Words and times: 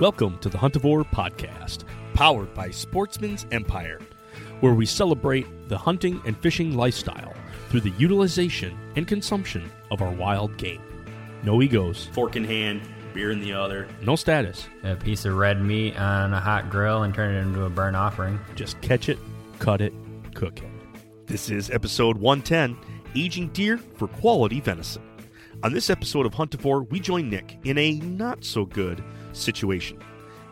Welcome 0.00 0.38
to 0.38 0.48
the 0.48 0.56
Huntivore 0.56 1.04
Podcast, 1.04 1.84
powered 2.14 2.54
by 2.54 2.70
Sportsman's 2.70 3.44
Empire, 3.50 4.00
where 4.60 4.72
we 4.72 4.86
celebrate 4.86 5.68
the 5.68 5.76
hunting 5.76 6.22
and 6.24 6.34
fishing 6.38 6.74
lifestyle 6.74 7.34
through 7.68 7.82
the 7.82 7.92
utilization 7.98 8.74
and 8.96 9.06
consumption 9.06 9.70
of 9.90 10.00
our 10.00 10.10
wild 10.10 10.56
game. 10.56 10.80
No 11.42 11.60
egos, 11.60 12.06
fork 12.14 12.36
in 12.36 12.44
hand, 12.44 12.80
beer 13.12 13.30
in 13.30 13.40
the 13.40 13.52
other. 13.52 13.86
no 14.00 14.16
status, 14.16 14.66
a 14.84 14.96
piece 14.96 15.26
of 15.26 15.36
red 15.36 15.60
meat 15.60 16.00
on 16.00 16.32
a 16.32 16.40
hot 16.40 16.70
grill 16.70 17.02
and 17.02 17.14
turn 17.14 17.34
it 17.34 17.40
into 17.40 17.64
a 17.64 17.68
burnt 17.68 17.94
offering. 17.94 18.40
just 18.54 18.80
catch 18.80 19.10
it, 19.10 19.18
cut 19.58 19.82
it, 19.82 19.92
cook 20.32 20.62
it. 20.62 21.26
This 21.26 21.50
is 21.50 21.70
episode 21.70 22.16
110 22.16 22.74
Aging 23.14 23.48
Deer 23.48 23.76
for 23.76 24.08
Quality 24.08 24.60
Venison. 24.60 25.02
On 25.62 25.74
this 25.74 25.90
episode 25.90 26.24
of 26.24 26.32
Huntivore, 26.32 26.88
we 26.88 27.00
join 27.00 27.28
Nick 27.28 27.58
in 27.64 27.76
a 27.76 27.96
not 27.96 28.42
so 28.42 28.64
good 28.64 29.04
situation 29.32 29.98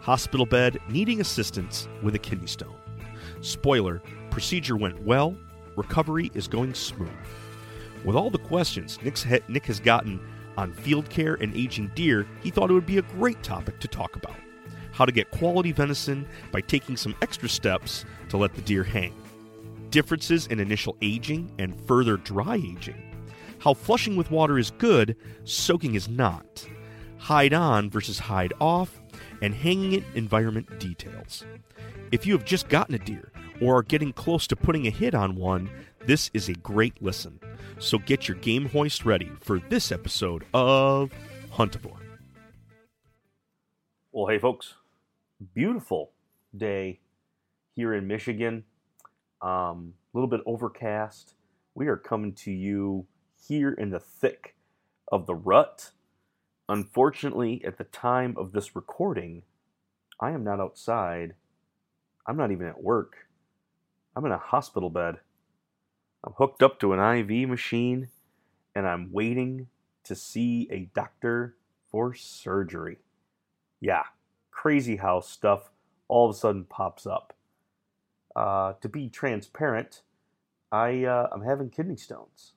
hospital 0.09 0.47
bed 0.47 0.79
needing 0.89 1.21
assistance 1.21 1.87
with 2.03 2.15
a 2.15 2.19
kidney 2.19 2.47
stone. 2.47 2.75
Spoiler 3.43 4.01
procedure 4.31 4.77
went 4.77 5.03
well, 5.03 5.37
recovery 5.77 6.31
is 6.33 6.49
going 6.49 6.73
smooth. 6.73 7.11
With 8.05 8.17
all 8.17 8.31
the 8.31 8.39
questions 8.39 8.99
Nick's 9.03 9.23
he- 9.23 9.41
Nick 9.49 9.67
has 9.67 9.81
gotten 9.81 10.19
on 10.57 10.73
field 10.73 11.11
care 11.11 11.35
and 11.35 11.55
aging 11.55 11.91
deer, 11.95 12.27
he 12.43 12.51
thought 12.51 12.71
it 12.71 12.73
would 12.73 12.87
be 12.87 12.97
a 12.97 13.03
great 13.03 13.43
topic 13.43 13.81
to 13.81 13.89
talk 13.89 14.17
about. 14.17 14.37
How 14.93 15.05
to 15.05 15.13
get 15.13 15.31
quality 15.31 15.73
venison 15.73 16.27
by 16.53 16.63
taking 16.63 16.97
some 16.97 17.15
extra 17.21 17.49
steps 17.49 18.07
to 18.31 18.39
let 18.39 18.55
the 18.55 18.63
deer 18.63 18.85
hang. 18.85 19.15
Differences 19.91 20.47
in 20.47 20.59
initial 20.59 20.97
aging 21.03 21.53
and 21.59 21.79
further 21.87 22.17
dry 22.17 22.57
aging. 22.57 23.15
How 23.59 23.75
flushing 23.75 24.17
with 24.17 24.31
water 24.31 24.59
is 24.59 24.71
good, 24.71 25.17
soaking 25.45 25.97
is 25.97 26.09
not. 26.09 26.67
Hide 27.19 27.53
on 27.53 27.91
versus 27.91 28.19
hide 28.19 28.53
off, 28.61 29.01
and 29.43 29.55
hanging 29.55 29.93
it 29.93 30.05
environment 30.15 30.79
details. 30.79 31.45
If 32.11 32.27
you 32.27 32.33
have 32.33 32.45
just 32.45 32.69
gotten 32.69 32.95
a 32.95 32.99
deer 32.99 33.31
or 33.61 33.79
are 33.79 33.83
getting 33.83 34.13
close 34.13 34.47
to 34.47 34.57
putting 34.57 34.87
a 34.87 34.91
hit 34.91 35.15
on 35.15 35.37
one, 35.37 35.69
this 36.07 36.31
is 36.33 36.49
a 36.49 36.55
great 36.55 37.03
listen. 37.03 37.39
So 37.79 37.99
get 37.99 38.29
your 38.29 38.39
game 38.39 38.69
hoist 38.71 39.05
ready 39.05 39.31
for 39.41 39.59
this 39.69 39.93
episode 39.93 40.45
of 40.55 41.11
Huntivore. 41.53 42.01
Well, 44.13 44.27
hey, 44.27 44.39
folks, 44.39 44.75
beautiful 45.55 46.13
day 46.57 47.01
here 47.75 47.95
in 47.95 48.07
Michigan. 48.07 48.65
Um, 49.43 49.95
a 50.13 50.17
little 50.17 50.29
bit 50.29 50.41
overcast. 50.47 51.35
We 51.75 51.89
are 51.89 51.97
coming 51.97 52.33
to 52.35 52.51
you 52.51 53.07
here 53.47 53.73
in 53.73 53.91
the 53.91 54.01
thick 54.01 54.57
of 55.13 55.27
the 55.27 55.35
rut. 55.35 55.91
Unfortunately, 56.69 57.63
at 57.65 57.79
the 57.79 57.85
time 57.85 58.35
of 58.37 58.53
this 58.53 58.77
recording, 58.77 59.43
I 60.21 60.33
am 60.33 60.45
not 60.45 60.61
outside. 60.61 61.35
I'm 62.27 62.37
not 62.37 62.51
even 62.51 62.67
at 62.67 62.83
work. 62.83 63.29
I'm 64.15 64.27
in 64.27 64.33
a 64.33 64.39
hospital 64.39 64.91
bed. 64.91 65.17
I'm 66.25 66.35
hooked 66.37 66.63
up 66.63 66.79
to 66.81 66.93
an 66.93 67.01
IV 67.01 67.49
machine 67.49 68.09
and 68.75 68.87
I'm 68.87 69.13
waiting 69.13 69.69
to 70.05 70.15
see 70.15 70.69
a 70.71 70.91
doctor 70.95 71.57
for 71.91 72.13
surgery. 72.15 72.99
Yeah, 73.81 74.03
crazy 74.51 74.97
how 74.97 75.21
stuff 75.21 75.71
all 76.07 76.29
of 76.29 76.35
a 76.35 76.39
sudden 76.39 76.65
pops 76.65 77.07
up. 77.07 77.33
Uh, 78.37 78.75
to 78.81 78.89
be 78.89 79.09
transparent, 79.09 80.03
I 80.71 81.05
uh, 81.05 81.29
I'm 81.33 81.43
having 81.43 81.71
kidney 81.71 81.97
stones. 81.97 82.53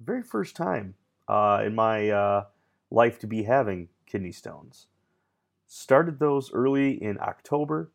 Very 0.00 0.22
first 0.22 0.56
time 0.56 0.94
uh, 1.28 1.62
in 1.64 1.74
my 1.74 2.10
uh, 2.10 2.44
life 2.90 3.18
to 3.20 3.26
be 3.26 3.44
having 3.44 3.88
kidney 4.06 4.32
stones. 4.32 4.86
Started 5.66 6.18
those 6.18 6.52
early 6.52 6.92
in 7.02 7.18
October, 7.20 7.90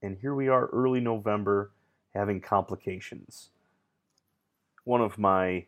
and 0.00 0.18
here 0.18 0.34
we 0.34 0.48
are 0.48 0.66
early 0.66 1.00
November 1.00 1.72
having 2.14 2.40
complications. 2.40 3.50
One 4.84 5.00
of 5.00 5.18
my 5.18 5.66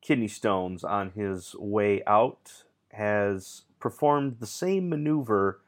kidney 0.00 0.28
stones 0.28 0.82
on 0.82 1.10
his 1.10 1.54
way 1.56 2.02
out 2.06 2.64
has 2.92 3.62
performed 3.78 4.38
the 4.38 4.46
same 4.46 4.88
maneuver 4.88 5.60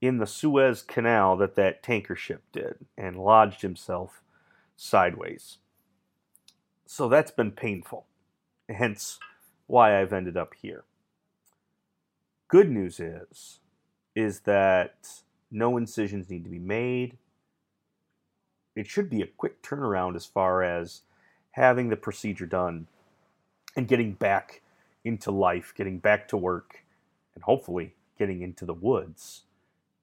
in 0.00 0.18
the 0.18 0.26
Suez 0.26 0.82
Canal 0.82 1.36
that 1.36 1.54
that 1.56 1.82
tanker 1.82 2.16
ship 2.16 2.42
did 2.52 2.76
and 2.96 3.16
lodged 3.16 3.62
himself 3.62 4.22
sideways. 4.76 5.58
So 6.86 7.08
that's 7.08 7.30
been 7.30 7.52
painful, 7.52 8.06
hence 8.68 9.18
why 9.66 10.00
I've 10.00 10.12
ended 10.12 10.36
up 10.36 10.54
here. 10.60 10.84
Good 12.48 12.70
news 12.70 13.00
is 13.00 13.60
is 14.14 14.40
that 14.40 15.22
no 15.50 15.76
incisions 15.76 16.30
need 16.30 16.44
to 16.44 16.50
be 16.50 16.58
made. 16.58 17.18
It 18.74 18.86
should 18.86 19.10
be 19.10 19.20
a 19.20 19.26
quick 19.26 19.62
turnaround 19.62 20.16
as 20.16 20.24
far 20.24 20.62
as 20.62 21.02
having 21.52 21.88
the 21.88 21.96
procedure 21.96 22.46
done 22.46 22.86
and 23.76 23.88
getting 23.88 24.12
back 24.12 24.62
into 25.04 25.30
life, 25.30 25.74
getting 25.76 25.98
back 25.98 26.28
to 26.28 26.36
work, 26.36 26.84
and 27.34 27.44
hopefully 27.44 27.94
getting 28.18 28.42
into 28.42 28.64
the 28.64 28.74
woods 28.74 29.42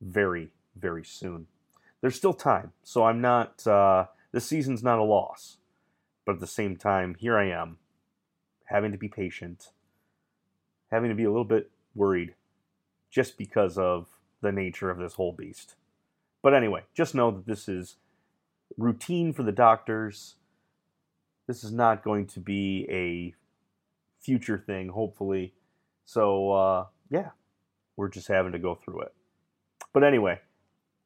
very, 0.01 0.49
very 0.75 1.03
soon. 1.03 1.47
There's 2.01 2.15
still 2.15 2.33
time, 2.33 2.73
so 2.83 3.05
I'm 3.05 3.21
not, 3.21 3.65
uh, 3.65 4.07
this 4.31 4.45
season's 4.45 4.83
not 4.83 4.99
a 4.99 5.03
loss. 5.03 5.57
But 6.25 6.33
at 6.33 6.39
the 6.39 6.47
same 6.47 6.75
time, 6.75 7.15
here 7.15 7.37
I 7.37 7.49
am, 7.49 7.77
having 8.65 8.91
to 8.91 8.97
be 8.97 9.07
patient, 9.07 9.71
having 10.91 11.09
to 11.09 11.15
be 11.15 11.23
a 11.23 11.29
little 11.29 11.45
bit 11.45 11.71
worried 11.95 12.35
just 13.11 13.37
because 13.37 13.77
of 13.77 14.07
the 14.41 14.51
nature 14.51 14.89
of 14.89 14.97
this 14.97 15.13
whole 15.13 15.31
beast. 15.31 15.75
But 16.41 16.53
anyway, 16.53 16.83
just 16.93 17.15
know 17.15 17.31
that 17.31 17.45
this 17.45 17.69
is 17.69 17.97
routine 18.77 19.33
for 19.33 19.43
the 19.43 19.51
doctors. 19.51 20.35
This 21.47 21.63
is 21.63 21.71
not 21.71 22.03
going 22.03 22.27
to 22.27 22.39
be 22.39 22.87
a 22.89 23.33
future 24.23 24.57
thing, 24.57 24.89
hopefully. 24.89 25.53
So, 26.05 26.51
uh, 26.51 26.85
yeah, 27.09 27.29
we're 27.95 28.09
just 28.09 28.27
having 28.27 28.51
to 28.51 28.59
go 28.59 28.75
through 28.75 29.01
it. 29.01 29.13
But 29.93 30.03
anyway, 30.03 30.39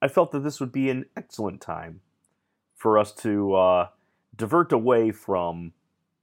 I 0.02 0.08
felt 0.08 0.32
that 0.32 0.44
this 0.44 0.60
would 0.60 0.72
be 0.72 0.90
an 0.90 1.06
excellent 1.16 1.62
time 1.62 2.02
for 2.76 2.98
us 2.98 3.12
to 3.16 3.54
uh, 3.56 3.88
divert 4.36 4.72
away 4.72 5.12
from 5.12 5.74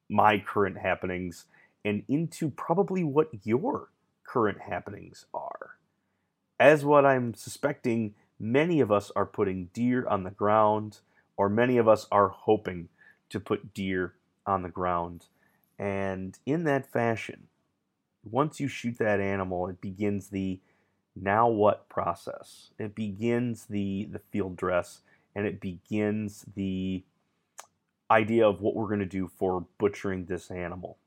my 0.08 0.38
current 0.38 0.78
happenings 0.78 1.46
and 1.84 2.04
into 2.08 2.50
probably 2.50 3.04
what 3.04 3.28
your 3.42 3.90
current 4.24 4.62
happenings 4.62 5.26
are. 5.32 5.76
As 6.58 6.84
what 6.84 7.04
I'm 7.04 7.34
suspecting, 7.34 8.14
many 8.38 8.80
of 8.80 8.90
us 8.90 9.10
are 9.16 9.26
putting 9.26 9.70
deer 9.72 10.06
on 10.06 10.24
the 10.24 10.30
ground, 10.30 11.00
or 11.36 11.48
many 11.48 11.76
of 11.76 11.88
us 11.88 12.06
are 12.10 12.28
hoping 12.28 12.88
to 13.30 13.40
put 13.40 13.74
deer 13.74 14.14
on 14.46 14.62
the 14.62 14.68
ground. 14.68 15.26
And 15.78 16.38
in 16.46 16.64
that 16.64 16.90
fashion, 16.90 17.48
once 18.24 18.60
you 18.60 18.68
shoot 18.68 18.98
that 18.98 19.20
animal, 19.20 19.66
it 19.68 19.80
begins 19.80 20.28
the 20.28 20.60
now 21.16 21.48
what 21.48 21.88
process. 21.88 22.70
It 22.78 22.94
begins 22.94 23.66
the, 23.66 24.08
the 24.10 24.18
field 24.18 24.56
dress 24.56 25.00
and 25.34 25.46
it 25.46 25.60
begins 25.60 26.44
the 26.54 27.04
idea 28.10 28.46
of 28.46 28.60
what 28.60 28.74
we're 28.74 28.86
going 28.86 29.00
to 29.00 29.06
do 29.06 29.28
for 29.28 29.66
butchering 29.78 30.26
this 30.26 30.50
animal. 30.50 30.98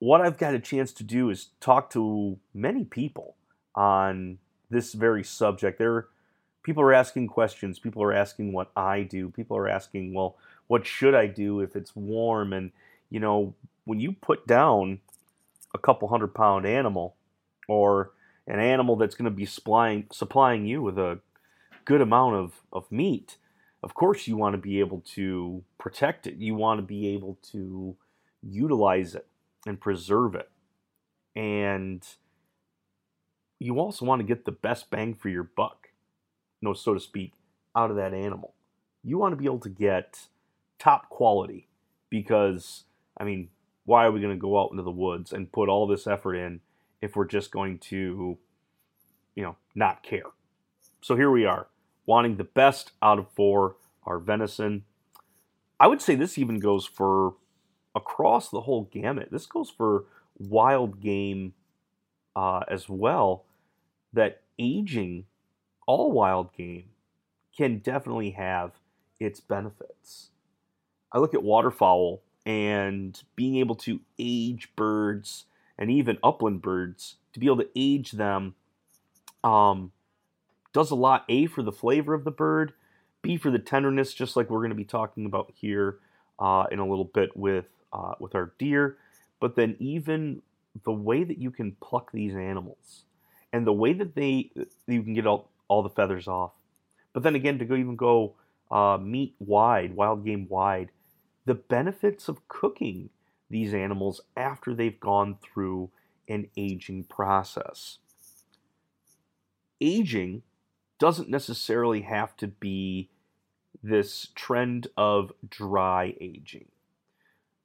What 0.00 0.22
I've 0.22 0.38
got 0.38 0.54
a 0.54 0.58
chance 0.58 0.92
to 0.94 1.04
do 1.04 1.28
is 1.28 1.50
talk 1.60 1.90
to 1.90 2.38
many 2.54 2.84
people 2.84 3.36
on 3.74 4.38
this 4.70 4.94
very 4.94 5.22
subject. 5.22 5.78
There, 5.78 6.08
people 6.62 6.82
are 6.82 6.94
asking 6.94 7.28
questions. 7.28 7.78
People 7.78 8.02
are 8.02 8.12
asking 8.12 8.52
what 8.54 8.70
I 8.74 9.02
do. 9.02 9.28
People 9.28 9.58
are 9.58 9.68
asking, 9.68 10.14
well, 10.14 10.36
what 10.68 10.86
should 10.86 11.14
I 11.14 11.26
do 11.26 11.60
if 11.60 11.76
it's 11.76 11.94
warm? 11.94 12.54
And 12.54 12.72
you 13.10 13.20
know, 13.20 13.54
when 13.84 14.00
you 14.00 14.12
put 14.12 14.46
down 14.46 15.00
a 15.74 15.78
couple 15.78 16.08
hundred 16.08 16.34
pound 16.34 16.64
animal 16.64 17.16
or 17.68 18.12
an 18.46 18.58
animal 18.58 18.96
that's 18.96 19.14
going 19.14 19.30
to 19.30 19.30
be 19.30 19.44
supplying 19.44 20.06
supplying 20.10 20.64
you 20.64 20.80
with 20.80 20.98
a 20.98 21.20
good 21.84 22.00
amount 22.00 22.36
of, 22.36 22.62
of 22.72 22.90
meat, 22.90 23.36
of 23.82 23.92
course 23.92 24.26
you 24.26 24.36
want 24.36 24.54
to 24.54 24.58
be 24.58 24.80
able 24.80 25.02
to 25.14 25.62
protect 25.76 26.26
it. 26.26 26.36
You 26.36 26.54
want 26.54 26.78
to 26.78 26.86
be 26.86 27.08
able 27.08 27.36
to 27.52 27.96
utilize 28.42 29.14
it 29.14 29.26
and 29.66 29.80
preserve 29.80 30.34
it. 30.34 30.50
And 31.36 32.06
you 33.58 33.78
also 33.78 34.04
want 34.04 34.20
to 34.20 34.26
get 34.26 34.44
the 34.44 34.52
best 34.52 34.90
bang 34.90 35.14
for 35.14 35.28
your 35.28 35.44
buck, 35.44 35.88
you 36.60 36.68
know, 36.68 36.74
so 36.74 36.94
to 36.94 37.00
speak, 37.00 37.34
out 37.76 37.90
of 37.90 37.96
that 37.96 38.14
animal. 38.14 38.54
You 39.02 39.18
want 39.18 39.32
to 39.32 39.36
be 39.36 39.44
able 39.44 39.60
to 39.60 39.68
get 39.68 40.28
top 40.78 41.08
quality 41.08 41.68
because, 42.08 42.84
I 43.18 43.24
mean, 43.24 43.48
why 43.84 44.04
are 44.04 44.12
we 44.12 44.20
going 44.20 44.34
to 44.34 44.40
go 44.40 44.60
out 44.60 44.70
into 44.70 44.82
the 44.82 44.90
woods 44.90 45.32
and 45.32 45.52
put 45.52 45.68
all 45.68 45.86
this 45.86 46.06
effort 46.06 46.34
in 46.34 46.60
if 47.00 47.16
we're 47.16 47.26
just 47.26 47.50
going 47.50 47.78
to, 47.78 48.38
you 49.34 49.42
know, 49.42 49.56
not 49.74 50.02
care? 50.02 50.30
So 51.02 51.16
here 51.16 51.30
we 51.30 51.44
are, 51.46 51.68
wanting 52.06 52.36
the 52.36 52.44
best 52.44 52.92
out 53.02 53.18
of 53.18 53.30
for 53.30 53.76
our 54.04 54.18
venison. 54.18 54.84
I 55.78 55.86
would 55.86 56.02
say 56.02 56.14
this 56.14 56.38
even 56.38 56.58
goes 56.58 56.86
for 56.86 57.34
across 57.94 58.50
the 58.50 58.62
whole 58.62 58.84
gamut. 58.92 59.28
This 59.30 59.46
goes 59.46 59.70
for 59.70 60.04
wild 60.38 61.00
game 61.00 61.54
uh, 62.36 62.60
as 62.68 62.88
well. 62.88 63.44
That 64.12 64.42
aging 64.58 65.26
all 65.86 66.12
wild 66.12 66.52
game 66.52 66.90
can 67.56 67.78
definitely 67.78 68.30
have 68.32 68.72
its 69.18 69.40
benefits. 69.40 70.30
I 71.12 71.18
look 71.18 71.34
at 71.34 71.42
waterfowl 71.42 72.22
and 72.46 73.20
being 73.36 73.56
able 73.56 73.74
to 73.76 74.00
age 74.18 74.70
birds 74.76 75.44
and 75.78 75.90
even 75.90 76.18
upland 76.22 76.62
birds 76.62 77.16
to 77.32 77.40
be 77.40 77.46
able 77.46 77.58
to 77.58 77.68
age 77.74 78.12
them 78.12 78.54
um, 79.42 79.92
does 80.72 80.90
a 80.90 80.94
lot. 80.94 81.24
A 81.28 81.46
for 81.46 81.62
the 81.62 81.72
flavor 81.72 82.14
of 82.14 82.24
the 82.24 82.30
bird, 82.30 82.72
B 83.22 83.36
for 83.36 83.50
the 83.50 83.58
tenderness, 83.58 84.14
just 84.14 84.36
like 84.36 84.50
we're 84.50 84.60
going 84.60 84.70
to 84.70 84.76
be 84.76 84.84
talking 84.84 85.26
about 85.26 85.52
here 85.54 85.98
uh, 86.38 86.64
in 86.70 86.78
a 86.78 86.86
little 86.86 87.04
bit 87.04 87.36
with 87.36 87.66
uh, 87.92 88.14
with 88.18 88.34
our 88.34 88.52
deer. 88.58 88.96
But 89.40 89.56
then 89.56 89.76
even 89.78 90.42
the 90.84 90.92
way 90.92 91.24
that 91.24 91.38
you 91.38 91.50
can 91.50 91.76
pluck 91.80 92.12
these 92.12 92.34
animals 92.34 93.04
and 93.52 93.66
the 93.66 93.72
way 93.72 93.92
that 93.92 94.14
they 94.14 94.50
you 94.86 95.02
can 95.02 95.14
get 95.14 95.26
all, 95.26 95.50
all 95.68 95.82
the 95.82 95.90
feathers 95.90 96.28
off. 96.28 96.52
But 97.12 97.22
then 97.22 97.34
again, 97.34 97.58
to 97.58 97.64
go 97.64 97.74
even 97.74 97.96
go 97.96 98.34
uh, 98.70 98.98
meat 98.98 99.34
wide, 99.38 99.94
wild 99.94 100.24
game 100.24 100.46
wide, 100.48 100.90
the 101.44 101.54
benefits 101.54 102.28
of 102.28 102.46
cooking 102.48 103.10
these 103.48 103.74
animals 103.74 104.20
after 104.36 104.74
they've 104.74 105.00
gone 105.00 105.36
through 105.42 105.90
an 106.28 106.48
aging 106.56 107.04
process. 107.04 107.98
Aging 109.80 110.42
doesn't 111.00 111.28
necessarily 111.28 112.02
have 112.02 112.36
to 112.36 112.46
be 112.46 113.08
this 113.82 114.28
trend 114.34 114.86
of 114.96 115.32
dry 115.48 116.14
aging. 116.20 116.68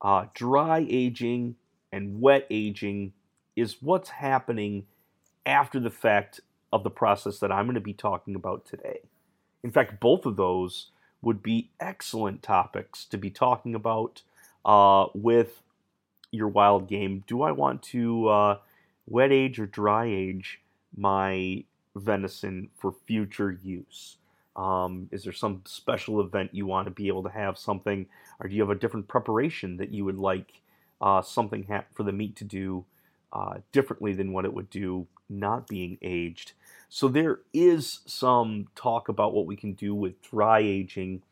Uh, 0.01 0.25
dry 0.33 0.85
aging 0.89 1.55
and 1.91 2.21
wet 2.21 2.45
aging 2.49 3.13
is 3.55 3.77
what's 3.81 4.09
happening 4.09 4.85
after 5.45 5.79
the 5.79 5.89
fact 5.89 6.41
of 6.73 6.83
the 6.83 6.89
process 6.89 7.39
that 7.39 7.51
I'm 7.51 7.65
going 7.65 7.75
to 7.75 7.81
be 7.81 7.93
talking 7.93 8.35
about 8.35 8.65
today. 8.65 8.99
In 9.63 9.71
fact, 9.71 9.99
both 9.99 10.25
of 10.25 10.35
those 10.35 10.87
would 11.21 11.41
be 11.41 11.69
excellent 11.79 12.43
topics 12.43 13.05
to 13.05 13.17
be 13.17 13.29
talking 13.29 13.73
about 13.73 14.21
uh, 14.65 15.07
with 15.13 15.61
your 16.31 16.47
wild 16.47 16.87
game. 16.87 17.23
Do 17.27 17.41
I 17.41 17.51
want 17.51 17.81
to 17.83 18.27
uh, 18.27 18.57
wet 19.07 19.31
age 19.31 19.59
or 19.59 19.65
dry 19.65 20.05
age 20.05 20.61
my 20.95 21.63
venison 21.95 22.69
for 22.77 22.91
future 22.91 23.51
use? 23.63 24.17
Um, 24.55 25.09
is 25.11 25.23
there 25.23 25.33
some 25.33 25.61
special 25.65 26.21
event 26.21 26.53
you 26.53 26.65
want 26.65 26.85
to 26.85 26.91
be 26.91 27.07
able 27.07 27.23
to 27.23 27.29
have 27.29 27.57
something, 27.57 28.05
or 28.39 28.47
do 28.47 28.55
you 28.55 28.61
have 28.61 28.69
a 28.69 28.79
different 28.79 29.07
preparation 29.07 29.77
that 29.77 29.91
you 29.91 30.05
would 30.05 30.17
like 30.17 30.61
uh, 31.01 31.21
something 31.21 31.65
ha- 31.69 31.85
for 31.93 32.03
the 32.03 32.13
meat 32.13 32.35
to 32.37 32.45
do 32.45 32.85
uh, 33.33 33.55
differently 33.71 34.13
than 34.13 34.31
what 34.31 34.45
it 34.45 34.53
would 34.53 34.69
do 34.69 35.07
not 35.29 35.67
being 35.67 35.97
aged? 36.01 36.53
So 36.87 37.07
there 37.07 37.39
is 37.53 37.99
some 38.05 38.67
talk 38.75 39.09
about 39.09 39.33
what 39.33 39.45
we 39.45 39.57
can 39.57 39.73
do 39.73 39.93
with 39.93 40.21
dry 40.21 40.59
aging, 40.59 41.23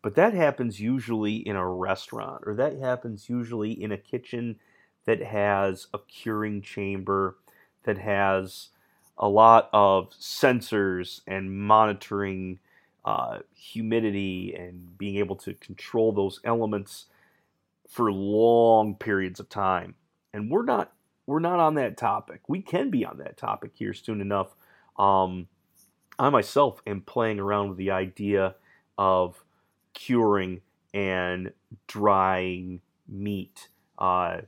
but 0.00 0.14
that 0.14 0.32
happens 0.32 0.80
usually 0.80 1.36
in 1.36 1.56
a 1.56 1.68
restaurant, 1.68 2.42
or 2.46 2.54
that 2.54 2.78
happens 2.78 3.28
usually 3.28 3.72
in 3.72 3.92
a 3.92 3.98
kitchen 3.98 4.56
that 5.04 5.20
has 5.20 5.88
a 5.92 5.98
curing 5.98 6.62
chamber, 6.62 7.36
that 7.84 7.98
has 7.98 8.68
a 9.22 9.28
lot 9.28 9.70
of 9.72 10.10
sensors 10.10 11.20
and 11.28 11.56
monitoring 11.56 12.58
uh, 13.04 13.38
humidity 13.54 14.52
and 14.58 14.98
being 14.98 15.16
able 15.16 15.36
to 15.36 15.54
control 15.54 16.12
those 16.12 16.40
elements 16.44 17.06
for 17.88 18.10
long 18.10 18.96
periods 18.96 19.38
of 19.38 19.48
time. 19.48 19.94
And 20.34 20.50
we're 20.50 20.64
not 20.64 20.92
we're 21.26 21.38
not 21.38 21.60
on 21.60 21.76
that 21.76 21.96
topic. 21.96 22.40
We 22.48 22.62
can 22.62 22.90
be 22.90 23.04
on 23.04 23.18
that 23.18 23.36
topic 23.36 23.70
here 23.74 23.94
soon 23.94 24.20
enough. 24.20 24.56
Um, 24.98 25.46
I 26.18 26.28
myself 26.30 26.82
am 26.84 27.02
playing 27.02 27.38
around 27.38 27.68
with 27.68 27.78
the 27.78 27.92
idea 27.92 28.56
of 28.98 29.44
curing 29.94 30.62
and 30.92 31.52
drying 31.86 32.80
meat 33.08 33.68
uh, 33.98 34.38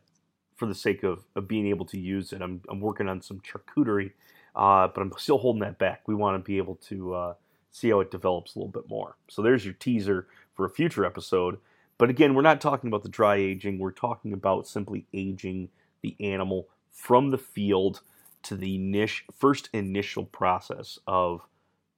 for 0.56 0.66
the 0.66 0.74
sake 0.74 1.04
of, 1.04 1.22
of 1.36 1.46
being 1.46 1.68
able 1.68 1.86
to 1.86 1.98
use 1.98 2.32
it. 2.32 2.42
I'm, 2.42 2.60
I'm 2.68 2.80
working 2.80 3.08
on 3.08 3.22
some 3.22 3.40
charcuterie 3.40 4.12
uh, 4.54 4.88
but 4.88 5.00
I'm 5.00 5.12
still 5.16 5.38
holding 5.38 5.62
that 5.62 5.78
back. 5.78 6.02
We 6.06 6.14
want 6.14 6.42
to 6.42 6.46
be 6.46 6.58
able 6.58 6.76
to 6.88 7.14
uh, 7.14 7.34
see 7.70 7.90
how 7.90 8.00
it 8.00 8.10
develops 8.10 8.54
a 8.54 8.58
little 8.58 8.72
bit 8.72 8.88
more. 8.88 9.16
So 9.28 9.42
there's 9.42 9.64
your 9.64 9.74
teaser 9.74 10.26
for 10.54 10.64
a 10.64 10.70
future 10.70 11.04
episode. 11.04 11.58
But 11.98 12.10
again, 12.10 12.34
we're 12.34 12.42
not 12.42 12.60
talking 12.60 12.88
about 12.88 13.02
the 13.02 13.08
dry 13.08 13.36
aging. 13.36 13.78
We're 13.78 13.92
talking 13.92 14.32
about 14.32 14.66
simply 14.66 15.06
aging 15.12 15.68
the 16.02 16.16
animal 16.20 16.68
from 16.90 17.30
the 17.30 17.38
field 17.38 18.00
to 18.44 18.56
the 18.56 18.78
niche, 18.78 19.24
first 19.36 19.68
initial 19.72 20.24
process 20.24 20.98
of 21.06 21.42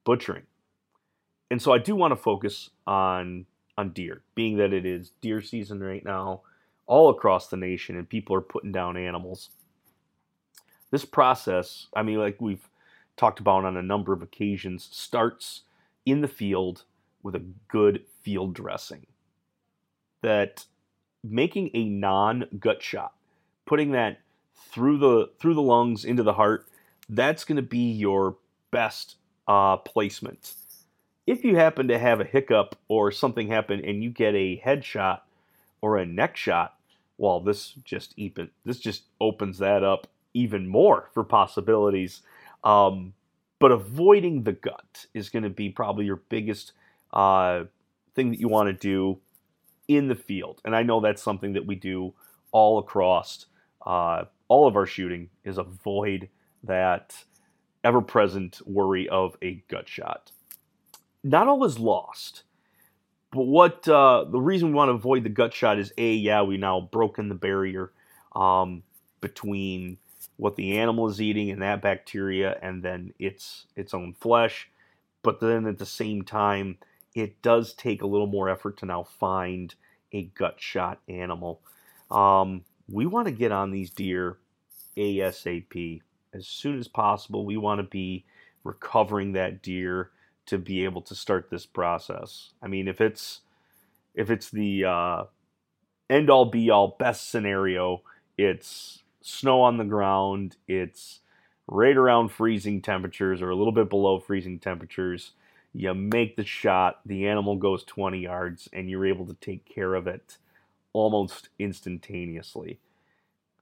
butchering. 0.03 0.43
And 1.49 1.61
so 1.61 1.71
I 1.73 1.77
do 1.77 1.95
want 1.95 2.11
to 2.11 2.15
focus 2.15 2.69
on 2.85 3.45
on 3.77 3.91
deer, 3.91 4.23
being 4.33 4.57
that 4.57 4.73
it 4.73 4.87
is 4.87 5.11
deer 5.21 5.39
season 5.39 5.79
right 5.81 6.03
now 6.03 6.41
all 6.87 7.09
across 7.09 7.47
the 7.49 7.57
nation 7.57 7.95
and 7.95 8.09
people 8.09 8.35
are 8.35 8.41
putting 8.41 8.71
down 8.71 8.97
animals 8.97 9.49
this 10.91 11.05
process, 11.05 11.87
I 11.95 12.03
mean, 12.03 12.19
like 12.19 12.39
we've 12.39 12.69
talked 13.15 13.39
about 13.39 13.65
on 13.65 13.77
a 13.77 13.81
number 13.81 14.13
of 14.13 14.21
occasions, 14.21 14.87
starts 14.91 15.63
in 16.05 16.21
the 16.21 16.27
field 16.27 16.83
with 17.23 17.35
a 17.35 17.45
good 17.67 18.03
field 18.21 18.53
dressing. 18.53 19.05
That 20.21 20.65
making 21.23 21.71
a 21.73 21.85
non-gut 21.85 22.81
shot, 22.81 23.13
putting 23.65 23.91
that 23.91 24.19
through 24.55 24.97
the 24.97 25.29
through 25.39 25.53
the 25.53 25.61
lungs 25.61 26.05
into 26.05 26.23
the 26.23 26.33
heart, 26.33 26.67
that's 27.09 27.43
going 27.43 27.57
to 27.57 27.61
be 27.61 27.91
your 27.91 28.37
best 28.71 29.15
uh, 29.47 29.77
placement. 29.77 30.53
If 31.25 31.43
you 31.43 31.55
happen 31.55 31.89
to 31.89 31.99
have 31.99 32.21
a 32.21 32.25
hiccup 32.25 32.77
or 32.87 33.11
something 33.11 33.47
happen 33.47 33.83
and 33.83 34.03
you 34.03 34.09
get 34.09 34.33
a 34.33 34.61
headshot 34.65 35.21
or 35.81 35.97
a 35.97 36.05
neck 36.05 36.37
shot, 36.37 36.77
well, 37.17 37.39
this 37.41 37.73
just 37.83 38.13
even 38.17 38.49
this 38.65 38.79
just 38.79 39.03
opens 39.19 39.57
that 39.59 39.83
up 39.83 40.07
even 40.37 40.67
more 40.67 41.09
for 41.13 41.23
possibilities. 41.23 42.21
Um, 42.63 43.13
but 43.59 43.71
avoiding 43.71 44.43
the 44.43 44.53
gut 44.53 45.07
is 45.13 45.29
going 45.29 45.43
to 45.43 45.49
be 45.49 45.69
probably 45.69 46.05
your 46.05 46.21
biggest 46.29 46.73
uh, 47.11 47.63
thing 48.13 48.29
that 48.31 48.39
you 48.39 48.47
want 48.47 48.67
to 48.67 48.73
do 48.73 49.19
in 49.87 50.07
the 50.07 50.15
field. 50.15 50.61
And 50.63 50.75
I 50.75 50.83
know 50.83 50.99
that's 50.99 51.23
something 51.23 51.53
that 51.53 51.65
we 51.65 51.75
do 51.75 52.13
all 52.51 52.77
across 52.77 53.47
uh, 53.85 54.25
all 54.47 54.67
of 54.67 54.75
our 54.75 54.85
shooting 54.85 55.29
is 55.43 55.57
avoid 55.57 56.29
that 56.63 57.15
ever 57.83 58.01
present 58.01 58.59
worry 58.65 59.07
of 59.09 59.35
a 59.41 59.63
gut 59.69 59.87
shot. 59.87 60.31
Not 61.23 61.47
all 61.47 61.63
is 61.63 61.79
lost. 61.79 62.43
But 63.31 63.43
what 63.43 63.87
uh, 63.87 64.25
the 64.29 64.39
reason 64.39 64.69
we 64.69 64.75
want 64.75 64.89
to 64.89 64.93
avoid 64.93 65.23
the 65.23 65.29
gut 65.29 65.53
shot 65.53 65.79
is 65.79 65.91
a 65.97 66.13
yeah 66.13 66.43
we 66.43 66.57
now 66.57 66.81
broken 66.81 67.27
the 67.27 67.35
barrier 67.35 67.91
um, 68.35 68.83
between 69.19 69.97
what 70.37 70.55
the 70.55 70.77
animal 70.77 71.07
is 71.07 71.21
eating 71.21 71.49
and 71.49 71.61
that 71.61 71.81
bacteria 71.81 72.57
and 72.61 72.83
then 72.83 73.13
its 73.19 73.65
its 73.75 73.93
own 73.93 74.13
flesh. 74.13 74.69
But 75.23 75.39
then 75.39 75.65
at 75.65 75.79
the 75.79 75.85
same 75.85 76.21
time 76.23 76.77
it 77.13 77.41
does 77.41 77.73
take 77.73 78.01
a 78.01 78.07
little 78.07 78.27
more 78.27 78.49
effort 78.49 78.77
to 78.77 78.85
now 78.85 79.03
find 79.03 79.73
a 80.13 80.23
gut 80.23 80.55
shot 80.59 80.99
animal. 81.09 81.59
Um, 82.11 82.63
we 82.87 83.05
want 83.05 83.27
to 83.27 83.33
get 83.33 83.51
on 83.51 83.71
these 83.71 83.89
deer 83.89 84.37
asap 84.95 86.01
as 86.33 86.47
soon 86.47 86.79
as 86.79 86.87
possible 86.87 87.45
we 87.45 87.57
want 87.57 87.79
to 87.79 87.83
be 87.83 88.25
recovering 88.63 89.33
that 89.33 89.61
deer 89.61 90.11
to 90.45 90.57
be 90.57 90.83
able 90.83 91.01
to 91.01 91.15
start 91.15 91.49
this 91.49 91.65
process. 91.65 92.51
I 92.61 92.67
mean 92.67 92.87
if 92.87 93.01
it's 93.01 93.41
if 94.13 94.29
it's 94.29 94.49
the 94.49 94.85
uh, 94.85 95.23
end 96.09 96.29
all 96.29 96.45
be 96.45 96.69
all, 96.69 96.95
best 96.99 97.29
scenario, 97.29 98.01
it's 98.37 99.03
snow 99.21 99.61
on 99.61 99.77
the 99.77 99.85
ground, 99.85 100.57
it's 100.67 101.19
right 101.67 101.97
around 101.97 102.29
freezing 102.29 102.81
temperatures 102.81 103.41
or 103.41 103.49
a 103.49 103.55
little 103.55 103.73
bit 103.73 103.89
below 103.89 104.19
freezing 104.19 104.59
temperatures. 104.59 105.31
You 105.73 105.93
make 105.93 106.35
the 106.35 106.45
shot, 106.45 107.01
the 107.05 107.27
animal 107.27 107.55
goes 107.55 107.83
20 107.83 108.19
yards, 108.19 108.69
and 108.73 108.89
you're 108.89 109.05
able 109.05 109.25
to 109.27 109.35
take 109.35 109.65
care 109.65 109.93
of 109.93 110.07
it 110.07 110.37
almost 110.93 111.49
instantaneously. 111.59 112.79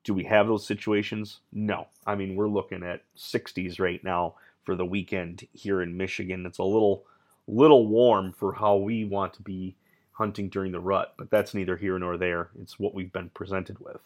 Do 0.03 0.13
we 0.13 0.23
have 0.25 0.47
those 0.47 0.65
situations? 0.65 1.39
No. 1.51 1.87
I 2.05 2.15
mean, 2.15 2.35
we're 2.35 2.47
looking 2.47 2.83
at 2.83 3.01
60s 3.17 3.79
right 3.79 4.03
now 4.03 4.35
for 4.63 4.75
the 4.75 4.85
weekend 4.85 5.47
here 5.51 5.81
in 5.81 5.97
Michigan. 5.97 6.45
It's 6.45 6.59
a 6.59 6.63
little 6.63 7.05
little 7.47 7.87
warm 7.87 8.31
for 8.31 8.53
how 8.53 8.75
we 8.75 9.05
want 9.05 9.33
to 9.33 9.41
be 9.41 9.75
hunting 10.13 10.49
during 10.49 10.71
the 10.71 10.79
rut, 10.79 11.13
but 11.17 11.29
that's 11.29 11.53
neither 11.53 11.77
here 11.77 11.99
nor 11.99 12.17
there. 12.17 12.49
It's 12.59 12.79
what 12.79 12.95
we've 12.95 13.11
been 13.11 13.29
presented 13.29 13.79
with. 13.79 13.99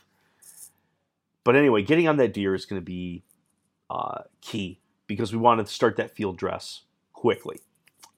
But 1.44 1.56
anyway, 1.56 1.82
getting 1.82 2.08
on 2.08 2.18
that 2.18 2.34
deer 2.34 2.54
is 2.54 2.66
going 2.66 2.82
to 2.82 2.86
be 2.86 3.24
uh, 3.90 4.24
key 4.42 4.80
because 5.08 5.32
we 5.32 5.40
want 5.40 5.66
to 5.66 5.74
start 5.74 5.98
that 5.98 6.16
field 6.16 6.38
dress 6.38 6.82
quickly, 7.14 7.60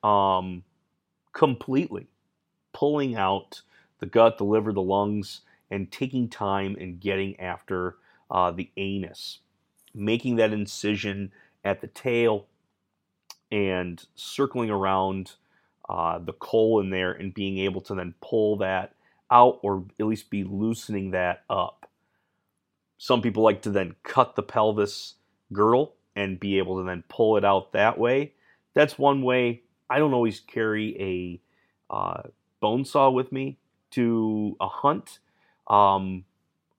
um, 0.04 0.64
completely 1.34 2.08
pulling 2.74 3.16
out 3.16 3.62
the 4.00 4.06
gut, 4.06 4.38
the 4.38 4.44
liver, 4.44 4.74
the 4.74 4.82
lungs, 4.82 5.42
and 5.70 5.92
taking 5.92 6.28
time 6.28 6.76
and 6.80 7.00
getting 7.00 7.40
after 7.40 7.98
uh, 8.30 8.52
the 8.52 8.70
anus, 8.78 9.40
making 9.94 10.36
that 10.36 10.52
incision 10.54 11.32
at 11.64 11.82
the 11.82 11.88
tail 11.88 12.48
and 13.52 14.06
circling 14.16 14.70
around 14.70 15.34
uh, 15.90 16.20
the 16.20 16.34
in 16.80 16.90
there 16.90 17.12
and 17.12 17.34
being 17.34 17.58
able 17.58 17.82
to 17.82 17.94
then 17.94 18.14
pull 18.22 18.58
that 18.58 18.96
out 19.30 19.60
or 19.62 19.84
at 20.00 20.06
least 20.06 20.30
be 20.30 20.44
loosening 20.44 21.12
that 21.12 21.44
up. 21.50 21.81
Some 23.02 23.24
people 23.24 23.42
like 23.42 23.64
to 23.64 23.72
then 23.72 23.96
cut 24.04 24.36
the 24.36 24.44
pelvis 24.44 25.16
girdle 25.52 25.96
and 26.16 26.40
be 26.40 26.60
able 26.60 26.78
to 26.78 26.84
then 26.84 27.04
pull 27.10 27.36
it 27.36 27.44
out 27.44 27.72
that 27.72 27.98
way. 27.98 28.34
That's 28.76 28.96
one 28.96 29.24
way. 29.24 29.64
I 29.90 29.98
don't 29.98 30.14
always 30.14 30.40
carry 30.40 31.42
a 31.90 31.92
uh, 31.92 32.22
bone 32.60 32.86
saw 32.86 33.10
with 33.10 33.32
me 33.32 33.58
to 33.94 34.56
a 34.62 34.68
hunt. 34.68 35.18
Um, 35.66 36.26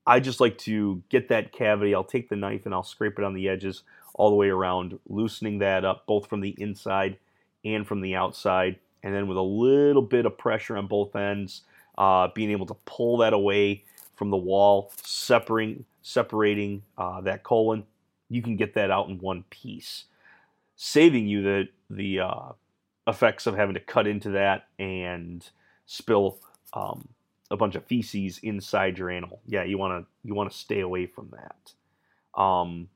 I 0.06 0.20
just 0.20 0.38
like 0.38 0.58
to 0.58 1.02
get 1.08 1.28
that 1.30 1.50
cavity. 1.50 1.92
I'll 1.92 2.04
take 2.04 2.28
the 2.28 2.36
knife 2.36 2.66
and 2.66 2.72
I'll 2.72 2.84
scrape 2.84 3.18
it 3.18 3.24
on 3.24 3.34
the 3.34 3.48
edges 3.48 3.82
all 4.14 4.30
the 4.30 4.36
way 4.36 4.48
around, 4.48 5.00
loosening 5.08 5.58
that 5.58 5.84
up 5.84 6.06
both 6.06 6.28
from 6.28 6.40
the 6.40 6.54
inside 6.56 7.16
and 7.64 7.84
from 7.84 8.00
the 8.00 8.14
outside. 8.14 8.78
And 9.02 9.12
then 9.12 9.26
with 9.26 9.38
a 9.38 9.42
little 9.42 10.02
bit 10.02 10.24
of 10.24 10.38
pressure 10.38 10.76
on 10.76 10.86
both 10.86 11.16
ends, 11.16 11.62
uh, 11.98 12.28
being 12.32 12.52
able 12.52 12.66
to 12.66 12.76
pull 12.84 13.16
that 13.16 13.32
away 13.32 13.82
from 14.14 14.30
the 14.30 14.36
wall, 14.36 14.92
separating 15.02 15.84
separating 16.02 16.82
uh, 16.98 17.20
that 17.22 17.42
colon, 17.42 17.84
you 18.28 18.42
can 18.42 18.56
get 18.56 18.74
that 18.74 18.90
out 18.90 19.08
in 19.08 19.18
one 19.18 19.44
piece, 19.50 20.04
saving 20.76 21.26
you 21.26 21.42
the 21.42 21.68
the 21.90 22.20
uh, 22.20 22.52
effects 23.06 23.46
of 23.46 23.56
having 23.56 23.74
to 23.74 23.80
cut 23.80 24.06
into 24.06 24.30
that 24.30 24.68
and 24.78 25.48
spill 25.86 26.38
um, 26.72 27.08
a 27.50 27.56
bunch 27.56 27.74
of 27.74 27.84
feces 27.84 28.38
inside 28.38 28.98
your 28.98 29.10
animal. 29.10 29.40
Yeah, 29.46 29.64
you 29.64 29.78
want 29.78 30.04
to 30.04 30.28
you 30.28 30.34
want 30.34 30.50
to 30.50 30.56
stay 30.56 30.80
away 30.80 31.06
from 31.06 31.32
that. 31.32 32.40
Um, 32.40 32.88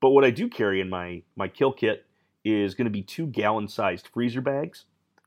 but 0.00 0.10
what 0.10 0.24
I 0.24 0.30
do 0.30 0.48
carry 0.48 0.80
in 0.80 0.88
my 0.88 1.22
my 1.36 1.48
kill 1.48 1.72
kit 1.72 2.06
is 2.44 2.74
going 2.74 2.86
to 2.86 2.90
be 2.90 3.02
two 3.02 3.26
gallon 3.26 3.68
sized 3.68 4.08
freezer 4.08 4.40
bags, 4.40 4.84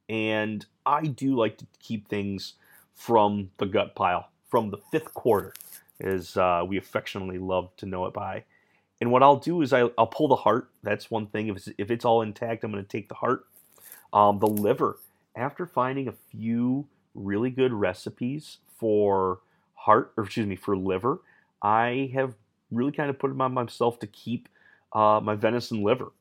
and 0.09 0.65
I 0.85 1.01
do 1.03 1.35
like 1.35 1.57
to 1.57 1.67
keep 1.79 2.07
things 2.07 2.53
from 2.93 3.51
the 3.57 3.65
gut 3.65 3.95
pile, 3.95 4.29
from 4.49 4.69
the 4.69 4.77
fifth 4.91 5.13
quarter, 5.13 5.53
as 6.01 6.37
uh, 6.37 6.63
we 6.67 6.77
affectionately 6.77 7.37
love 7.37 7.75
to 7.77 7.85
know 7.85 8.05
it 8.05 8.13
by. 8.13 8.43
And 8.99 9.11
what 9.11 9.23
I'll 9.23 9.37
do 9.37 9.61
is 9.61 9.73
I, 9.73 9.83
will 9.83 10.07
pull 10.07 10.27
the 10.27 10.35
heart. 10.35 10.69
That's 10.83 11.09
one 11.09 11.27
thing. 11.27 11.47
If 11.47 11.57
it's, 11.57 11.69
if 11.77 11.91
it's 11.91 12.05
all 12.05 12.21
intact, 12.21 12.63
I'm 12.63 12.71
going 12.71 12.83
to 12.83 12.89
take 12.89 13.09
the 13.09 13.15
heart. 13.15 13.45
Um, 14.13 14.39
the 14.39 14.47
liver. 14.47 14.99
After 15.35 15.65
finding 15.65 16.07
a 16.07 16.13
few 16.31 16.87
really 17.15 17.49
good 17.49 17.73
recipes 17.73 18.57
for 18.77 19.39
heart, 19.73 20.13
or 20.17 20.25
excuse 20.25 20.45
me, 20.45 20.55
for 20.55 20.77
liver, 20.77 21.21
I 21.61 22.11
have 22.13 22.35
really 22.69 22.91
kind 22.91 23.09
of 23.09 23.17
put 23.17 23.31
it 23.31 23.41
on 23.41 23.53
myself 23.53 23.99
to 23.99 24.07
keep 24.07 24.49
uh, 24.93 25.19
my 25.23 25.35
venison 25.35 25.83
liver. 25.83 26.11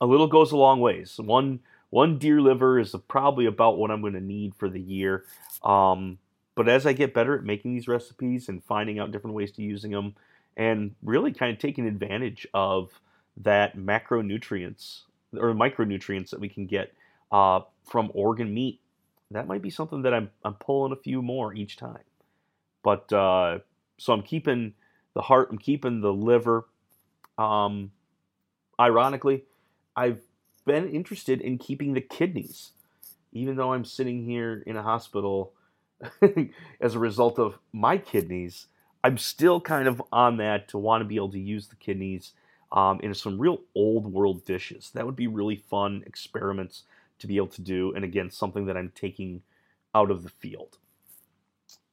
A 0.00 0.06
little 0.06 0.26
goes 0.26 0.52
a 0.52 0.56
long 0.56 0.80
ways. 0.80 1.18
One 1.18 1.60
one 1.90 2.18
deer 2.18 2.40
liver 2.40 2.78
is 2.78 2.94
probably 3.08 3.46
about 3.46 3.76
what 3.76 3.90
I'm 3.90 4.00
going 4.00 4.12
to 4.14 4.20
need 4.20 4.54
for 4.54 4.70
the 4.70 4.80
year. 4.80 5.24
Um, 5.64 6.18
but 6.60 6.68
as 6.68 6.84
I 6.84 6.92
get 6.92 7.14
better 7.14 7.34
at 7.34 7.42
making 7.42 7.72
these 7.72 7.88
recipes 7.88 8.50
and 8.50 8.62
finding 8.62 8.98
out 8.98 9.12
different 9.12 9.34
ways 9.34 9.50
to 9.52 9.62
using 9.62 9.92
them, 9.92 10.14
and 10.58 10.94
really 11.02 11.32
kind 11.32 11.50
of 11.50 11.58
taking 11.58 11.86
advantage 11.86 12.46
of 12.52 13.00
that 13.38 13.78
macronutrients 13.78 15.04
or 15.34 15.54
micronutrients 15.54 16.28
that 16.28 16.38
we 16.38 16.50
can 16.50 16.66
get 16.66 16.92
uh, 17.32 17.60
from 17.90 18.10
organ 18.12 18.52
meat, 18.52 18.78
that 19.30 19.46
might 19.46 19.62
be 19.62 19.70
something 19.70 20.02
that 20.02 20.12
I'm 20.12 20.28
I'm 20.44 20.52
pulling 20.52 20.92
a 20.92 20.96
few 20.96 21.22
more 21.22 21.54
each 21.54 21.78
time. 21.78 22.04
But 22.82 23.10
uh, 23.10 23.60
so 23.96 24.12
I'm 24.12 24.22
keeping 24.22 24.74
the 25.14 25.22
heart, 25.22 25.48
I'm 25.50 25.56
keeping 25.56 26.02
the 26.02 26.12
liver, 26.12 26.66
um, 27.38 27.90
ironically, 28.78 29.44
I've 29.96 30.20
been 30.66 30.90
interested 30.90 31.40
in 31.40 31.56
keeping 31.56 31.94
the 31.94 32.02
kidneys, 32.02 32.72
even 33.32 33.56
though 33.56 33.72
I'm 33.72 33.86
sitting 33.86 34.26
here 34.26 34.62
in 34.66 34.76
a 34.76 34.82
hospital 34.82 35.54
as 36.80 36.94
a 36.94 36.98
result 36.98 37.38
of 37.38 37.58
my 37.72 37.98
kidneys. 37.98 38.66
I'm 39.02 39.18
still 39.18 39.60
kind 39.60 39.88
of 39.88 40.02
on 40.12 40.36
that 40.38 40.68
to 40.68 40.78
want 40.78 41.00
to 41.00 41.06
be 41.06 41.16
able 41.16 41.32
to 41.32 41.40
use 41.40 41.68
the 41.68 41.76
kidneys 41.76 42.32
um, 42.72 43.00
in 43.02 43.14
some 43.14 43.38
real 43.38 43.60
old 43.74 44.12
world 44.12 44.44
dishes. 44.44 44.90
That 44.94 45.06
would 45.06 45.16
be 45.16 45.26
really 45.26 45.56
fun 45.56 46.02
experiments 46.06 46.84
to 47.18 47.26
be 47.26 47.36
able 47.36 47.48
to 47.48 47.62
do, 47.62 47.92
and 47.94 48.04
again, 48.04 48.30
something 48.30 48.66
that 48.66 48.76
I'm 48.76 48.92
taking 48.94 49.42
out 49.94 50.10
of 50.10 50.22
the 50.22 50.28
field. 50.28 50.78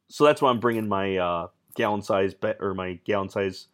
So 0.08 0.24
that's 0.24 0.42
why 0.42 0.50
I'm 0.50 0.60
bringing 0.60 0.88
my 0.88 1.18
uh, 1.18 1.48
gallon 1.76 2.02
size 2.02 2.34
be- 2.34 2.54
or 2.60 2.74
my 2.74 2.94
gallon 3.04 3.30
size 3.30 3.68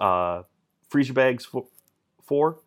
uh, 0.00 0.42
freezer 0.88 1.12
bags 1.12 1.44
for, 1.44 1.66
for. 2.22 2.58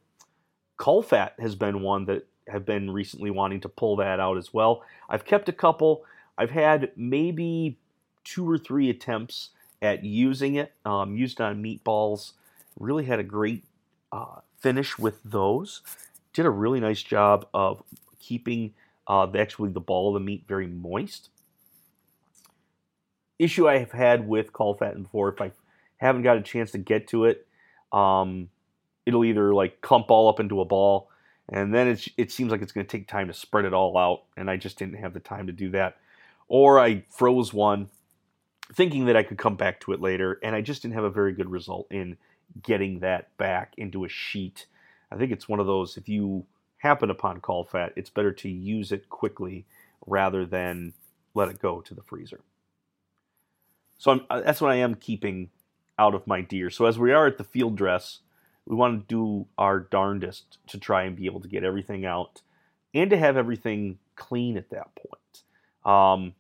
Caul 0.78 1.02
fat 1.02 1.36
has 1.40 1.56
been 1.56 1.82
one 1.82 2.06
that 2.06 2.28
have 2.48 2.66
been 2.66 2.92
recently 2.92 3.32
wanting 3.32 3.62
to 3.62 3.70
pull 3.70 3.96
that 3.98 4.20
out 4.20 4.38
as 4.38 4.54
well. 4.54 4.84
I've 5.10 5.26
kept 5.26 5.50
a 5.50 5.54
couple. 5.54 6.04
I've 6.40 6.52
had 6.52 6.92
maybe 6.96 7.78
two 8.24 8.50
or 8.50 8.58
three 8.58 8.90
attempts 8.90 9.50
at 9.82 10.06
using 10.06 10.56
it. 10.56 10.72
Um, 10.86 11.16
used 11.16 11.42
on 11.42 11.62
meatballs. 11.62 12.32
Really 12.80 13.04
had 13.04 13.20
a 13.20 13.24
great 13.24 13.66
uh, 14.12 14.40
finish 14.58 14.98
with 14.98 15.20
those. 15.24 15.82
Did 16.34 16.46
a 16.46 16.50
really 16.50 16.80
nice 16.80 17.04
job 17.04 17.46
of 17.54 17.84
keeping 18.20 18.74
uh, 19.06 19.26
the, 19.26 19.40
actually 19.40 19.72
the 19.72 19.82
ball 19.82 20.08
of 20.08 20.14
the 20.14 20.26
meat 20.26 20.46
very 20.48 20.68
moist. 20.68 21.30
Issue 23.38 23.68
I 23.68 23.80
have 23.80 23.92
had 23.92 24.28
with 24.28 24.54
caul 24.54 24.76
fat 24.76 25.02
before, 25.02 25.30
if 25.30 25.42
I 25.42 25.52
haven't 25.98 26.24
got 26.24 26.38
a 26.38 26.42
chance 26.42 26.72
to 26.72 26.78
get 26.78 27.08
to 27.10 27.26
it, 27.26 27.48
um, 27.92 28.50
it'll 29.06 29.26
either 29.26 29.54
like 29.54 29.82
clump 29.82 30.10
all 30.12 30.30
up 30.30 30.40
into 30.40 30.62
a 30.62 30.66
ball, 30.66 31.10
and 31.50 31.74
then 31.74 31.98
it 32.18 32.32
seems 32.32 32.52
like 32.52 32.62
it's 32.62 32.72
going 32.72 32.86
to 32.86 32.98
take 32.98 33.08
time 33.08 33.28
to 33.28 33.34
spread 33.34 33.66
it 33.66 33.74
all 33.74 33.98
out, 33.98 34.24
and 34.38 34.50
I 34.50 34.58
just 34.58 34.78
didn't 34.78 34.96
have 34.96 35.14
the 35.14 35.20
time 35.20 35.48
to 35.48 35.54
do 35.54 35.72
that. 35.72 35.98
Or 36.50 36.80
I 36.80 37.06
froze 37.10 37.54
one, 37.54 37.90
thinking 38.74 39.06
that 39.06 39.16
I 39.16 39.24
could 39.24 39.38
come 39.38 39.56
back 39.56 39.80
to 39.82 39.94
it 39.94 40.02
later, 40.02 40.40
and 40.44 40.56
I 40.56 40.62
just 40.62 40.82
didn't 40.82 40.96
have 40.96 41.04
a 41.06 41.10
very 41.10 41.32
good 41.32 41.50
result 41.50 41.88
in 41.90 42.18
getting 42.62 43.00
that 43.00 43.36
back 43.38 43.74
into 43.78 44.04
a 44.04 44.10
sheet. 44.10 44.66
I 45.12 45.16
think 45.16 45.32
it's 45.32 45.48
one 45.48 45.60
of 45.60 45.68
those 45.68 45.96
if 45.96 46.10
you 46.10 46.46
happen 46.80 47.10
upon 47.10 47.40
caul 47.40 47.64
fat, 47.64 47.94
it's 47.96 48.10
better 48.10 48.32
to 48.32 48.50
use 48.50 48.92
it 48.92 49.10
quickly 49.10 49.66
rather 50.06 50.46
than 50.46 50.94
let 51.34 51.50
it 51.50 51.62
go 51.62 51.82
to 51.82 51.94
the 51.94 52.02
freezer. 52.02 52.42
So 53.98 54.12
I'm, 54.12 54.22
uh, 54.30 54.42
that's 54.42 54.62
what 54.62 54.72
I 54.72 54.76
am 54.76 54.96
keeping 54.96 55.50
out 55.98 56.16
of 56.16 56.26
my 56.26 56.42
deer. 56.42 56.70
So 56.70 56.86
as 56.86 56.98
we 56.98 57.12
are 57.12 57.28
at 57.28 57.38
the 57.38 57.44
field 57.44 57.76
dress, 57.76 58.20
we 58.66 58.76
want 58.76 59.08
to 59.08 59.14
do 59.14 59.48
our 59.58 59.80
darndest 59.80 60.58
to 60.68 60.80
try 60.80 61.04
and 61.04 61.16
be 61.16 61.26
able 61.26 61.42
to 61.42 61.48
get 61.48 61.64
everything 61.64 62.06
out 62.06 62.42
and 62.94 63.10
to 63.10 63.18
have 63.18 63.36
everything 63.36 64.00
clean 64.16 64.58
at 64.58 64.70
that 64.70 64.90
point. 64.96 65.44
Um, 65.86 66.34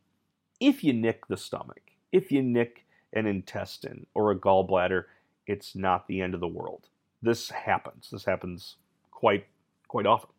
if 0.59 0.83
you 0.83 0.93
nick 0.93 1.27
the 1.27 1.37
stomach, 1.37 1.81
if 2.11 2.31
you 2.31 2.41
nick 2.41 2.85
an 3.13 3.25
intestine 3.25 4.05
or 4.13 4.31
a 4.31 4.39
gallbladder, 4.39 5.05
it's 5.47 5.75
not 5.75 6.07
the 6.07 6.21
end 6.21 6.33
of 6.33 6.39
the 6.39 6.47
world. 6.47 6.87
This 7.21 7.49
happens. 7.49 8.09
This 8.11 8.25
happens 8.25 8.75
quite 9.11 9.45
quite 9.87 10.05
often. 10.05 10.29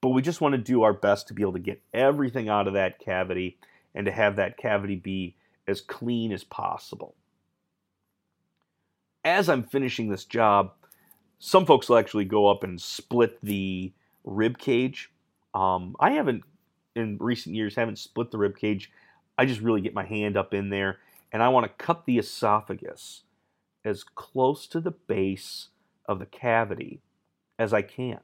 But 0.00 0.10
we 0.10 0.22
just 0.22 0.40
want 0.40 0.52
to 0.52 0.58
do 0.58 0.82
our 0.82 0.92
best 0.92 1.28
to 1.28 1.34
be 1.34 1.42
able 1.42 1.54
to 1.54 1.58
get 1.58 1.82
everything 1.94 2.48
out 2.48 2.66
of 2.66 2.74
that 2.74 2.98
cavity 2.98 3.58
and 3.94 4.06
to 4.06 4.12
have 4.12 4.36
that 4.36 4.56
cavity 4.56 4.96
be 4.96 5.36
as 5.66 5.80
clean 5.80 6.32
as 6.32 6.44
possible 6.44 7.14
as 9.26 9.48
I'm 9.48 9.64
finishing 9.64 10.08
this 10.08 10.24
job, 10.24 10.72
some 11.40 11.66
folks 11.66 11.88
will 11.88 11.98
actually 11.98 12.24
go 12.24 12.46
up 12.46 12.62
and 12.62 12.80
split 12.80 13.38
the 13.42 13.92
rib 14.24 14.56
cage. 14.56 15.10
Um, 15.52 15.96
I 15.98 16.12
haven't 16.12 16.44
in 16.94 17.18
recent 17.20 17.54
years 17.56 17.74
haven't 17.74 17.98
split 17.98 18.30
the 18.30 18.38
rib 18.38 18.56
cage. 18.56 18.90
I 19.38 19.46
just 19.46 19.60
really 19.60 19.80
get 19.80 19.94
my 19.94 20.04
hand 20.04 20.36
up 20.36 20.54
in 20.54 20.70
there 20.70 20.98
and 21.32 21.42
I 21.42 21.48
want 21.48 21.64
to 21.64 21.84
cut 21.84 22.06
the 22.06 22.18
esophagus 22.18 23.22
as 23.84 24.02
close 24.02 24.66
to 24.68 24.80
the 24.80 24.90
base 24.90 25.68
of 26.06 26.18
the 26.18 26.26
cavity 26.26 27.00
as 27.58 27.72
I 27.72 27.82
can. 27.82 28.20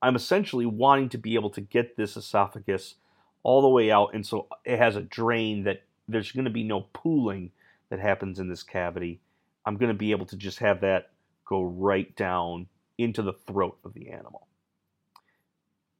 I'm 0.00 0.16
essentially 0.16 0.66
wanting 0.66 1.08
to 1.10 1.18
be 1.18 1.34
able 1.34 1.50
to 1.50 1.60
get 1.60 1.96
this 1.96 2.16
esophagus 2.16 2.94
all 3.42 3.62
the 3.62 3.68
way 3.68 3.90
out, 3.90 4.14
and 4.14 4.26
so 4.26 4.46
it 4.64 4.78
has 4.78 4.96
a 4.96 5.00
drain 5.00 5.64
that 5.64 5.82
there's 6.06 6.32
going 6.32 6.44
to 6.44 6.50
be 6.50 6.62
no 6.62 6.86
pooling 6.92 7.50
that 7.88 7.98
happens 7.98 8.38
in 8.38 8.48
this 8.48 8.62
cavity. 8.62 9.20
I'm 9.64 9.76
going 9.76 9.92
to 9.92 9.98
be 9.98 10.10
able 10.12 10.26
to 10.26 10.36
just 10.36 10.58
have 10.60 10.80
that 10.82 11.10
go 11.44 11.62
right 11.62 12.14
down 12.14 12.66
into 12.96 13.22
the 13.22 13.32
throat 13.32 13.78
of 13.84 13.94
the 13.94 14.10
animal. 14.10 14.46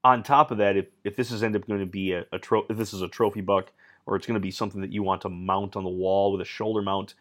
On 0.04 0.22
top 0.22 0.50
of 0.50 0.58
that, 0.58 0.76
if, 0.76 0.86
if 1.04 1.16
this 1.16 1.30
is 1.30 1.42
end 1.42 1.56
up 1.56 1.66
going 1.66 1.80
to 1.80 1.86
be 1.86 2.12
a, 2.12 2.24
a 2.32 2.38
tro- 2.38 2.66
if 2.68 2.76
this 2.76 2.92
is 2.92 3.02
a 3.02 3.08
trophy 3.08 3.40
buck, 3.40 3.72
or 4.08 4.16
it's 4.16 4.26
going 4.26 4.34
to 4.34 4.40
be 4.40 4.50
something 4.50 4.80
that 4.80 4.90
you 4.90 5.02
want 5.02 5.20
to 5.20 5.28
mount 5.28 5.76
on 5.76 5.84
the 5.84 5.90
wall 5.90 6.32
with 6.32 6.40
a 6.40 6.46
shoulder 6.46 6.80
mount, 6.80 7.12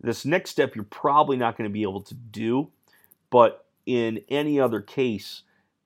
this 0.00 0.24
next 0.24 0.50
step 0.50 0.74
you're 0.74 0.84
probably 0.84 1.36
not 1.36 1.56
going 1.56 1.70
to 1.70 1.72
be 1.72 1.82
able 1.82 2.00
to 2.00 2.14
do. 2.14 2.68
But 3.30 3.64
in 3.86 4.22
any 4.28 4.58
other 4.58 4.80
case, 4.80 5.42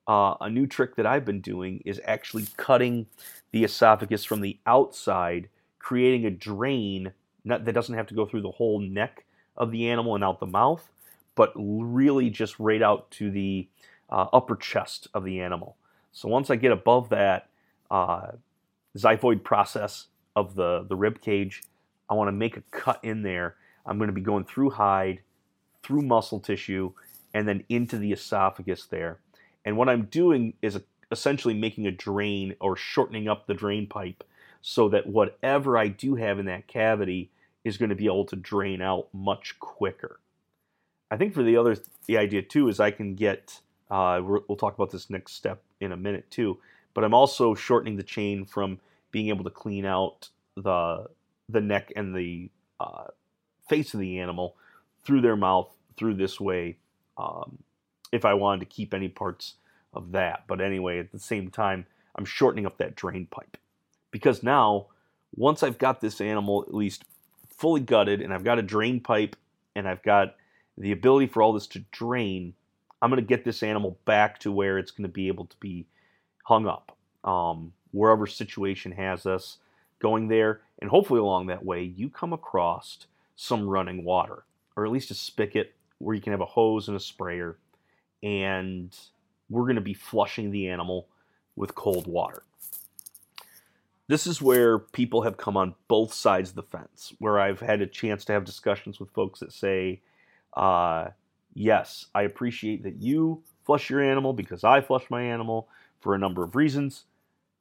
uh, 0.07 0.33
a 0.41 0.49
new 0.49 0.65
trick 0.65 0.95
that 0.95 1.05
I've 1.05 1.25
been 1.25 1.41
doing 1.41 1.83
is 1.85 2.01
actually 2.05 2.47
cutting 2.57 3.05
the 3.51 3.63
esophagus 3.63 4.25
from 4.25 4.41
the 4.41 4.57
outside, 4.65 5.47
creating 5.77 6.25
a 6.25 6.31
drain 6.31 7.13
not, 7.43 7.65
that 7.65 7.73
doesn't 7.73 7.95
have 7.95 8.07
to 8.07 8.15
go 8.15 8.25
through 8.25 8.41
the 8.41 8.51
whole 8.51 8.79
neck 8.79 9.25
of 9.55 9.71
the 9.71 9.89
animal 9.89 10.15
and 10.15 10.23
out 10.23 10.39
the 10.39 10.47
mouth, 10.47 10.89
but 11.35 11.53
really 11.55 12.31
just 12.31 12.59
right 12.59 12.81
out 12.81 13.09
to 13.11 13.29
the 13.29 13.67
uh, 14.09 14.25
upper 14.33 14.55
chest 14.55 15.07
of 15.13 15.23
the 15.23 15.39
animal. 15.39 15.77
So 16.11 16.27
once 16.27 16.49
I 16.49 16.55
get 16.55 16.71
above 16.71 17.09
that 17.09 17.49
uh, 17.91 18.31
xiphoid 18.97 19.43
process 19.43 20.07
of 20.37 20.53
the, 20.53 20.85
the 20.87 20.95
rib 20.95 21.19
cage, 21.19 21.63
I 22.07 22.13
want 22.13 22.27
to 22.27 22.31
make 22.31 22.57
a 22.57 22.63
cut 22.69 22.99
in 23.03 23.23
there. 23.23 23.55
I'm 23.87 23.97
going 23.97 24.09
to 24.09 24.13
be 24.13 24.21
going 24.21 24.45
through 24.45 24.69
hide, 24.69 25.21
through 25.81 26.03
muscle 26.03 26.39
tissue, 26.39 26.93
and 27.33 27.47
then 27.47 27.63
into 27.69 27.97
the 27.97 28.11
esophagus 28.11 28.85
there. 28.85 29.19
And 29.65 29.75
what 29.75 29.89
I'm 29.89 30.05
doing 30.05 30.53
is 30.61 30.79
essentially 31.11 31.55
making 31.55 31.87
a 31.87 31.91
drain 31.91 32.55
or 32.61 32.77
shortening 32.77 33.27
up 33.27 33.47
the 33.47 33.55
drain 33.55 33.87
pipe 33.87 34.23
so 34.61 34.89
that 34.89 35.07
whatever 35.07 35.75
I 35.75 35.87
do 35.87 36.13
have 36.15 36.37
in 36.37 36.45
that 36.45 36.67
cavity 36.67 37.31
is 37.63 37.77
going 37.77 37.89
to 37.89 37.95
be 37.95 38.05
able 38.05 38.25
to 38.25 38.35
drain 38.35 38.79
out 38.79 39.07
much 39.13 39.59
quicker. 39.59 40.19
I 41.09 41.17
think 41.17 41.33
for 41.33 41.41
the 41.41 41.57
other, 41.57 41.77
the 42.05 42.17
idea 42.17 42.43
too 42.43 42.69
is 42.69 42.79
I 42.79 42.91
can 42.91 43.15
get, 43.15 43.59
uh, 43.89 44.21
we'll 44.23 44.55
talk 44.57 44.75
about 44.75 44.91
this 44.91 45.09
next 45.09 45.33
step 45.33 45.63
in 45.79 45.91
a 45.91 45.97
minute 45.97 46.29
too, 46.29 46.59
but 46.93 47.03
I'm 47.03 47.15
also 47.15 47.55
shortening 47.55 47.97
the 47.97 48.03
chain 48.03 48.45
from 48.45 48.79
being 49.11 49.29
able 49.29 49.43
to 49.43 49.49
clean 49.49 49.85
out 49.85 50.29
the 50.55 51.07
the 51.49 51.61
neck 51.61 51.93
and 51.95 52.15
the 52.15 52.49
uh, 52.79 53.05
face 53.69 53.93
of 53.93 53.99
the 53.99 54.19
animal 54.19 54.55
through 55.03 55.21
their 55.21 55.35
mouth 55.35 55.69
through 55.95 56.13
this 56.13 56.39
way 56.39 56.77
um, 57.17 57.57
if 58.11 58.25
I 58.25 58.33
wanted 58.33 58.59
to 58.61 58.65
keep 58.65 58.93
any 58.93 59.07
parts 59.07 59.55
of 59.93 60.11
that. 60.11 60.43
But 60.47 60.61
anyway, 60.61 60.99
at 60.99 61.11
the 61.11 61.19
same 61.19 61.49
time, 61.49 61.85
I'm 62.15 62.25
shortening 62.25 62.65
up 62.65 62.77
that 62.77 62.95
drain 62.95 63.27
pipe 63.27 63.57
because 64.11 64.43
now 64.43 64.87
once 65.35 65.63
I've 65.63 65.77
got 65.77 66.01
this 66.01 66.19
animal 66.21 66.63
at 66.67 66.73
least 66.73 67.05
fully 67.49 67.81
gutted 67.81 68.21
and 68.21 68.33
I've 68.33 68.43
got 68.43 68.59
a 68.59 68.63
drain 68.63 68.99
pipe 68.99 69.35
and 69.75 69.87
I've 69.87 70.03
got 70.03 70.35
the 70.77 70.91
ability 70.91 71.27
for 71.27 71.41
all 71.41 71.53
this 71.53 71.67
to 71.67 71.79
drain, 71.91 72.53
I'm 73.01 73.09
going 73.09 73.21
to 73.21 73.27
get 73.27 73.43
this 73.43 73.63
animal 73.63 73.97
back 74.05 74.39
to 74.39 74.51
where 74.51 74.77
it's 74.77 74.91
going 74.91 75.07
to 75.07 75.13
be 75.13 75.27
able 75.27 75.45
to 75.45 75.57
be 75.57 75.87
hung 76.43 76.67
up. 76.67 76.95
Um, 77.23 77.73
wherever 77.91 78.27
situation 78.27 78.91
has 78.91 79.25
us 79.25 79.57
going 79.99 80.27
there, 80.27 80.61
and 80.79 80.89
hopefully 80.89 81.19
along 81.19 81.47
that 81.47 81.65
way, 81.65 81.83
you 81.83 82.09
come 82.09 82.33
across 82.33 83.07
some 83.35 83.67
running 83.67 84.03
water, 84.03 84.43
or 84.75 84.85
at 84.85 84.91
least 84.91 85.11
a 85.11 85.15
spigot 85.15 85.73
where 85.97 86.15
you 86.15 86.21
can 86.21 86.31
have 86.31 86.41
a 86.41 86.45
hose 86.45 86.87
and 86.87 86.97
a 86.97 86.99
sprayer, 86.99 87.57
and 88.21 88.95
we're 89.49 89.63
going 89.63 89.75
to 89.75 89.81
be 89.81 89.93
flushing 89.93 90.51
the 90.51 90.67
animal 90.69 91.07
with 91.55 91.75
cold 91.75 92.07
water. 92.07 92.43
This 94.07 94.25
is 94.25 94.41
where 94.41 94.79
people 94.79 95.23
have 95.23 95.37
come 95.37 95.57
on 95.57 95.75
both 95.87 96.13
sides 96.13 96.51
of 96.51 96.55
the 96.55 96.63
fence, 96.63 97.13
where 97.19 97.39
I've 97.39 97.59
had 97.59 97.81
a 97.81 97.87
chance 97.87 98.23
to 98.25 98.33
have 98.33 98.45
discussions 98.45 98.99
with 98.99 99.11
folks 99.11 99.41
that 99.41 99.51
say, 99.51 100.01
uh, 100.55 101.09
yes, 101.53 102.05
I 102.15 102.21
appreciate 102.21 102.83
that 102.83 103.01
you 103.01 103.43
flush 103.65 103.89
your 103.89 104.01
animal 104.01 104.31
because 104.31 104.63
I 104.63 104.79
flush 104.79 105.03
my 105.09 105.23
animal 105.23 105.67
for 105.99 106.15
a 106.15 106.19
number 106.19 106.43
of 106.43 106.55
reasons. 106.55 107.03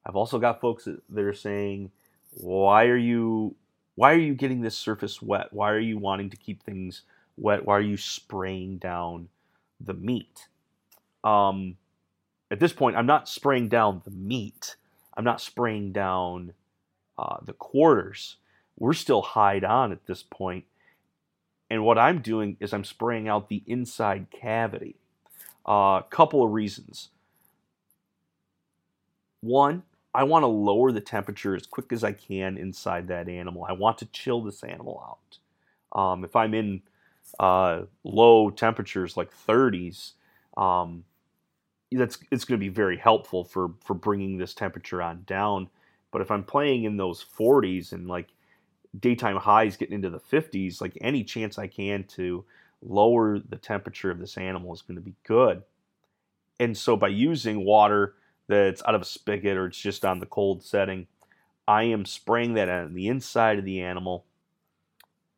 I've 0.07 0.17
also 0.17 0.39
got 0.39 0.61
folks 0.61 0.85
that, 0.85 1.19
are 1.19 1.35
saying, 1.35 1.91
why 2.31 2.87
are 2.87 2.97
you 2.97 3.57
why 3.97 4.13
are 4.13 4.19
you 4.19 4.35
getting 4.35 4.61
this 4.61 4.77
surface 4.77 5.21
wet? 5.21 5.53
Why 5.53 5.71
are 5.71 5.81
you 5.81 5.99
wanting 5.99 6.31
to 6.31 6.37
keep 6.37 6.63
things 6.63 7.03
wet? 7.37 7.65
Why 7.65 7.77
are 7.79 7.81
you 7.81 7.97
spraying 7.97 8.77
down 8.77 9.31
the 9.81 9.95
meat? 9.95 10.49
Um, 11.25 11.77
at 12.51 12.61
this 12.61 12.75
point, 12.75 12.95
I'm 12.95 13.07
not 13.07 13.29
spraying 13.29 13.69
down 13.69 14.03
the 14.05 14.11
meat. 14.11 14.77
I'm 15.17 15.25
not 15.25 15.41
spraying 15.41 15.93
down 15.93 16.53
uh, 17.19 17.39
the 17.43 17.55
quarters. 17.55 18.37
We're 18.79 18.93
still 18.93 19.23
hide 19.23 19.65
on 19.65 19.93
at 19.93 20.07
this 20.07 20.23
point. 20.23 20.67
And 21.71 21.83
what 21.83 21.99
I'm 21.99 22.21
doing 22.21 22.59
is 22.61 22.75
I'm 22.75 22.85
spraying 22.85 23.29
out 23.29 23.49
the 23.49 23.63
inside 23.67 24.27
cavity. 24.31 24.97
A 25.65 25.71
uh, 25.71 26.03
couple 26.03 26.45
of 26.45 26.53
reasons. 26.53 27.09
One, 29.41 29.83
I 30.17 30.23
want 30.23 30.45
to 30.45 30.49
lower 30.49 30.93
the 30.93 31.01
temperature 31.01 31.55
as 31.55 31.67
quick 31.67 31.93
as 31.93 32.03
I 32.03 32.13
can 32.13 32.57
inside 32.57 33.09
that 33.09 33.29
animal. 33.29 33.67
I 33.69 33.73
want 33.73 33.99
to 33.99 34.07
chill 34.07 34.41
this 34.41 34.65
animal 34.65 35.03
out. 35.07 36.01
Um, 36.01 36.25
if 36.25 36.35
I'm 36.35 36.55
in 36.55 36.81
uh, 37.39 37.83
low 38.03 38.49
temperatures 38.49 39.19
like 39.19 39.31
30s, 39.47 40.13
um, 40.57 41.05
that's 41.93 42.19
it's 42.31 42.47
going 42.47 42.59
to 42.59 42.65
be 42.65 42.73
very 42.73 42.97
helpful 42.97 43.45
for 43.45 43.75
for 43.85 43.93
bringing 43.93 44.39
this 44.39 44.55
temperature 44.55 45.03
on 45.03 45.23
down. 45.27 45.69
But 46.11 46.23
if 46.23 46.31
I'm 46.31 46.45
playing 46.45 46.85
in 46.85 46.97
those 46.97 47.23
40s 47.23 47.93
and 47.93 48.09
like 48.09 48.29
daytime 48.99 49.37
highs 49.37 49.77
getting 49.77 49.97
into 49.97 50.09
the 50.09 50.19
50s, 50.19 50.81
like 50.81 50.97
any 51.03 51.25
chance 51.25 51.59
I 51.59 51.67
can 51.67 52.05
to 52.05 52.43
lower 52.81 53.39
the 53.39 53.57
temperature 53.57 54.11
of 54.11 54.19
this 54.19 54.39
animal 54.39 54.73
is 54.73 54.81
going 54.81 54.97
to 54.97 55.03
be 55.03 55.15
good. 55.25 55.63
And 56.59 56.75
so 56.75 56.97
by 56.97 57.09
using 57.09 57.67
water 57.67 58.15
that's 58.49 58.83
out 58.87 58.95
of 58.95 59.03
a 59.03 59.07
spigot 59.07 59.57
or 59.57 59.67
it's 59.67 59.79
just 59.79 60.05
on 60.05 60.21
the 60.21 60.27
cold 60.27 60.63
setting, 60.63 61.07
I 61.67 61.85
am 61.85 62.05
spraying 62.05 62.55
that 62.55 62.69
on 62.69 62.95
the 62.95 63.09
inside 63.09 63.59
of 63.59 63.65
the 63.65 63.81
animal. 63.81 64.25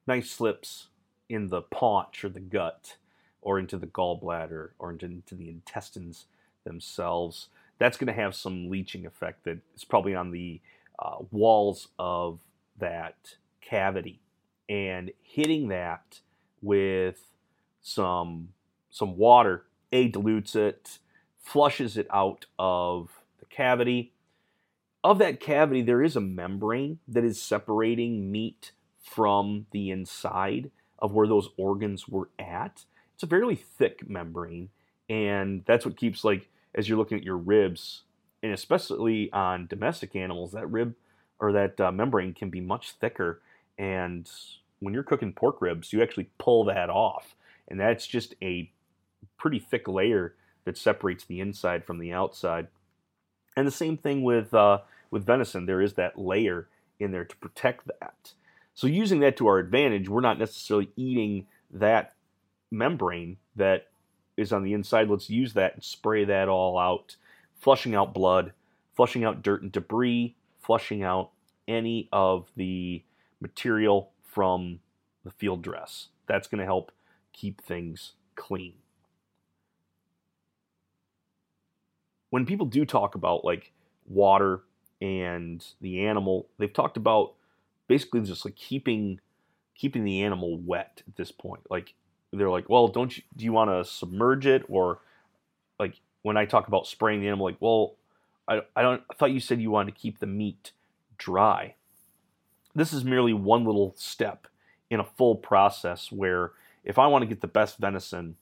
Nice 0.07 0.31
slips 0.31 0.89
in 1.29 1.49
the 1.49 1.63
paunch 1.63 2.25
or 2.25 2.29
the 2.29 2.41
gut 2.41 2.97
or 3.41 3.59
into 3.59 3.77
the 3.77 3.87
gallbladder 3.87 4.71
or 4.79 4.93
into, 4.93 5.07
into 5.07 5.35
the 5.35 5.49
intestines 5.49 6.27
themselves. 6.65 7.49
That's 7.79 7.97
going 7.97 8.09
to 8.09 8.21
have 8.21 8.35
some 8.35 8.69
leaching 8.69 9.07
effect 9.07 9.45
that 9.45 9.59
is 9.75 9.85
probably 9.85 10.15
on 10.15 10.31
the 10.31 10.61
uh, 10.99 11.19
walls 11.31 11.89
of 11.99 12.41
that 12.79 13.37
cavity 13.61 14.21
and 14.69 15.13
hitting 15.23 15.69
that 15.69 16.21
with 16.61 17.31
some 17.81 18.49
some 18.91 19.17
water 19.17 19.65
a 19.93 20.09
dilutes 20.09 20.55
it 20.55 20.99
flushes 21.49 21.97
it 21.97 22.07
out 22.13 22.47
of 22.59 23.23
the 23.41 23.47
cavity 23.47 24.13
of 25.05 25.19
that 25.19 25.41
cavity 25.41 25.83
there 25.83 26.03
is 26.03 26.17
a 26.17 26.21
membrane 26.21 26.99
that 27.07 27.25
is 27.25 27.41
separating 27.41 28.31
meat 28.31 28.73
from 29.03 29.67
the 29.71 29.91
inside 29.91 30.71
of 30.99 31.13
where 31.13 31.27
those 31.27 31.49
organs 31.57 32.09
were 32.09 32.29
at 32.39 32.85
it's 33.15 33.23
a 33.23 33.27
fairly 33.27 33.55
thick 33.55 34.09
membrane 34.09 34.69
and 35.09 35.63
that's 35.67 35.87
what 35.87 35.97
keeps 35.97 36.25
like 36.25 36.49
as 36.75 36.89
you're 36.89 36.99
looking 36.99 37.19
at 37.19 37.25
your 37.25 37.37
ribs, 37.37 38.03
and 38.43 38.53
especially 38.53 39.33
on 39.33 39.67
domestic 39.67 40.15
animals, 40.15 40.53
that 40.53 40.71
rib 40.71 40.95
or 41.41 41.53
that 41.53 41.81
uh, 41.81 41.91
membrane 41.91 42.35
can 42.35 42.51
be 42.51 42.61
much 42.61 42.93
thicker. 42.93 43.41
And 43.79 44.31
when 44.81 44.95
you're 44.95 45.03
cooking 45.03 45.33
pork 45.33 45.61
ribs, 45.61 45.93
you 45.93 46.03
actually 46.03 46.31
pull 46.39 46.65
that 46.65 46.91
off, 46.91 47.35
and 47.69 47.81
that's 47.81 48.07
just 48.07 48.35
a 48.43 48.71
pretty 49.37 49.59
thick 49.59 49.89
layer 49.89 50.35
that 50.69 50.77
separates 50.77 51.25
the 51.25 51.41
inside 51.41 51.83
from 51.87 51.99
the 51.99 52.13
outside. 52.13 52.67
And 53.57 53.67
the 53.67 53.73
same 53.73 53.97
thing 53.97 54.23
with 54.23 54.53
uh, 54.53 54.81
with 55.11 55.25
venison, 55.25 55.65
there 55.65 55.81
is 55.81 55.95
that 55.95 56.19
layer 56.19 56.69
in 57.01 57.11
there 57.11 57.25
to 57.25 57.37
protect 57.37 57.87
that. 57.87 58.35
So 58.75 58.87
using 58.87 59.21
that 59.21 59.39
to 59.39 59.47
our 59.47 59.59
advantage, 59.59 60.11
we're 60.11 60.21
not 60.21 60.39
necessarily 60.39 60.91
eating 60.95 61.47
that 61.71 62.13
membrane 62.71 63.39
that 63.57 63.87
is 64.37 64.53
on 64.53 64.63
the 64.63 64.75
inside. 64.75 65.09
Let's 65.09 65.31
use 65.31 65.55
that 65.55 65.73
and 65.73 65.83
spray 65.83 66.27
that 66.27 66.51
all 66.51 66.79
out, 66.79 67.17
flushing 67.59 67.95
out 67.95 68.13
blood, 68.13 68.53
flushing 68.95 69.25
out 69.25 69.43
dirt 69.43 69.63
and 69.63 69.73
debris, 69.73 70.37
flushing 70.61 71.03
out 71.03 71.31
any 71.67 72.11
of 72.13 72.51
the 72.57 73.03
material 73.41 74.11
from 74.23 74.81
the 75.25 75.31
field 75.31 75.63
dress. 75.63 76.09
That's 76.27 76.47
going 76.47 76.59
to 76.59 76.67
help 76.67 76.93
keep 77.33 77.63
things 77.63 78.13
clean. 78.37 78.75
When 82.31 82.47
people 82.47 82.67
do 82.67 82.85
talk 82.85 83.15
about 83.15 83.45
like 83.45 83.73
water 84.07 84.63
and 85.01 85.65
the 85.81 86.07
animal, 86.07 86.49
they've 86.59 86.73
talked 86.73 86.97
about 86.97 87.35
basically 87.87 88.21
just 88.23 88.45
like 88.45 88.57
keeping 88.57 89.21
keeping 89.75 90.05
the 90.05 90.23
animal 90.23 90.59
wet 90.59 91.03
at 91.07 91.17
this 91.17 91.31
point. 91.31 91.63
Like 91.71 91.95
they're 92.33 92.51
like, 92.51 92.69
well, 92.69 92.89
don't 92.89 93.17
you 93.17 93.23
do 93.37 93.45
you 93.45 93.53
want 93.53 93.71
to 93.71 93.85
submerge 93.91 94.47
it 94.47 94.65
or 94.69 95.01
like 95.79 96.01
when 96.23 96.37
I 96.37 96.45
talk 96.45 96.69
about 96.69 96.87
spraying 96.87 97.21
the 97.21 97.29
animal, 97.29 97.47
like, 97.47 97.61
well, 97.61 97.95
I 98.47 98.63
I 98.77 98.83
don't 98.83 99.03
I 99.11 99.15
thought 99.15 99.33
you 99.33 99.41
said 99.41 99.61
you 99.61 99.71
wanted 99.71 99.95
to 99.95 100.01
keep 100.01 100.19
the 100.19 100.27
meat 100.27 100.73
dry. 101.17 101.75
This 102.75 102.93
is 102.93 103.05
merely 103.05 103.33
one 103.33 103.65
little 103.65 103.95
step 103.97 104.47
in 104.91 105.01
a 105.01 105.05
full 105.05 105.37
process 105.37 106.13
where 106.13 106.53
if 106.85 106.99
I 106.99 107.07
want 107.07 107.23
to 107.23 107.27
get 107.27 107.41
the 107.41 107.49
best 107.49 107.79
venison 107.79 108.37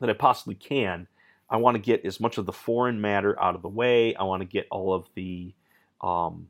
that 0.00 0.08
I 0.10 0.14
possibly 0.14 0.54
can, 0.54 1.06
I 1.50 1.56
want 1.56 1.76
to 1.76 1.82
get 1.82 2.04
as 2.04 2.20
much 2.20 2.38
of 2.38 2.46
the 2.46 2.52
foreign 2.52 3.00
matter 3.00 3.40
out 3.40 3.54
of 3.54 3.62
the 3.62 3.68
way. 3.68 4.14
I 4.14 4.24
want 4.24 4.42
to 4.42 4.46
get 4.46 4.66
all 4.70 4.92
of 4.92 5.06
the 5.14 5.54
um, 6.00 6.48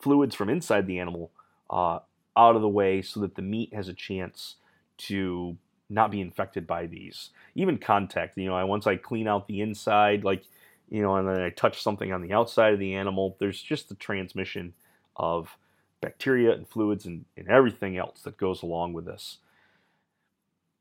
fluids 0.00 0.34
from 0.34 0.48
inside 0.48 0.86
the 0.86 0.98
animal 0.98 1.30
uh, 1.68 2.00
out 2.36 2.56
of 2.56 2.62
the 2.62 2.68
way 2.68 3.02
so 3.02 3.20
that 3.20 3.34
the 3.34 3.42
meat 3.42 3.74
has 3.74 3.88
a 3.88 3.94
chance 3.94 4.56
to 4.98 5.56
not 5.88 6.10
be 6.10 6.20
infected 6.20 6.66
by 6.66 6.86
these. 6.86 7.30
Even 7.54 7.76
contact, 7.76 8.38
you 8.38 8.46
know, 8.46 8.54
I 8.54 8.64
once 8.64 8.86
I 8.86 8.96
clean 8.96 9.26
out 9.26 9.48
the 9.48 9.60
inside, 9.60 10.24
like, 10.24 10.44
you 10.88 11.02
know, 11.02 11.16
and 11.16 11.28
then 11.28 11.40
I 11.40 11.50
touch 11.50 11.82
something 11.82 12.12
on 12.12 12.22
the 12.22 12.32
outside 12.32 12.72
of 12.72 12.78
the 12.78 12.94
animal, 12.94 13.36
there's 13.38 13.60
just 13.60 13.88
the 13.88 13.94
transmission 13.94 14.72
of 15.16 15.56
bacteria 16.00 16.52
and 16.52 16.66
fluids 16.66 17.04
and, 17.04 17.24
and 17.36 17.48
everything 17.48 17.96
else 17.96 18.22
that 18.22 18.36
goes 18.36 18.62
along 18.62 18.92
with 18.92 19.04
this. 19.04 19.38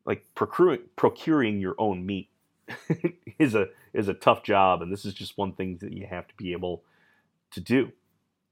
Like 0.06 0.26
procuring, 0.34 0.82
procuring 0.96 1.60
your 1.60 1.76
own 1.78 2.06
meat 2.06 2.30
is 3.40 3.56
a 3.56 3.68
is 3.94 4.08
a 4.08 4.14
tough 4.14 4.44
job, 4.44 4.82
and 4.82 4.92
this 4.92 5.06
is 5.06 5.14
just 5.14 5.38
one 5.38 5.54
thing 5.54 5.78
that 5.82 5.94
you 5.94 6.08
have 6.08 6.28
to 6.28 6.36
be 6.36 6.52
able 6.52 6.84
to 7.52 7.60
do. 7.60 7.92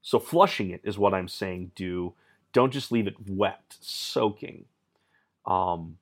So 0.02 0.20
flushing 0.20 0.72
it 0.72 0.82
is 0.84 0.98
what 0.98 1.14
I'm 1.14 1.28
saying. 1.28 1.72
Do 1.76 2.14
don't 2.54 2.74
just 2.74 2.92
leave 2.92 3.08
it 3.08 3.30
wet, 3.30 3.76
soaking. 3.82 4.66
Um, 5.46 5.98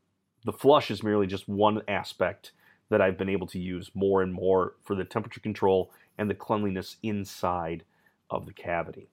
the 0.46 0.54
flush 0.54 0.92
is 0.92 1.04
merely 1.04 1.28
just 1.28 1.48
one 1.50 1.82
aspect 1.88 2.52
that 2.90 3.02
I've 3.02 3.18
been 3.18 3.30
able 3.30 3.48
to 3.48 3.60
use 3.60 3.92
more 3.94 4.22
and 4.22 4.32
more 4.32 4.76
for 4.84 4.96
the 4.96 5.04
temperature 5.04 5.40
control 5.40 5.92
and 6.18 6.30
the 6.30 6.36
cleanliness 6.36 6.98
inside 7.02 7.84
of 8.30 8.46
the 8.46 8.54
cavity. 8.54 9.10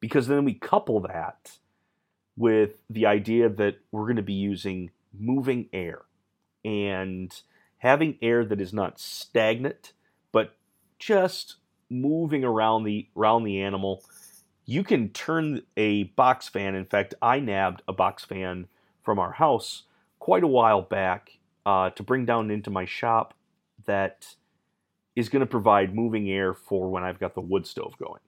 Because 0.00 0.28
then 0.28 0.44
we 0.44 0.54
couple 0.54 1.00
that 1.00 1.58
with 2.36 2.78
the 2.88 3.06
idea 3.06 3.48
that 3.48 3.78
we're 3.90 4.04
going 4.04 4.16
to 4.16 4.22
be 4.22 4.32
using 4.32 4.90
moving 5.12 5.68
air 5.72 6.02
and 6.64 7.42
having 7.78 8.18
air 8.22 8.44
that 8.44 8.60
is 8.60 8.72
not 8.72 8.98
stagnant 8.98 9.92
but 10.32 10.56
just 10.98 11.56
moving 11.90 12.44
around 12.44 12.84
the 12.84 13.08
around 13.16 13.44
the 13.44 13.60
animal 13.60 14.02
you 14.66 14.82
can 14.82 15.10
turn 15.10 15.60
a 15.76 16.04
box 16.04 16.48
fan. 16.48 16.74
In 16.74 16.84
fact 16.84 17.14
i 17.20 17.38
nabbed 17.38 17.82
a 17.86 17.92
box 17.92 18.24
fan 18.24 18.66
from 19.02 19.18
our 19.18 19.32
house 19.32 19.82
quite 20.18 20.42
a 20.42 20.48
while 20.48 20.82
back 20.82 21.38
uh, 21.66 21.90
to 21.90 22.02
bring 22.02 22.24
down 22.24 22.50
into 22.50 22.70
my 22.70 22.84
shop 22.84 23.34
that 23.86 24.34
is 25.14 25.28
going 25.28 25.40
to 25.40 25.46
provide 25.46 25.94
moving 25.94 26.30
air 26.30 26.54
for 26.54 26.90
when 26.90 27.04
i've 27.04 27.20
got 27.20 27.34
the 27.34 27.40
wood 27.40 27.66
stove 27.66 27.96
going. 27.98 28.20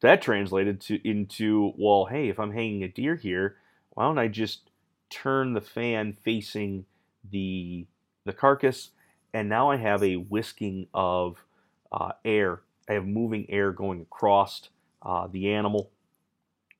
That 0.00 0.22
translated 0.22 0.80
to 0.82 1.06
into 1.06 1.72
well 1.76 2.06
hey 2.06 2.28
if 2.28 2.40
i'm 2.40 2.52
hanging 2.52 2.82
a 2.82 2.88
deer 2.88 3.16
here 3.16 3.56
why 3.90 4.04
don't 4.04 4.18
i 4.18 4.28
just 4.28 4.70
turn 5.10 5.52
the 5.52 5.60
fan 5.60 6.16
facing 6.24 6.86
the 7.30 7.86
the 8.24 8.32
carcass, 8.32 8.90
and 9.32 9.48
now 9.48 9.70
I 9.70 9.76
have 9.76 10.02
a 10.02 10.16
whisking 10.16 10.86
of 10.92 11.44
uh, 11.92 12.12
air. 12.24 12.60
I 12.88 12.94
have 12.94 13.06
moving 13.06 13.46
air 13.48 13.72
going 13.72 14.00
across 14.00 14.68
uh, 15.02 15.26
the 15.26 15.52
animal, 15.52 15.90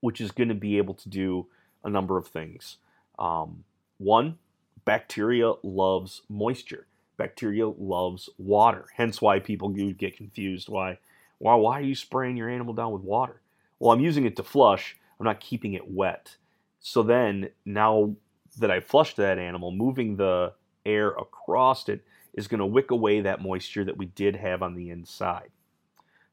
which 0.00 0.20
is 0.20 0.32
going 0.32 0.48
to 0.48 0.54
be 0.54 0.78
able 0.78 0.94
to 0.94 1.08
do 1.08 1.46
a 1.84 1.90
number 1.90 2.18
of 2.18 2.26
things. 2.26 2.76
Um, 3.18 3.64
one, 3.98 4.38
bacteria 4.84 5.52
loves 5.62 6.22
moisture. 6.28 6.86
Bacteria 7.16 7.68
loves 7.68 8.30
water. 8.38 8.86
Hence 8.96 9.20
why 9.20 9.38
people 9.38 9.68
get 9.68 10.16
confused. 10.16 10.68
Why, 10.68 10.98
why, 11.38 11.54
why 11.54 11.78
are 11.78 11.84
you 11.84 11.94
spraying 11.94 12.36
your 12.36 12.48
animal 12.48 12.74
down 12.74 12.92
with 12.92 13.02
water? 13.02 13.40
Well, 13.78 13.92
I'm 13.92 14.00
using 14.00 14.24
it 14.24 14.36
to 14.36 14.42
flush. 14.42 14.96
I'm 15.18 15.26
not 15.26 15.40
keeping 15.40 15.74
it 15.74 15.90
wet. 15.90 16.36
So 16.80 17.02
then, 17.02 17.50
now 17.66 18.14
that 18.58 18.70
I 18.70 18.80
flushed 18.80 19.18
that 19.18 19.38
animal, 19.38 19.70
moving 19.70 20.16
the 20.16 20.54
air 20.84 21.10
across 21.10 21.88
it 21.88 22.04
is 22.34 22.48
going 22.48 22.60
to 22.60 22.66
wick 22.66 22.90
away 22.90 23.20
that 23.20 23.42
moisture 23.42 23.84
that 23.84 23.96
we 23.96 24.06
did 24.06 24.36
have 24.36 24.62
on 24.62 24.74
the 24.74 24.90
inside. 24.90 25.50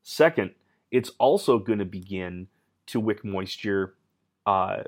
Second, 0.04 0.52
it's 0.92 1.12
also 1.18 1.60
going 1.60 1.80
to 1.80 1.86
begin 1.86 2.48
to 2.88 3.00
wick 3.00 3.26
moisture 3.26 3.96
uh, 4.46 4.84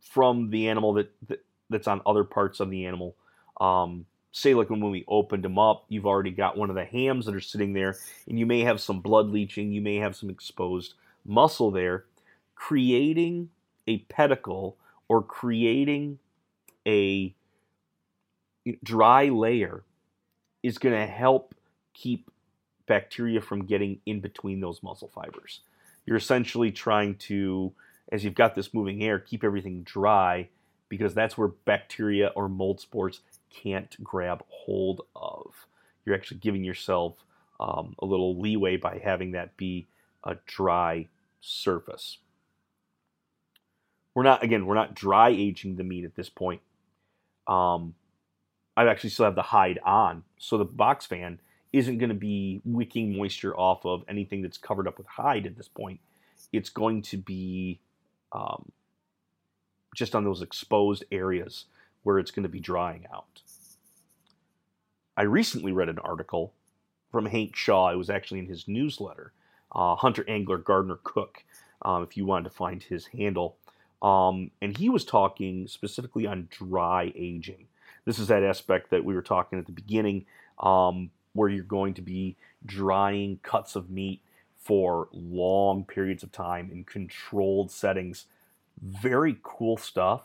from 0.00 0.50
the 0.50 0.68
animal 0.68 0.94
that, 0.94 1.12
that, 1.28 1.44
that's 1.68 1.88
on 1.88 2.00
other 2.06 2.24
parts 2.24 2.60
of 2.60 2.70
the 2.70 2.86
animal. 2.86 3.14
Um, 3.60 4.06
say 4.32 4.54
like 4.54 4.70
when 4.70 4.80
we 4.90 5.04
opened 5.08 5.44
them 5.44 5.58
up, 5.58 5.84
you've 5.88 6.06
already 6.06 6.30
got 6.30 6.56
one 6.56 6.70
of 6.70 6.76
the 6.76 6.84
hams 6.84 7.26
that 7.26 7.34
are 7.34 7.40
sitting 7.40 7.72
there, 7.72 7.96
and 8.28 8.38
you 8.38 8.46
may 8.46 8.60
have 8.60 8.80
some 8.80 9.00
blood 9.00 9.28
leaching, 9.28 9.72
you 9.72 9.80
may 9.80 9.96
have 9.96 10.16
some 10.16 10.30
exposed 10.30 10.94
muscle 11.24 11.70
there, 11.70 12.04
creating 12.54 13.50
a 13.86 13.98
pellicle 14.04 14.74
or 15.08 15.22
creating 15.22 16.18
a 16.86 17.34
dry 18.82 19.28
layer 19.28 19.84
is 20.62 20.78
going 20.78 20.94
to 20.94 21.06
help 21.06 21.54
keep 21.94 22.30
bacteria 22.86 23.40
from 23.40 23.64
getting 23.64 24.00
in 24.06 24.20
between 24.20 24.60
those 24.60 24.82
muscle 24.82 25.10
fibers. 25.14 25.60
You're 26.04 26.16
essentially 26.16 26.70
trying 26.70 27.16
to, 27.16 27.72
as 28.12 28.24
you've 28.24 28.34
got 28.34 28.54
this 28.54 28.72
moving 28.72 29.02
air, 29.02 29.18
keep 29.18 29.42
everything 29.42 29.82
dry 29.82 30.48
because 30.88 31.14
that's 31.14 31.36
where 31.36 31.48
bacteria 31.48 32.28
or 32.36 32.48
mold 32.48 32.80
spores 32.80 33.20
can't 33.50 34.02
grab 34.02 34.44
hold 34.48 35.02
of. 35.16 35.66
You're 36.04 36.14
actually 36.14 36.38
giving 36.38 36.62
yourself 36.62 37.14
um, 37.58 37.96
a 37.98 38.06
little 38.06 38.38
leeway 38.38 38.76
by 38.76 39.00
having 39.02 39.32
that 39.32 39.56
be 39.56 39.86
a 40.22 40.36
dry 40.46 41.08
surface. 41.40 42.18
We're 44.14 44.22
not, 44.22 44.42
again, 44.42 44.66
we're 44.66 44.74
not 44.74 44.94
dry 44.94 45.30
aging 45.30 45.76
the 45.76 45.84
meat 45.84 46.04
at 46.04 46.14
this 46.14 46.28
point. 46.28 46.60
Um, 47.46 47.94
I 48.76 48.86
actually 48.86 49.10
still 49.10 49.24
have 49.24 49.34
the 49.34 49.42
hide 49.42 49.78
on, 49.84 50.22
so 50.38 50.58
the 50.58 50.64
box 50.64 51.06
fan 51.06 51.40
isn't 51.72 51.98
going 51.98 52.10
to 52.10 52.14
be 52.14 52.60
wicking 52.64 53.16
moisture 53.16 53.56
off 53.56 53.84
of 53.84 54.04
anything 54.08 54.42
that's 54.42 54.58
covered 54.58 54.86
up 54.86 54.98
with 54.98 55.06
hide 55.06 55.46
at 55.46 55.56
this 55.56 55.68
point. 55.68 56.00
It's 56.52 56.68
going 56.68 57.02
to 57.02 57.16
be 57.16 57.80
um, 58.32 58.70
just 59.94 60.14
on 60.14 60.24
those 60.24 60.42
exposed 60.42 61.04
areas 61.10 61.64
where 62.02 62.18
it's 62.18 62.30
going 62.30 62.44
to 62.44 62.48
be 62.48 62.60
drying 62.60 63.04
out. 63.12 63.42
I 65.16 65.22
recently 65.22 65.72
read 65.72 65.88
an 65.88 65.98
article 65.98 66.52
from 67.10 67.26
Hank 67.26 67.56
Shaw. 67.56 67.90
It 67.90 67.96
was 67.96 68.10
actually 68.10 68.40
in 68.40 68.46
his 68.46 68.68
newsletter, 68.68 69.32
uh, 69.74 69.96
Hunter 69.96 70.24
Angler 70.28 70.58
Gardener 70.58 70.98
Cook, 71.02 71.42
um, 71.82 72.02
if 72.02 72.16
you 72.16 72.26
wanted 72.26 72.50
to 72.50 72.54
find 72.54 72.82
his 72.82 73.06
handle. 73.06 73.56
Um, 74.02 74.50
and 74.60 74.76
he 74.76 74.88
was 74.90 75.04
talking 75.04 75.66
specifically 75.66 76.26
on 76.26 76.48
dry 76.50 77.12
aging. 77.16 77.66
This 78.06 78.18
is 78.18 78.28
that 78.28 78.42
aspect 78.42 78.90
that 78.90 79.04
we 79.04 79.14
were 79.14 79.22
talking 79.22 79.58
at 79.58 79.66
the 79.66 79.72
beginning, 79.72 80.24
um, 80.60 81.10
where 81.34 81.50
you're 81.50 81.64
going 81.64 81.92
to 81.94 82.02
be 82.02 82.36
drying 82.64 83.38
cuts 83.42 83.76
of 83.76 83.90
meat 83.90 84.22
for 84.58 85.08
long 85.12 85.84
periods 85.84 86.22
of 86.22 86.32
time 86.32 86.70
in 86.72 86.84
controlled 86.84 87.70
settings. 87.70 88.26
Very 88.82 89.36
cool 89.42 89.76
stuff. 89.76 90.22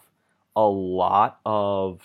A 0.55 0.65
lot 0.65 1.39
of 1.45 2.01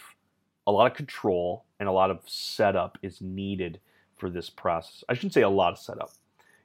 a 0.66 0.72
lot 0.72 0.90
of 0.90 0.96
control 0.96 1.64
and 1.78 1.88
a 1.88 1.92
lot 1.92 2.10
of 2.10 2.20
setup 2.26 2.98
is 3.02 3.20
needed 3.20 3.78
for 4.16 4.28
this 4.30 4.50
process. 4.50 5.04
I 5.08 5.14
shouldn't 5.14 5.34
say 5.34 5.42
a 5.42 5.48
lot 5.48 5.72
of 5.72 5.78
setup. 5.78 6.10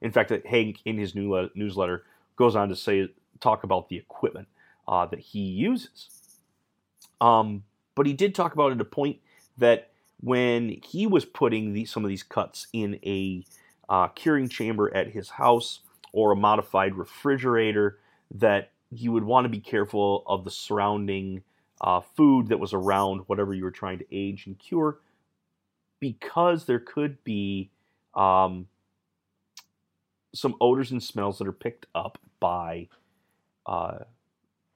In 0.02 0.12
fact, 0.12 0.32
Hank 0.46 0.80
in 0.86 0.98
his 0.98 1.14
new 1.14 1.50
newsletter 1.54 2.04
goes 2.36 2.56
on 2.56 2.70
to 2.70 2.76
say 2.76 3.10
talk 3.40 3.64
about 3.64 3.90
the 3.90 3.98
equipment 3.98 4.48
uh, 4.88 5.06
that 5.08 5.20
he 5.20 5.40
uses. 5.40 6.10
Um, 7.20 7.64
but 8.02 8.08
he 8.08 8.14
did 8.14 8.34
talk 8.34 8.56
about 8.56 8.72
at 8.72 8.82
a 8.82 8.84
point 8.84 9.20
that 9.60 9.92
when 10.22 10.82
he 10.84 11.06
was 11.06 11.24
putting 11.24 11.86
some 11.86 12.04
of 12.04 12.10
these 12.10 12.24
cuts 12.24 12.66
in 12.74 13.00
a 13.06 13.46
uh, 13.90 14.08
curing 14.08 14.50
chamber 14.50 14.92
at 14.96 15.10
his 15.12 15.30
house 15.30 15.82
or 16.12 16.32
a 16.32 16.36
modified 16.36 16.96
refrigerator, 16.96 18.00
that 18.34 18.72
you 18.90 19.12
would 19.12 19.24
want 19.24 19.46
to 19.46 19.50
be 19.50 19.60
careful 19.60 20.24
of 20.26 20.44
the 20.46 20.50
surrounding 20.50 21.44
uh, 21.80 22.02
food 22.02 22.48
that 22.48 22.60
was 22.60 22.74
around 22.74 23.22
whatever 23.28 23.54
you 23.54 23.64
were 23.64 23.70
trying 23.70 24.00
to 24.00 24.06
age 24.12 24.48
and 24.48 24.58
cure, 24.58 24.98
because 26.00 26.66
there 26.66 26.80
could 26.80 27.24
be 27.24 27.70
um, 28.16 28.66
some 30.34 30.56
odors 30.60 30.90
and 30.90 31.04
smells 31.04 31.38
that 31.38 31.48
are 31.48 31.52
picked 31.52 31.86
up 31.94 32.18
by 32.40 32.88
uh, 33.68 34.00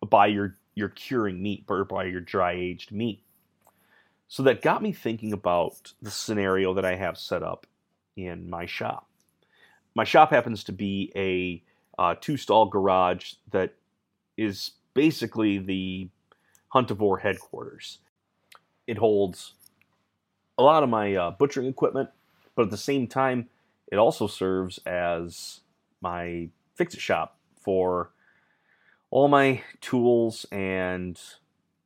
by 0.08 0.28
your 0.28 0.58
your 0.76 0.90
curing 0.90 1.42
meat 1.42 1.66
or 1.68 1.84
by 1.86 2.04
your 2.06 2.22
dry 2.22 2.52
aged 2.52 2.92
meat. 2.92 3.22
So 4.28 4.44
that 4.44 4.62
got 4.62 4.82
me 4.82 4.92
thinking 4.92 5.34
about 5.34 5.94
the 6.02 6.12
scenario 6.12 6.74
that 6.74 6.86
I 6.86 6.96
have 6.96 7.18
set 7.18 7.44
up 7.44 7.66
in 8.16 8.50
my 8.50 8.66
shop. 8.66 9.08
My 9.96 10.04
shop 10.04 10.30
happens 10.30 10.64
to 10.66 10.72
be 10.72 11.12
a 11.16 11.64
uh, 11.98 12.16
two 12.20 12.38
stall 12.38 12.66
garage 12.66 13.34
that 13.52 13.76
is 14.38 14.72
basically 14.94 15.58
the 15.58 16.10
Huntivore 16.74 17.22
headquarters. 17.22 18.00
It 18.88 18.98
holds 18.98 19.54
a 20.58 20.64
lot 20.64 20.84
of 20.84 20.90
my 20.90 21.16
uh, 21.16 21.32
butchering 21.32 21.68
equipment, 21.68 22.10
but 22.56 22.64
at 22.64 22.72
the 22.72 22.78
same 22.78 23.08
time, 23.08 23.48
it 23.92 23.98
also 23.98 24.28
serves 24.28 24.80
as 24.86 25.62
my 26.02 26.50
fix 26.76 26.94
it 26.96 27.00
shop 27.00 27.38
for 27.62 28.12
all 29.16 29.30
my 29.30 29.64
tools 29.80 30.46
and 30.52 31.18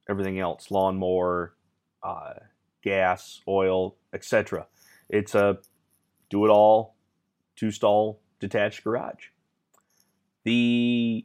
everything 0.10 0.40
else 0.40 0.72
lawnmower, 0.72 1.54
uh, 2.02 2.34
gas, 2.82 3.40
oil, 3.48 3.96
etc. 4.12 4.66
It's 5.10 5.36
a 5.36 5.60
do 6.32 6.44
it 6.46 6.50
all 6.50 6.96
two 7.56 7.70
stall 7.70 8.20
detached 8.40 8.84
garage. 8.84 9.28
The 10.44 11.24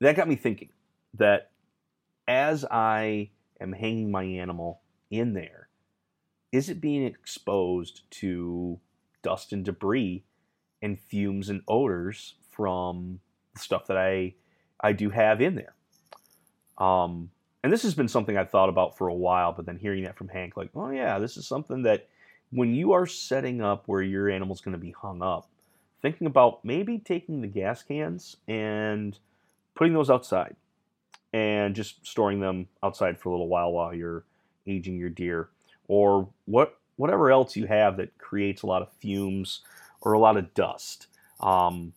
that 0.00 0.16
got 0.16 0.26
me 0.26 0.34
thinking 0.34 0.70
that 1.14 1.52
as 2.26 2.64
I 2.64 3.30
am 3.60 3.72
hanging 3.72 4.10
my 4.10 4.24
animal 4.24 4.80
in 5.08 5.34
there, 5.34 5.68
is 6.50 6.68
it 6.68 6.80
being 6.80 7.04
exposed 7.04 8.02
to 8.10 8.80
dust 9.22 9.52
and 9.52 9.64
debris 9.64 10.24
and 10.82 10.98
fumes 10.98 11.48
and 11.48 11.62
odors 11.68 12.34
from 12.50 13.20
the 13.54 13.60
stuff 13.60 13.86
that 13.86 13.96
I 13.96 14.34
I 14.80 14.92
do 14.92 15.10
have 15.10 15.40
in 15.40 15.54
there? 15.54 15.74
Um, 16.78 17.30
and 17.62 17.72
this 17.72 17.82
has 17.82 17.94
been 17.94 18.08
something 18.08 18.36
I've 18.36 18.50
thought 18.50 18.68
about 18.68 18.96
for 18.96 19.08
a 19.08 19.14
while, 19.14 19.52
but 19.52 19.66
then 19.66 19.78
hearing 19.78 20.04
that 20.04 20.16
from 20.16 20.28
Hank, 20.28 20.56
like, 20.56 20.70
oh 20.74 20.90
yeah, 20.90 21.18
this 21.18 21.36
is 21.36 21.46
something 21.46 21.82
that 21.82 22.08
when 22.50 22.74
you 22.74 22.92
are 22.92 23.06
setting 23.06 23.60
up 23.60 23.84
where 23.86 24.02
your 24.02 24.30
animal's 24.30 24.60
going 24.60 24.72
to 24.72 24.78
be 24.78 24.92
hung 24.92 25.22
up, 25.22 25.48
thinking 26.00 26.26
about 26.26 26.64
maybe 26.64 26.98
taking 26.98 27.40
the 27.40 27.48
gas 27.48 27.82
cans 27.82 28.36
and 28.46 29.18
putting 29.74 29.92
those 29.92 30.10
outside 30.10 30.56
and 31.32 31.74
just 31.74 32.06
storing 32.06 32.40
them 32.40 32.68
outside 32.82 33.18
for 33.18 33.28
a 33.28 33.32
little 33.32 33.48
while 33.48 33.72
while 33.72 33.94
you're 33.94 34.24
aging 34.66 34.98
your 34.98 35.10
deer 35.10 35.48
or 35.88 36.28
what 36.46 36.78
whatever 36.96 37.30
else 37.30 37.56
you 37.56 37.66
have 37.66 37.96
that 37.96 38.16
creates 38.18 38.62
a 38.62 38.66
lot 38.66 38.82
of 38.82 38.92
fumes 38.94 39.60
or 40.00 40.12
a 40.12 40.18
lot 40.18 40.36
of 40.36 40.52
dust. 40.54 41.06
Um, 41.40 41.92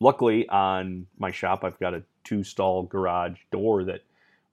luckily, 0.00 0.48
on 0.48 1.06
my 1.18 1.30
shop, 1.30 1.64
I've 1.64 1.78
got 1.78 1.94
a 1.94 2.02
two 2.24 2.42
stall 2.42 2.82
garage 2.82 3.38
door 3.52 3.84
that 3.84 4.02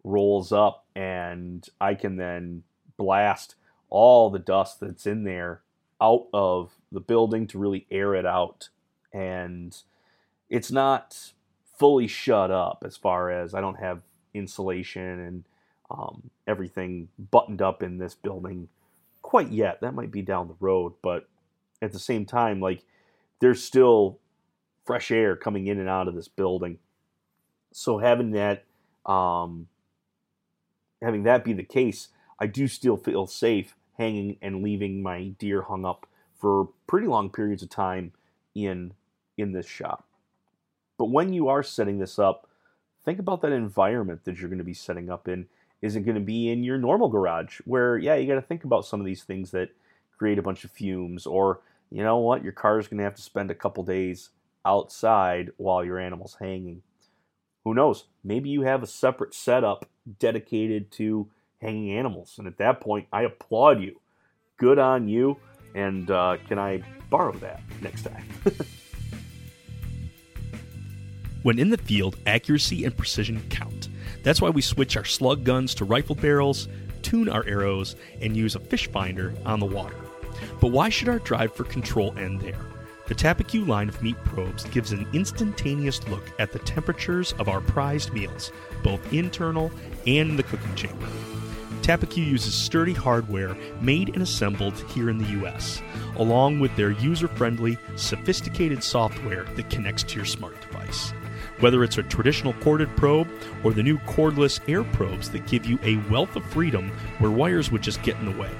rolls 0.04 0.52
up, 0.52 0.86
and 0.96 1.68
I 1.82 1.96
can 1.96 2.18
then 2.18 2.64
blast 2.98 3.56
all 3.90 4.30
the 4.30 4.40
dust 4.40 4.80
that's 4.80 5.08
in 5.08 5.24
there 5.24 5.62
out 6.02 6.28
of 6.34 6.72
the 6.92 7.00
building 7.00 7.48
to 7.48 7.58
really 7.58 7.88
air 7.90 8.14
it 8.16 8.26
out. 8.26 8.70
And 9.14 9.76
it's 10.50 10.72
not 10.72 11.32
fully 11.78 12.08
shut 12.08 12.52
up 12.52 12.84
as 12.86 12.98
far 12.98 13.32
as 13.32 13.54
I 13.54 13.62
don't 13.62 13.80
have 13.80 14.02
insulation 14.34 15.20
and 15.20 15.44
um, 15.90 16.30
everything 16.48 17.08
buttoned 17.32 17.62
up 17.62 17.82
in 17.82 17.98
this 17.98 18.16
building 18.16 18.68
quite 19.22 19.52
yet. 19.52 19.82
That 19.82 19.96
might 19.96 20.12
be 20.12 20.22
down 20.22 20.48
the 20.48 20.56
road, 20.60 20.94
but 21.02 21.28
at 21.82 21.92
the 21.92 22.00
same 22.00 22.26
time, 22.26 22.60
like 22.60 22.84
there's 23.40 23.64
still 23.64 24.20
fresh 24.88 25.12
air 25.12 25.36
coming 25.36 25.68
in 25.68 25.80
and 25.80 25.90
out 25.90 26.08
of 26.08 26.16
this 26.16 26.30
building. 26.30 26.80
So 27.74 28.00
having 28.00 28.32
that, 28.32 28.64
um, 29.06 29.68
having 31.02 31.24
that 31.24 31.44
be 31.44 31.54
the 31.54 31.64
case, 31.64 32.08
I 32.40 32.48
do 32.48 32.68
still 32.68 32.98
feel 32.98 33.28
safe 33.28 33.76
hanging 33.98 34.38
and 34.42 34.64
leaving 34.64 35.04
my 35.04 35.30
deer 35.38 35.64
hung 35.64 35.86
up 35.86 36.08
for 36.40 36.70
pretty 36.88 37.08
long 37.08 37.30
periods 37.30 37.64
of 37.64 37.70
time 37.70 38.14
in 38.56 38.94
in 39.38 39.52
this 39.52 39.68
shop. 39.68 40.06
But 40.98 41.12
when 41.12 41.34
you 41.34 41.48
are 41.50 41.62
setting 41.62 42.00
this 42.00 42.18
up, 42.18 42.48
think 43.06 43.20
about 43.20 43.42
that 43.42 43.52
environment 43.52 44.24
that 44.24 44.40
you're 44.40 44.50
going 44.50 44.58
to 44.58 44.64
be 44.64 44.74
setting 44.74 45.12
up 45.12 45.28
in. 45.28 45.48
Is 45.82 45.96
it 45.96 46.02
going 46.02 46.16
to 46.16 46.22
be 46.22 46.50
in 46.50 46.64
your 46.64 46.80
normal 46.80 47.10
garage 47.10 47.60
where 47.66 47.98
yeah, 47.98 48.16
you 48.16 48.28
got 48.28 48.36
to 48.36 48.42
think 48.42 48.64
about 48.64 48.86
some 48.86 49.00
of 49.00 49.06
these 49.06 49.24
things 49.24 49.52
that 49.52 49.70
create 50.18 50.40
a 50.40 50.42
bunch 50.42 50.64
of 50.64 50.72
fumes 50.72 51.28
or 51.28 51.60
you 51.92 52.04
know 52.04 52.18
what, 52.18 52.44
your 52.44 52.52
car 52.52 52.80
is 52.80 52.88
going 52.88 52.98
to 52.98 53.04
have 53.04 53.16
to 53.16 53.22
spend 53.22 53.52
a 53.52 53.56
couple 53.56 53.84
days 53.84 54.30
outside 54.68 55.52
while 55.58 55.84
your 55.84 55.98
animal's 55.98 56.38
hanging. 56.40 56.84
Who 57.64 57.74
knows? 57.74 58.06
Maybe 58.24 58.50
you 58.50 58.62
have 58.62 58.84
a 58.84 58.88
separate 58.88 59.34
setup 59.34 59.90
dedicated 60.20 60.92
to 60.92 61.30
hanging 61.62 61.92
animals. 61.98 62.36
And 62.38 62.48
at 62.48 62.58
that 62.58 62.82
point, 62.82 63.08
I 63.12 63.24
applaud 63.24 63.82
you. 63.82 64.00
Good 64.58 64.78
on 64.78 65.08
you. 65.08 65.38
And 65.74 66.12
uh, 66.12 66.38
can 66.48 66.60
I 66.60 66.82
borrow 67.10 67.34
that 67.34 67.62
next 67.82 68.04
time? 68.04 68.26
when 71.44 71.60
in 71.60 71.70
the 71.70 71.78
field, 71.78 72.18
accuracy 72.26 72.84
and 72.84 72.96
precision 72.96 73.42
count. 73.50 73.90
That's 74.24 74.42
why 74.42 74.50
we 74.50 74.62
switch 74.62 74.98
our 74.98 75.06
slug 75.06 75.44
guns 75.44 75.74
to 75.76 75.86
rifle 75.86 76.16
barrels, 76.16 76.68
tune 77.02 77.30
our 77.30 77.46
arrows, 77.48 77.96
and 78.22 78.36
use 78.36 78.56
a 78.56 78.60
fish 78.60 78.90
finder 78.92 79.34
on 79.46 79.60
the 79.60 79.66
water. 79.66 79.96
But 80.60 80.72
why 80.72 80.90
should 80.90 81.10
our 81.10 81.20
drive 81.20 81.54
for 81.54 81.64
control 81.64 82.18
end 82.18 82.42
there? 82.42 82.77
The 83.08 83.16
Tappecue 83.16 83.66
line 83.66 83.88
of 83.88 84.04
meat 84.04 84.22
probes 84.26 84.66
gives 84.66 84.92
an 84.92 85.08
instantaneous 85.14 86.06
look 86.10 86.24
at 86.40 86.52
the 86.52 86.60
temperatures 86.60 87.34
of 87.40 87.48
our 87.48 87.62
prized 87.62 88.12
meals, 88.12 88.52
both 88.84 89.14
internal 89.14 89.72
and 90.06 90.38
the 90.38 90.44
cooking 90.44 90.76
chamber. 90.76 91.08
Tappecue 91.82 92.26
uses 92.26 92.54
sturdy 92.54 92.92
hardware 92.92 93.56
made 93.80 94.10
and 94.10 94.22
assembled 94.22 94.78
here 94.90 95.10
in 95.10 95.20
the 95.20 95.48
US, 95.48 95.82
along 96.18 96.60
with 96.60 96.76
their 96.76 96.92
user 96.92 97.30
friendly, 97.30 97.78
sophisticated 97.96 98.84
software 98.84 99.46
that 99.56 99.70
connects 99.70 100.04
to 100.04 100.18
your 100.18 100.26
smart 100.26 100.60
device. 100.60 101.14
Whether 101.62 101.86
it's 101.86 101.98
a 101.98 102.04
traditional 102.04 102.54
corded 102.56 102.94
probe 102.98 103.30
or 103.64 103.72
the 103.72 103.84
new 103.84 104.00
cordless 104.00 104.60
air 104.68 104.84
probes 104.84 105.30
that 105.30 105.48
give 105.48 105.66
you 105.66 105.80
a 105.82 105.96
wealth 106.10 106.36
of 106.36 106.44
freedom 106.48 106.92
where 107.20 107.32
wires 107.32 107.72
would 107.72 107.84
just 107.84 108.04
get 108.04 108.18
in 108.18 108.26
the 108.26 108.38
way. 108.38 108.52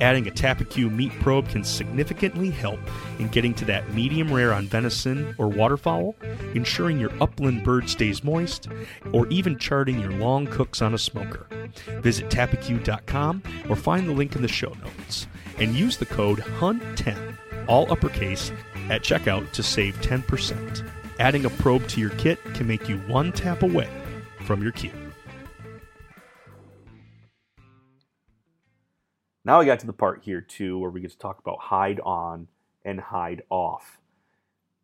Adding 0.00 0.28
a 0.28 0.30
Tappecue 0.30 0.92
meat 0.92 1.12
probe 1.20 1.48
can 1.48 1.64
significantly 1.64 2.50
help 2.50 2.80
in 3.18 3.28
getting 3.28 3.54
to 3.54 3.64
that 3.64 3.94
medium 3.94 4.32
rare 4.32 4.52
on 4.52 4.66
venison 4.66 5.34
or 5.38 5.48
waterfowl, 5.48 6.14
ensuring 6.54 7.00
your 7.00 7.12
upland 7.20 7.64
bird 7.64 7.88
stays 7.88 8.22
moist, 8.22 8.68
or 9.12 9.26
even 9.28 9.58
charting 9.58 9.98
your 9.98 10.12
long 10.12 10.46
cooks 10.46 10.82
on 10.82 10.92
a 10.92 10.98
smoker. 10.98 11.46
Visit 12.00 12.28
tappecue.com 12.28 13.42
or 13.68 13.76
find 13.76 14.06
the 14.06 14.12
link 14.12 14.36
in 14.36 14.42
the 14.42 14.48
show 14.48 14.74
notes 14.84 15.26
and 15.58 15.74
use 15.74 15.96
the 15.96 16.06
code 16.06 16.40
HUNT10, 16.40 17.36
all 17.66 17.90
uppercase, 17.90 18.52
at 18.90 19.02
checkout 19.02 19.50
to 19.52 19.62
save 19.62 19.96
10%. 20.02 20.88
Adding 21.18 21.46
a 21.46 21.50
probe 21.50 21.86
to 21.88 22.00
your 22.00 22.10
kit 22.10 22.38
can 22.54 22.66
make 22.66 22.88
you 22.88 22.98
one 22.98 23.32
tap 23.32 23.62
away 23.62 23.88
from 24.44 24.62
your 24.62 24.72
cue. 24.72 25.05
Now 29.46 29.60
we 29.60 29.66
got 29.66 29.78
to 29.78 29.86
the 29.86 29.92
part 29.92 30.24
here 30.24 30.40
too 30.40 30.76
where 30.76 30.90
we 30.90 31.00
get 31.00 31.12
to 31.12 31.18
talk 31.18 31.38
about 31.38 31.60
hide 31.60 32.00
on 32.00 32.48
and 32.84 32.98
hide 32.98 33.42
off. 33.48 34.00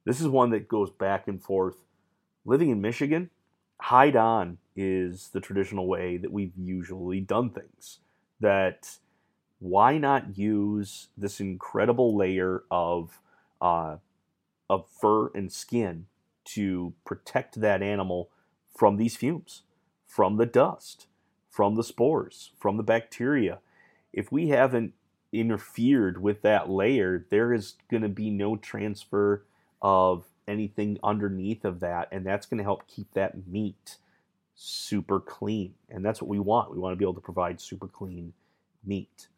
This 0.05 0.21
is 0.21 0.29
one 0.29 0.51
that 0.51 0.69
goes 0.69 0.89
back 0.89 1.27
and 1.27 1.43
forth. 1.43 1.79
Living 2.45 2.71
in 2.71 2.81
Michigan, 2.81 3.31
hide 3.81 4.15
on 4.15 4.59
is 4.77 5.31
the 5.31 5.41
traditional 5.41 5.89
way 5.89 6.17
that 6.17 6.31
we've 6.31 6.57
usually 6.57 7.19
done 7.19 7.51
things. 7.51 7.99
That 8.39 8.99
why 9.59 9.99
not 9.99 10.39
use 10.39 11.09
this 11.17 11.41
incredible 11.41 12.17
layer 12.17 12.63
of 12.71 13.19
uh, 13.61 13.97
of 14.71 14.87
fur 14.89 15.33
and 15.35 15.51
skin 15.51 16.07
to 16.45 16.95
protect 17.05 17.61
that 17.61 17.83
animal 17.83 18.31
from 18.73 18.97
these 18.97 19.17
fumes, 19.17 19.63
from 20.07 20.37
the 20.37 20.47
dust, 20.47 21.09
from 21.51 21.75
the 21.75 21.83
spores, 21.83 22.53
from 22.61 22.77
the 22.77 22.85
bacteria 22.85 23.59
if 24.13 24.31
we 24.31 24.49
haven't 24.49 24.93
interfered 25.33 26.21
with 26.21 26.43
that 26.43 26.69
layer, 26.69 27.27
there 27.31 27.53
is 27.53 27.75
going 27.91 28.03
to 28.03 28.09
be 28.09 28.31
no 28.31 28.57
transfer 28.57 29.45
of 29.81 30.25
anything 30.47 30.99
underneath 31.03 31.65
of 31.65 31.81
that, 31.81 32.09
and 32.13 32.27
that's 32.27 32.47
going 32.47 32.59
to 32.59 32.65
help 32.65 32.87
keep 32.87 33.13
that 33.15 33.47
meat 33.47 33.97
super 34.55 35.21
clean. 35.21 35.75
And 35.89 36.05
that's 36.05 36.21
what 36.21 36.29
we 36.29 36.39
want. 36.39 36.73
We 36.73 36.79
want 36.79 36.93
to 36.93 36.97
be 36.97 37.05
able 37.05 37.15
to 37.15 37.21
provide 37.21 37.61
super 37.61 37.89
clean 37.89 38.33
meat. 38.85 39.29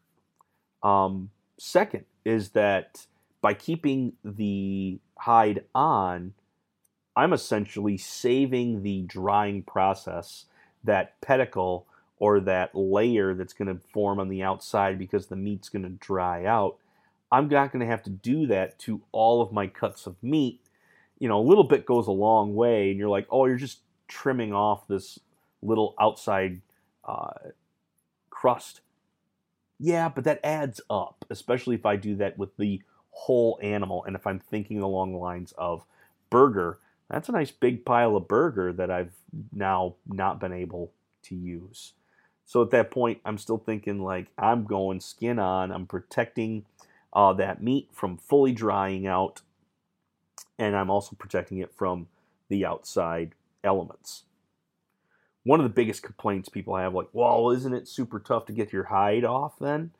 Um, 0.83 1.31
second 1.57 2.05
is 2.25 2.49
that 2.49 3.07
by 3.41 3.53
keeping 3.53 4.13
the 4.23 4.99
hide 5.17 5.63
on, 5.73 6.33
I'm 7.15 7.31
essentially 7.31 7.97
saving 7.97 8.83
the 8.83 9.03
drying 9.03 9.63
process 9.63 10.45
that 10.83 11.19
pellicle 11.21 11.83
or 12.17 12.39
that 12.39 12.73
layer 12.73 13.33
that's 13.33 13.53
going 13.53 13.67
to 13.67 13.81
form 13.91 14.19
on 14.19 14.29
the 14.29 14.43
outside 14.43 14.97
because 14.97 15.27
the 15.27 15.35
meat's 15.35 15.69
going 15.69 15.83
to 15.83 15.89
dry 15.89 16.45
out. 16.45 16.77
I'm 17.31 17.47
not 17.49 17.71
going 17.71 17.81
to 17.81 17.91
have 17.91 18.03
to 18.03 18.09
do 18.09 18.47
that 18.47 18.79
to 18.79 19.01
all 19.11 19.41
of 19.41 19.51
my 19.51 19.67
cuts 19.67 20.07
of 20.07 20.15
meat. 20.23 20.61
You 21.19 21.27
know, 21.27 21.39
a 21.39 21.41
little 21.41 21.63
bit 21.63 21.85
goes 21.85 22.07
a 22.07 22.11
long 22.11 22.55
way, 22.55 22.89
and 22.89 22.99
you're 22.99 23.09
like, 23.09 23.27
oh, 23.29 23.45
you're 23.45 23.57
just 23.57 23.79
trimming 24.07 24.53
off 24.53 24.87
this 24.87 25.19
little 25.61 25.95
outside 25.99 26.61
uh, 27.03 27.31
crust. 28.29 28.81
Yeah, 29.79 30.07
but 30.07 30.23
that 30.23 30.39
adds 30.43 30.79
up, 30.89 31.25
especially 31.29 31.75
if 31.75 31.85
I 31.85 31.95
do 31.97 32.15
that 32.17 32.37
with 32.37 32.55
the 32.57 32.81
whole 33.11 33.59
animal. 33.61 34.03
And 34.05 34.15
if 34.15 34.25
I'm 34.25 34.39
thinking 34.39 34.81
along 34.81 35.11
the 35.11 35.17
lines 35.17 35.53
of 35.57 35.85
burger, 36.29 36.79
that's 37.09 37.29
a 37.29 37.33
nice 37.33 37.51
big 37.51 37.85
pile 37.85 38.15
of 38.15 38.27
burger 38.27 38.71
that 38.73 38.89
I've 38.89 39.13
now 39.51 39.95
not 40.07 40.39
been 40.39 40.53
able 40.53 40.91
to 41.23 41.35
use. 41.35 41.93
So 42.45 42.61
at 42.61 42.69
that 42.71 42.91
point, 42.91 43.19
I'm 43.25 43.37
still 43.37 43.57
thinking 43.57 43.99
like 43.99 44.27
I'm 44.37 44.65
going 44.65 44.99
skin 44.99 45.39
on. 45.39 45.71
I'm 45.71 45.87
protecting 45.87 46.65
uh, 47.13 47.33
that 47.33 47.63
meat 47.63 47.89
from 47.91 48.17
fully 48.17 48.51
drying 48.51 49.07
out, 49.07 49.41
and 50.59 50.75
I'm 50.75 50.89
also 50.89 51.15
protecting 51.15 51.57
it 51.57 51.73
from 51.73 52.07
the 52.49 52.65
outside 52.65 53.33
elements. 53.63 54.23
One 55.43 55.59
of 55.59 55.63
the 55.63 55.73
biggest 55.73 56.03
complaints 56.03 56.49
people 56.49 56.75
have, 56.75 56.93
like, 56.93 57.09
well, 57.13 57.51
isn't 57.51 57.73
it 57.73 57.87
super 57.87 58.19
tough 58.19 58.45
to 58.47 58.53
get 58.53 58.73
your 58.73 58.85
hide 58.85 59.23
off 59.23 59.59
then? 59.59 59.91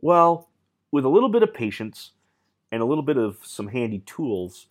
Well, 0.00 0.48
with 0.90 1.04
a 1.04 1.08
little 1.08 1.30
bit 1.30 1.42
of 1.42 1.54
patience 1.54 2.12
and 2.70 2.82
a 2.82 2.84
little 2.84 3.02
bit 3.02 3.16
of 3.16 3.38
some 3.42 3.68
handy 3.68 4.00
tools, 4.00 4.66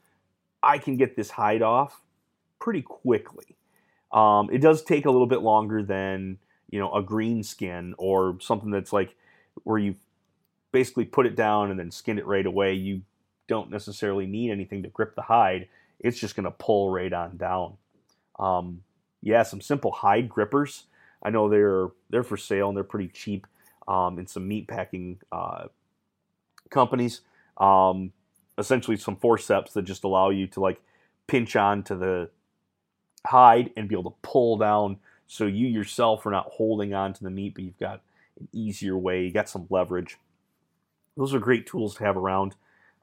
I 0.61 0.77
can 0.77 0.97
get 0.97 1.15
this 1.15 1.31
hide 1.31 1.61
off 1.61 2.01
pretty 2.59 2.81
quickly. 2.81 3.57
Um, 4.11 4.49
it 4.51 4.61
does 4.61 4.83
take 4.83 5.05
a 5.05 5.11
little 5.11 5.27
bit 5.27 5.41
longer 5.41 5.83
than 5.83 6.37
you 6.73 6.79
know 6.79 6.91
a 6.91 7.03
green 7.03 7.43
skin 7.43 7.93
or 7.99 8.35
something 8.41 8.71
that's 8.71 8.91
like 8.91 9.15
where 9.63 9.77
you 9.77 9.93
basically 10.71 11.05
put 11.05 11.27
it 11.27 11.35
down 11.35 11.69
and 11.69 11.79
then 11.79 11.91
skin 11.91 12.17
it 12.17 12.25
right 12.25 12.47
away. 12.47 12.73
You 12.73 13.03
don't 13.47 13.69
necessarily 13.69 14.25
need 14.25 14.49
anything 14.49 14.81
to 14.81 14.89
grip 14.89 15.13
the 15.13 15.21
hide. 15.21 15.67
It's 15.99 16.17
just 16.17 16.35
going 16.35 16.45
to 16.45 16.51
pull 16.51 16.89
right 16.89 17.13
on 17.13 17.37
down. 17.37 17.77
Um, 18.39 18.81
yeah, 19.21 19.43
some 19.43 19.61
simple 19.61 19.91
hide 19.91 20.27
grippers. 20.27 20.85
I 21.21 21.29
know 21.29 21.47
they're 21.47 21.89
they're 22.09 22.23
for 22.23 22.37
sale 22.37 22.69
and 22.69 22.75
they're 22.75 22.83
pretty 22.83 23.09
cheap 23.09 23.45
um, 23.87 24.17
in 24.17 24.25
some 24.25 24.47
meat 24.47 24.67
packing 24.67 25.19
uh, 25.31 25.65
companies. 26.71 27.21
Um, 27.57 28.13
essentially 28.57 28.97
some 28.97 29.17
forceps 29.17 29.73
that 29.73 29.83
just 29.83 30.05
allow 30.05 30.31
you 30.31 30.47
to 30.47 30.59
like 30.59 30.81
pinch 31.27 31.55
onto 31.55 31.95
the 31.95 32.31
hide 33.27 33.69
and 33.77 33.87
be 33.87 33.93
able 33.93 34.09
to 34.09 34.17
pull 34.23 34.57
down 34.57 34.97
so 35.27 35.45
you 35.45 35.67
yourself 35.67 36.25
are 36.25 36.31
not 36.31 36.49
holding 36.53 36.93
on 36.93 37.13
to 37.13 37.23
the 37.23 37.29
meat, 37.29 37.55
but 37.55 37.63
you've 37.63 37.79
got 37.79 38.01
an 38.39 38.47
easier 38.51 38.97
way, 38.97 39.23
you 39.23 39.31
got 39.31 39.49
some 39.49 39.67
leverage. 39.69 40.17
Those 41.17 41.33
are 41.33 41.39
great 41.39 41.67
tools 41.67 41.95
to 41.95 42.03
have 42.03 42.17
around. 42.17 42.55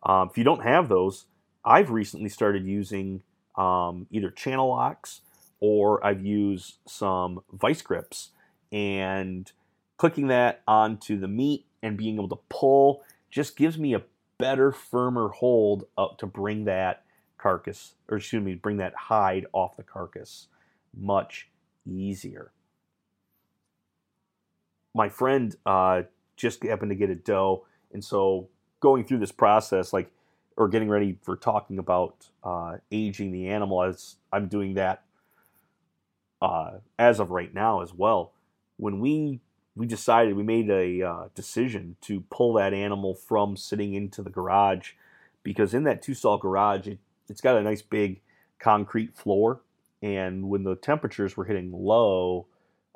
Um, 0.03 0.29
if 0.31 0.39
you 0.39 0.45
don't 0.45 0.63
have 0.63 0.89
those, 0.89 1.27
I've 1.65 1.91
recently 1.91 2.29
started 2.29 2.65
using 2.67 3.23
um, 3.57 4.07
either 4.11 4.31
channel 4.31 4.69
locks 4.69 5.21
or 5.61 6.05
I've 6.05 6.25
used 6.25 6.77
some 6.87 7.43
vice 7.53 7.83
grips 7.83 8.31
and 8.73 9.51
clicking 9.99 10.29
that 10.29 10.63
onto 10.67 11.19
the 11.19 11.29
meat 11.29 11.67
and 11.83 11.97
being 11.97 12.17
able 12.17 12.29
to 12.29 12.39
pull 12.49 13.05
just 13.31 13.57
gives 13.57 13.79
me 13.79 13.95
a 13.95 14.03
better, 14.39 14.73
firmer 14.73 15.29
hold 15.29 15.85
up 15.99 16.19
to 16.19 16.27
bring 16.27 16.65
that 16.65 17.05
carcass, 17.37 17.95
or 18.09 18.17
excuse 18.17 18.43
me, 18.43 18.55
bring 18.55 18.79
that 18.79 18.95
hide 18.95 19.47
off 19.53 19.77
the 19.77 19.83
carcass 19.83 20.47
much 20.97 21.50
easier. 21.87 22.53
My 24.95 25.09
friend 25.09 25.55
uh, 25.65 26.03
just 26.37 26.63
happened 26.65 26.91
to 26.91 26.97
get 26.97 27.11
a 27.11 27.15
doe, 27.15 27.65
and 27.93 28.05
so 28.05 28.49
going 28.81 29.05
through 29.05 29.19
this 29.19 29.33
process, 29.33 29.93
like, 29.93 30.11
or 30.57 30.69
getting 30.69 30.89
ready 30.89 31.19
for 31.23 31.37
talking 31.37 31.79
about 31.79 32.29
uh, 32.43 32.79
aging 32.91 33.31
the 33.33 33.49
animal, 33.49 33.83
as 33.83 34.17
I'm 34.33 34.49
doing 34.49 34.75
that 34.75 35.05
uh, 36.43 36.79
as 36.99 37.21
of 37.21 37.31
right 37.31 37.53
now 37.53 37.83
as 37.83 37.95
well. 37.95 38.33
When 38.77 39.01
we 39.01 39.41
we 39.77 39.87
decided 39.87 40.37
we 40.37 40.43
made 40.43 40.69
a 40.69 41.03
uh, 41.03 41.25
decision 41.35 41.97
to 42.03 42.21
pull 42.23 42.55
that 42.55 42.75
animal 42.75 43.15
from 43.15 43.57
sitting 43.57 43.95
into 43.95 44.23
the 44.23 44.31
garage 44.31 44.93
because 45.43 45.73
in 45.73 45.85
that 45.85 46.03
two 46.03 46.13
stall 46.13 46.39
garage 46.39 46.87
it, 46.89 46.99
it's 47.29 47.41
got 47.41 47.57
a 47.57 47.63
nice 47.63 47.83
big 47.83 48.21
concrete 48.59 49.15
floor 49.15 49.61
and 50.03 50.49
when 50.49 50.63
the 50.63 50.77
temperatures 50.77 51.37
were 51.37 51.45
hitting 51.45 51.73
low 51.73 52.47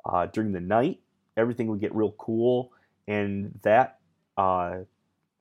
uh, 0.05 0.25
during 0.27 0.51
the 0.51 0.59
night 0.59 0.99
everything 1.37 1.67
would 1.67 1.79
get 1.79 1.93
real 1.93 2.13
cool 2.17 2.71
and 3.07 3.59
that 3.63 3.99
uh, 4.37 4.77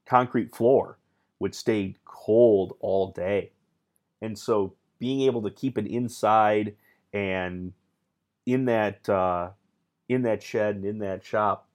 concrete 0.07 0.55
floor 0.55 0.99
would 1.39 1.55
stay 1.55 1.95
cold 2.05 2.77
all 2.81 3.13
day 3.13 3.51
and 4.23 4.39
so 4.39 4.75
being 4.99 5.23
able 5.23 5.43
to 5.43 5.51
keep 5.51 5.79
it 5.79 5.87
inside 5.87 6.75
and 7.13 7.73
in 8.47 8.67
that 8.67 9.09
uh, 9.09 9.51
in 10.09 10.23
that 10.23 10.43
shed 10.43 10.77
and 10.77 10.85
in 10.85 10.99
that 10.99 11.25
shop, 11.25 11.69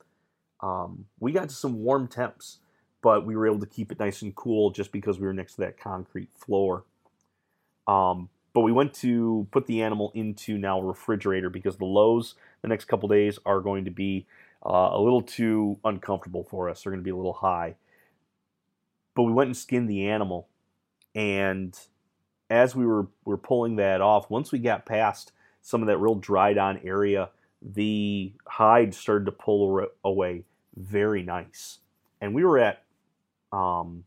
um, 0.61 1.05
we 1.19 1.31
got 1.31 1.49
to 1.49 1.55
some 1.55 1.81
warm 1.83 2.07
temps, 2.07 2.59
but 3.01 3.25
we 3.25 3.35
were 3.35 3.47
able 3.47 3.59
to 3.59 3.65
keep 3.65 3.91
it 3.91 3.99
nice 3.99 4.21
and 4.21 4.35
cool 4.35 4.71
just 4.71 4.91
because 4.91 5.19
we 5.19 5.25
were 5.25 5.33
next 5.33 5.55
to 5.55 5.61
that 5.61 5.79
concrete 5.79 6.29
floor. 6.35 6.85
Um, 7.87 8.29
but 8.53 8.61
we 8.61 8.71
went 8.71 8.93
to 8.95 9.47
put 9.51 9.67
the 9.67 9.81
animal 9.81 10.11
into 10.15 10.57
now 10.57 10.79
a 10.79 10.83
refrigerator 10.83 11.49
because 11.49 11.77
the 11.77 11.85
lows 11.85 12.35
the 12.61 12.67
next 12.67 12.85
couple 12.85 13.07
days 13.09 13.39
are 13.45 13.61
going 13.61 13.85
to 13.85 13.91
be 13.91 14.25
uh, 14.65 14.89
a 14.91 14.99
little 14.99 15.21
too 15.21 15.77
uncomfortable 15.85 16.43
for 16.43 16.69
us. 16.69 16.83
They're 16.83 16.91
going 16.91 17.01
to 17.01 17.05
be 17.05 17.11
a 17.11 17.15
little 17.15 17.33
high. 17.33 17.75
But 19.15 19.23
we 19.23 19.33
went 19.33 19.47
and 19.47 19.57
skinned 19.57 19.89
the 19.89 20.07
animal, 20.07 20.47
and 21.13 21.77
as 22.49 22.75
we 22.75 22.85
were 22.85 23.07
were 23.25 23.37
pulling 23.37 23.75
that 23.77 24.01
off, 24.01 24.29
once 24.29 24.51
we 24.51 24.59
got 24.59 24.85
past 24.85 25.31
some 25.61 25.81
of 25.81 25.87
that 25.87 25.97
real 25.97 26.15
dried 26.15 26.57
on 26.57 26.79
area, 26.83 27.29
the 27.61 28.31
hide 28.47 28.93
started 28.93 29.25
to 29.25 29.31
pull 29.31 29.85
away 30.03 30.43
very 30.75 31.21
nice. 31.21 31.79
And 32.21 32.33
we 32.33 32.43
were 32.43 32.59
at, 32.59 32.83
um, 33.51 34.05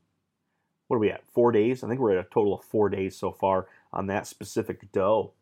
what 0.88 0.96
are 0.96 1.00
we 1.00 1.10
at? 1.10 1.22
Four 1.32 1.52
days? 1.52 1.84
I 1.84 1.88
think 1.88 2.00
we're 2.00 2.18
at 2.18 2.26
a 2.26 2.28
total 2.30 2.54
of 2.54 2.64
four 2.64 2.88
days 2.88 3.16
so 3.16 3.32
far 3.32 3.66
on 3.92 4.06
that 4.06 4.26
specific 4.26 4.90
doe. 4.92 5.32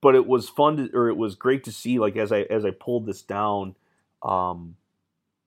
But 0.00 0.14
it 0.14 0.26
was 0.26 0.48
fun 0.48 0.76
to, 0.76 0.90
or 0.94 1.08
it 1.08 1.16
was 1.16 1.34
great 1.34 1.64
to 1.64 1.72
see, 1.72 1.98
like 1.98 2.16
as 2.16 2.32
I 2.32 2.42
as 2.42 2.64
I 2.64 2.70
pulled 2.70 3.06
this 3.06 3.22
down, 3.22 3.76
um, 4.22 4.76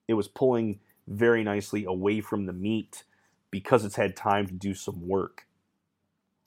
it 0.08 0.14
was 0.14 0.28
pulling 0.28 0.80
very 1.08 1.44
nicely 1.44 1.86
away 1.86 2.22
from 2.22 2.46
the 2.46 2.54
meat 2.54 3.04
because 3.52 3.84
it's 3.84 3.96
had 3.96 4.16
time 4.16 4.48
to 4.48 4.54
do 4.54 4.74
some 4.74 5.08
work. 5.08 5.46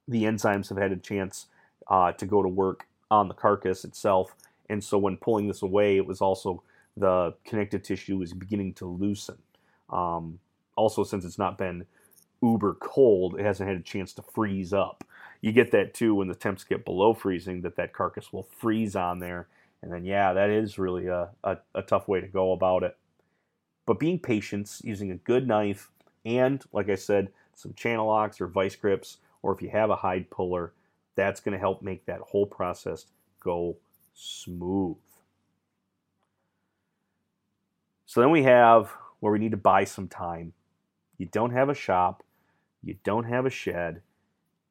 The 0.09 0.25
enzymes 0.25 0.69
have 0.69 0.79
had 0.79 0.93
a 0.93 0.97
chance 0.97 1.47
uh, 1.89 2.13
to 2.13 2.27
go 2.27 2.43
to 2.43 2.49
work 2.49 2.87
on 3.11 3.29
the 3.29 3.35
carcass 3.35 3.85
itself. 3.85 4.35
And 4.69 4.83
so 4.83 4.99
when 4.99 5.17
pulling 5.17 5.49
this 5.49 5.63
away, 5.63 5.97
it 5.97 6.07
was 6.07 6.21
also 6.21 6.63
the 6.97 7.35
connective 7.45 7.83
tissue 7.83 8.19
was 8.19 8.33
beginning 8.33 8.75
to 8.75 8.87
loosen. 8.87 9.39
Um, 9.91 10.41
also, 10.77 11.05
since 11.05 11.25
it's 11.25 11.39
not 11.39 11.59
been 11.59 11.87
uber 12.43 12.75
cold, 12.75 13.39
it 13.39 13.45
hasn't 13.45 13.69
had 13.69 13.79
a 13.79 13.83
chance 13.83 14.13
to 14.15 14.23
freeze 14.23 14.73
up. 14.73 15.05
You 15.41 15.53
get 15.53 15.71
that 15.73 15.95
too 15.95 16.15
when 16.15 16.29
the 16.29 16.35
temps 16.35 16.65
get 16.65 16.85
below 16.85 17.15
freezing, 17.15 17.63
that 17.63 17.77
that 17.77 17.93
carcass 17.93 18.33
will 18.33 18.49
freeze 18.59 18.97
on 18.97 19.19
there. 19.19 19.49
And 19.83 19.93
then, 19.93 20.05
yeah, 20.05 20.33
that 20.33 20.51
is 20.51 20.79
really 20.79 21.07
a, 21.07 21.31
a, 21.45 21.59
a 21.75 21.83
tough 21.83 22.09
way 22.09 22.21
to 22.21 22.27
go 22.27 22.53
about 22.53 22.83
it. 22.83 22.97
But 23.85 24.01
being 24.01 24.19
patient, 24.19 24.81
using 24.83 25.13
a 25.13 25.17
good 25.17 25.47
knife, 25.47 25.91
and 26.25 26.65
like 26.73 26.89
I 26.89 26.97
said, 26.97 27.29
some 27.55 27.73
channel 27.75 28.09
locks 28.09 28.41
or 28.41 28.49
vice 28.49 28.75
grips, 28.75 29.19
or 29.43 29.53
if 29.53 29.63
you 29.63 29.71
have 29.71 29.91
a 29.91 29.97
hide 29.97 30.29
puller, 30.31 30.73
that's 31.15 31.41
going 31.41 31.53
to 31.53 31.59
help 31.59 31.83
make 31.83 32.05
that 32.07 32.21
whole 32.21 32.47
process 32.47 33.07
go 33.41 33.77
smooth. 34.15 34.97
So 38.07 38.21
then 38.21 38.31
we 38.31 38.43
have 38.43 38.91
where 39.21 39.33
we 39.33 39.39
need 39.39 39.53
to 39.53 39.57
buy 39.57 39.85
some 39.85 40.09
time. 40.09 40.53
You 41.19 41.27
don't 41.27 41.53
have 41.53 41.69
a 41.69 41.75
shop, 41.75 42.23
you 42.87 42.97
don't 43.03 43.25
have 43.25 43.45
a 43.45 43.51
shed, 43.51 44.01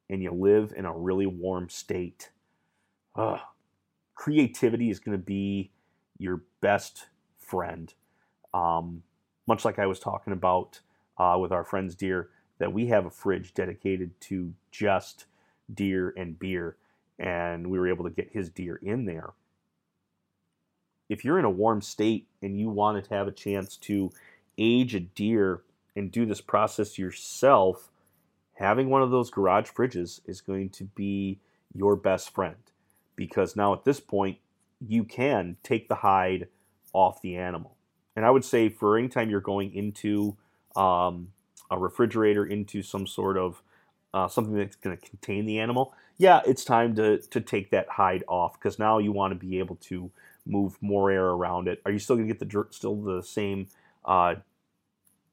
and 0.08 0.22
you 0.22 0.32
live 0.32 0.72
in 0.74 0.86
a 0.86 0.96
really 0.96 1.26
warm 1.26 1.68
state. 1.68 2.30
Ugh. 3.14 3.40
Creativity 4.14 4.88
is 4.88 4.98
going 4.98 5.16
to 5.16 5.22
be 5.22 5.70
your 6.16 6.42
best 6.62 7.06
friend. 7.38 7.92
Um, 8.54 9.02
much 9.46 9.66
like 9.66 9.78
I 9.78 9.84
was 9.84 10.00
talking 10.00 10.32
about 10.32 10.80
uh, 11.18 11.36
with 11.38 11.52
our 11.52 11.62
friends 11.62 11.94
deer, 11.94 12.30
that 12.58 12.72
we 12.72 12.86
have 12.86 13.04
a 13.04 13.10
fridge 13.10 13.52
dedicated 13.52 14.18
to 14.22 14.54
just 14.70 15.26
deer 15.72 16.14
and 16.16 16.38
beer, 16.38 16.76
and 17.18 17.66
we 17.66 17.78
were 17.78 17.88
able 17.88 18.04
to 18.04 18.10
get 18.10 18.30
his 18.32 18.48
deer 18.48 18.76
in 18.76 19.04
there. 19.04 19.34
If 21.10 21.22
you're 21.22 21.38
in 21.38 21.44
a 21.44 21.50
warm 21.50 21.82
state 21.82 22.26
and 22.40 22.58
you 22.58 22.70
wanted 22.70 23.04
to 23.04 23.14
have 23.14 23.28
a 23.28 23.32
chance 23.32 23.76
to 23.76 24.10
age 24.56 24.94
a 24.94 25.00
deer 25.00 25.60
and 25.94 26.10
do 26.10 26.24
this 26.24 26.40
process 26.40 26.98
yourself, 26.98 27.90
having 28.56 28.90
one 28.90 29.02
of 29.02 29.10
those 29.10 29.30
garage 29.30 29.70
fridges 29.70 30.20
is 30.26 30.40
going 30.40 30.70
to 30.70 30.84
be 30.84 31.40
your 31.74 31.96
best 31.96 32.30
friend 32.30 32.56
because 33.14 33.56
now 33.56 33.72
at 33.72 33.84
this 33.84 34.00
point 34.00 34.38
you 34.86 35.04
can 35.04 35.56
take 35.62 35.88
the 35.88 35.96
hide 35.96 36.48
off 36.92 37.20
the 37.22 37.36
animal. 37.36 37.76
And 38.14 38.24
I 38.24 38.30
would 38.30 38.44
say 38.44 38.68
for 38.68 38.98
any 38.98 39.08
time 39.08 39.30
you're 39.30 39.40
going 39.40 39.74
into 39.74 40.36
um, 40.74 41.28
a 41.70 41.78
refrigerator, 41.78 42.44
into 42.44 42.82
some 42.82 43.06
sort 43.06 43.36
of 43.36 43.62
uh, 44.14 44.28
something 44.28 44.54
that's 44.54 44.76
going 44.76 44.96
to 44.96 45.08
contain 45.08 45.44
the 45.44 45.58
animal, 45.58 45.92
yeah, 46.16 46.40
it's 46.46 46.64
time 46.64 46.94
to 46.96 47.18
to 47.18 47.40
take 47.40 47.70
that 47.70 47.88
hide 47.90 48.24
off 48.26 48.58
because 48.58 48.78
now 48.78 48.98
you 48.98 49.12
want 49.12 49.32
to 49.32 49.34
be 49.34 49.58
able 49.58 49.76
to 49.76 50.10
move 50.46 50.78
more 50.80 51.10
air 51.10 51.26
around 51.26 51.68
it. 51.68 51.82
Are 51.84 51.92
you 51.92 51.98
still 51.98 52.16
going 52.16 52.28
to 52.28 52.34
get 52.34 52.50
the 52.50 52.66
still 52.70 52.96
the 52.96 53.22
same 53.22 53.66
uh, 54.06 54.36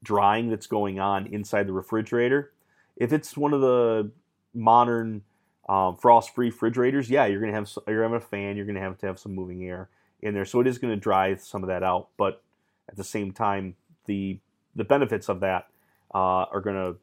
drying 0.02 0.50
that's 0.50 0.66
going 0.66 1.00
on 1.00 1.26
inside 1.26 1.66
the 1.66 1.72
refrigerator? 1.72 2.52
If 2.96 3.12
it's 3.12 3.36
one 3.36 3.52
of 3.52 3.60
the 3.60 4.10
modern 4.52 5.22
Um, 5.66 5.96
frost-free 5.96 6.50
refrigerators, 6.50 7.08
yeah, 7.08 7.24
you're 7.24 7.40
gonna 7.40 7.54
have 7.54 7.70
you're 7.88 8.02
having 8.02 8.18
a 8.18 8.20
fan, 8.20 8.54
you're 8.54 8.66
gonna 8.66 8.80
have 8.80 8.98
to 8.98 9.06
have 9.06 9.18
some 9.18 9.34
moving 9.34 9.64
air 9.64 9.88
in 10.20 10.34
there, 10.34 10.44
so 10.44 10.60
it 10.60 10.66
is 10.66 10.76
gonna 10.76 10.94
dry 10.94 11.34
some 11.36 11.62
of 11.62 11.68
that 11.68 11.82
out. 11.82 12.08
But 12.18 12.42
at 12.86 12.96
the 12.96 13.02
same 13.02 13.32
time, 13.32 13.74
the 14.04 14.40
the 14.76 14.84
benefits 14.84 15.30
of 15.30 15.40
that 15.40 15.68
uh, 16.14 16.44
are 16.52 16.60
gonna 16.60 16.96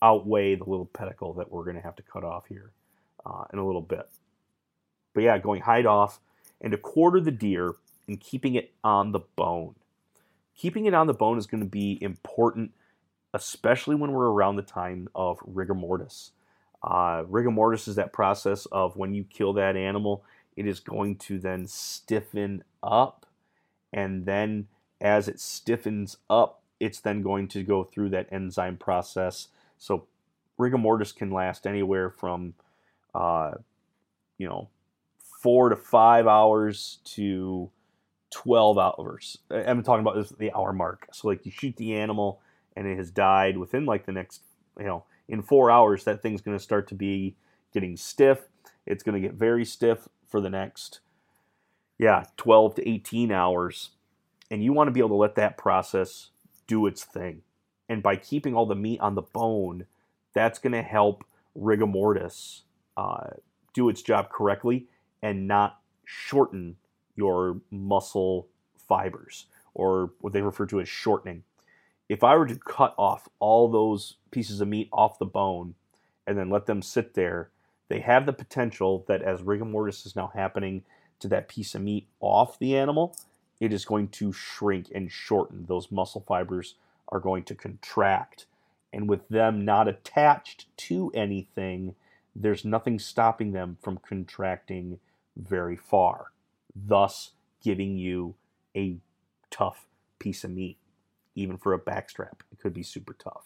outweigh 0.00 0.54
the 0.54 0.62
little 0.62 0.86
pellicle 0.86 1.34
that 1.38 1.50
we're 1.50 1.64
gonna 1.64 1.80
have 1.80 1.96
to 1.96 2.04
cut 2.04 2.22
off 2.22 2.46
here 2.46 2.70
uh, 3.26 3.46
in 3.52 3.58
a 3.58 3.66
little 3.66 3.82
bit. 3.82 4.08
But 5.12 5.24
yeah, 5.24 5.38
going 5.38 5.62
hide 5.62 5.86
off 5.86 6.20
and 6.60 6.70
to 6.70 6.78
quarter 6.78 7.20
the 7.20 7.32
deer 7.32 7.74
and 8.06 8.20
keeping 8.20 8.54
it 8.54 8.72
on 8.84 9.10
the 9.10 9.20
bone. 9.34 9.74
Keeping 10.56 10.86
it 10.86 10.94
on 10.94 11.08
the 11.08 11.14
bone 11.14 11.36
is 11.36 11.46
going 11.46 11.62
to 11.62 11.68
be 11.68 11.98
important, 12.00 12.72
especially 13.34 13.96
when 13.96 14.12
we're 14.12 14.30
around 14.30 14.56
the 14.56 14.62
time 14.62 15.08
of 15.14 15.40
rigor 15.44 15.74
mortis. 15.74 16.30
Uh, 16.82 17.24
rigor 17.28 17.50
mortis 17.50 17.88
is 17.88 17.96
that 17.96 18.12
process 18.12 18.64
of 18.66 18.96
when 18.96 19.12
you 19.12 19.24
kill 19.24 19.52
that 19.54 19.76
animal, 19.76 20.24
it 20.56 20.66
is 20.66 20.78
going 20.78 21.16
to 21.16 21.38
then 21.40 21.66
stiffen 21.66 22.62
up. 22.82 23.26
And 23.92 24.24
then 24.24 24.68
as 25.00 25.26
it 25.26 25.40
stiffens 25.40 26.16
up, 26.30 26.62
it's 26.78 27.00
then 27.00 27.22
going 27.22 27.48
to 27.48 27.64
go 27.64 27.82
through 27.82 28.10
that 28.10 28.28
enzyme 28.30 28.76
process. 28.76 29.48
So 29.78 30.06
rigor 30.56 30.78
mortis 30.78 31.10
can 31.10 31.32
last 31.32 31.66
anywhere 31.66 32.10
from, 32.10 32.54
uh, 33.14 33.52
you 34.38 34.46
know, 34.46 34.68
four 35.18 35.70
to 35.70 35.76
five 35.76 36.28
hours 36.28 36.98
to 37.04 37.68
12 38.30 38.78
hours. 38.78 39.38
I'm 39.50 39.82
talking 39.82 40.06
about 40.06 40.38
the 40.38 40.52
hour 40.52 40.72
mark. 40.72 41.08
So, 41.12 41.28
like, 41.28 41.44
you 41.44 41.52
shoot 41.52 41.76
the 41.76 41.94
animal 41.94 42.40
and 42.76 42.86
it 42.86 42.96
has 42.96 43.10
died 43.10 43.58
within 43.58 43.86
like 43.86 44.06
the 44.06 44.12
next, 44.12 44.42
you 44.78 44.86
know, 44.86 45.04
in 45.28 45.42
four 45.42 45.70
hours, 45.70 46.04
that 46.04 46.22
thing's 46.22 46.40
going 46.40 46.56
to 46.56 46.62
start 46.62 46.88
to 46.88 46.94
be 46.94 47.36
getting 47.72 47.96
stiff. 47.96 48.48
It's 48.86 49.02
going 49.02 49.20
to 49.20 49.26
get 49.26 49.36
very 49.36 49.64
stiff 49.64 50.08
for 50.28 50.40
the 50.40 50.50
next, 50.50 51.00
yeah, 51.98 52.24
12 52.36 52.76
to 52.76 52.88
18 52.88 53.32
hours. 53.32 53.90
And 54.50 54.62
you 54.62 54.72
want 54.72 54.88
to 54.88 54.92
be 54.92 55.00
able 55.00 55.10
to 55.10 55.14
let 55.14 55.36
that 55.36 55.56
process 55.56 56.30
do 56.66 56.86
its 56.86 57.04
thing. 57.04 57.42
And 57.88 58.02
by 58.02 58.16
keeping 58.16 58.54
all 58.54 58.66
the 58.66 58.74
meat 58.74 59.00
on 59.00 59.14
the 59.14 59.22
bone, 59.22 59.86
that's 60.34 60.58
going 60.58 60.72
to 60.72 60.82
help 60.82 61.24
rigor 61.54 61.86
mortis 61.86 62.62
uh, 62.96 63.30
do 63.72 63.88
its 63.88 64.02
job 64.02 64.30
correctly 64.30 64.86
and 65.22 65.46
not 65.46 65.80
shorten 66.04 66.76
your 67.16 67.60
muscle 67.70 68.48
fibers 68.76 69.46
or 69.72 70.12
what 70.20 70.32
they 70.32 70.42
refer 70.42 70.66
to 70.66 70.80
as 70.80 70.88
shortening 70.88 71.42
if 72.08 72.22
I 72.22 72.36
were 72.36 72.46
to 72.46 72.56
cut 72.56 72.94
off 72.98 73.28
all 73.38 73.68
those 73.68 74.16
pieces 74.30 74.60
of 74.60 74.68
meat 74.68 74.88
off 74.92 75.18
the 75.18 75.24
bone 75.24 75.74
and 76.26 76.36
then 76.36 76.50
let 76.50 76.66
them 76.66 76.82
sit 76.82 77.14
there, 77.14 77.50
they 77.88 78.00
have 78.00 78.26
the 78.26 78.32
potential 78.32 79.04
that 79.08 79.22
as 79.22 79.42
rigor 79.42 79.64
mortis 79.64 80.06
is 80.06 80.16
now 80.16 80.30
happening 80.34 80.82
to 81.20 81.28
that 81.28 81.48
piece 81.48 81.74
of 81.74 81.82
meat 81.82 82.06
off 82.20 82.58
the 82.58 82.76
animal, 82.76 83.16
it 83.60 83.72
is 83.72 83.84
going 83.84 84.08
to 84.08 84.32
shrink 84.32 84.90
and 84.94 85.10
shorten. 85.10 85.66
Those 85.66 85.90
muscle 85.90 86.24
fibers 86.26 86.74
are 87.08 87.20
going 87.20 87.44
to 87.44 87.54
contract. 87.54 88.46
And 88.92 89.08
with 89.08 89.28
them 89.28 89.64
not 89.64 89.88
attached 89.88 90.66
to 90.76 91.10
anything, 91.14 91.94
there's 92.34 92.64
nothing 92.64 92.98
stopping 92.98 93.52
them 93.52 93.78
from 93.80 93.98
contracting 93.98 94.98
very 95.36 95.76
far, 95.76 96.32
thus 96.74 97.30
giving 97.62 97.96
you 97.96 98.34
a 98.76 98.96
tough 99.50 99.86
piece 100.18 100.44
of 100.44 100.50
meat 100.50 100.78
even 101.34 101.56
for 101.56 101.72
a 101.74 101.78
backstrap. 101.78 102.40
It 102.52 102.60
could 102.60 102.74
be 102.74 102.82
super 102.82 103.12
tough. 103.14 103.44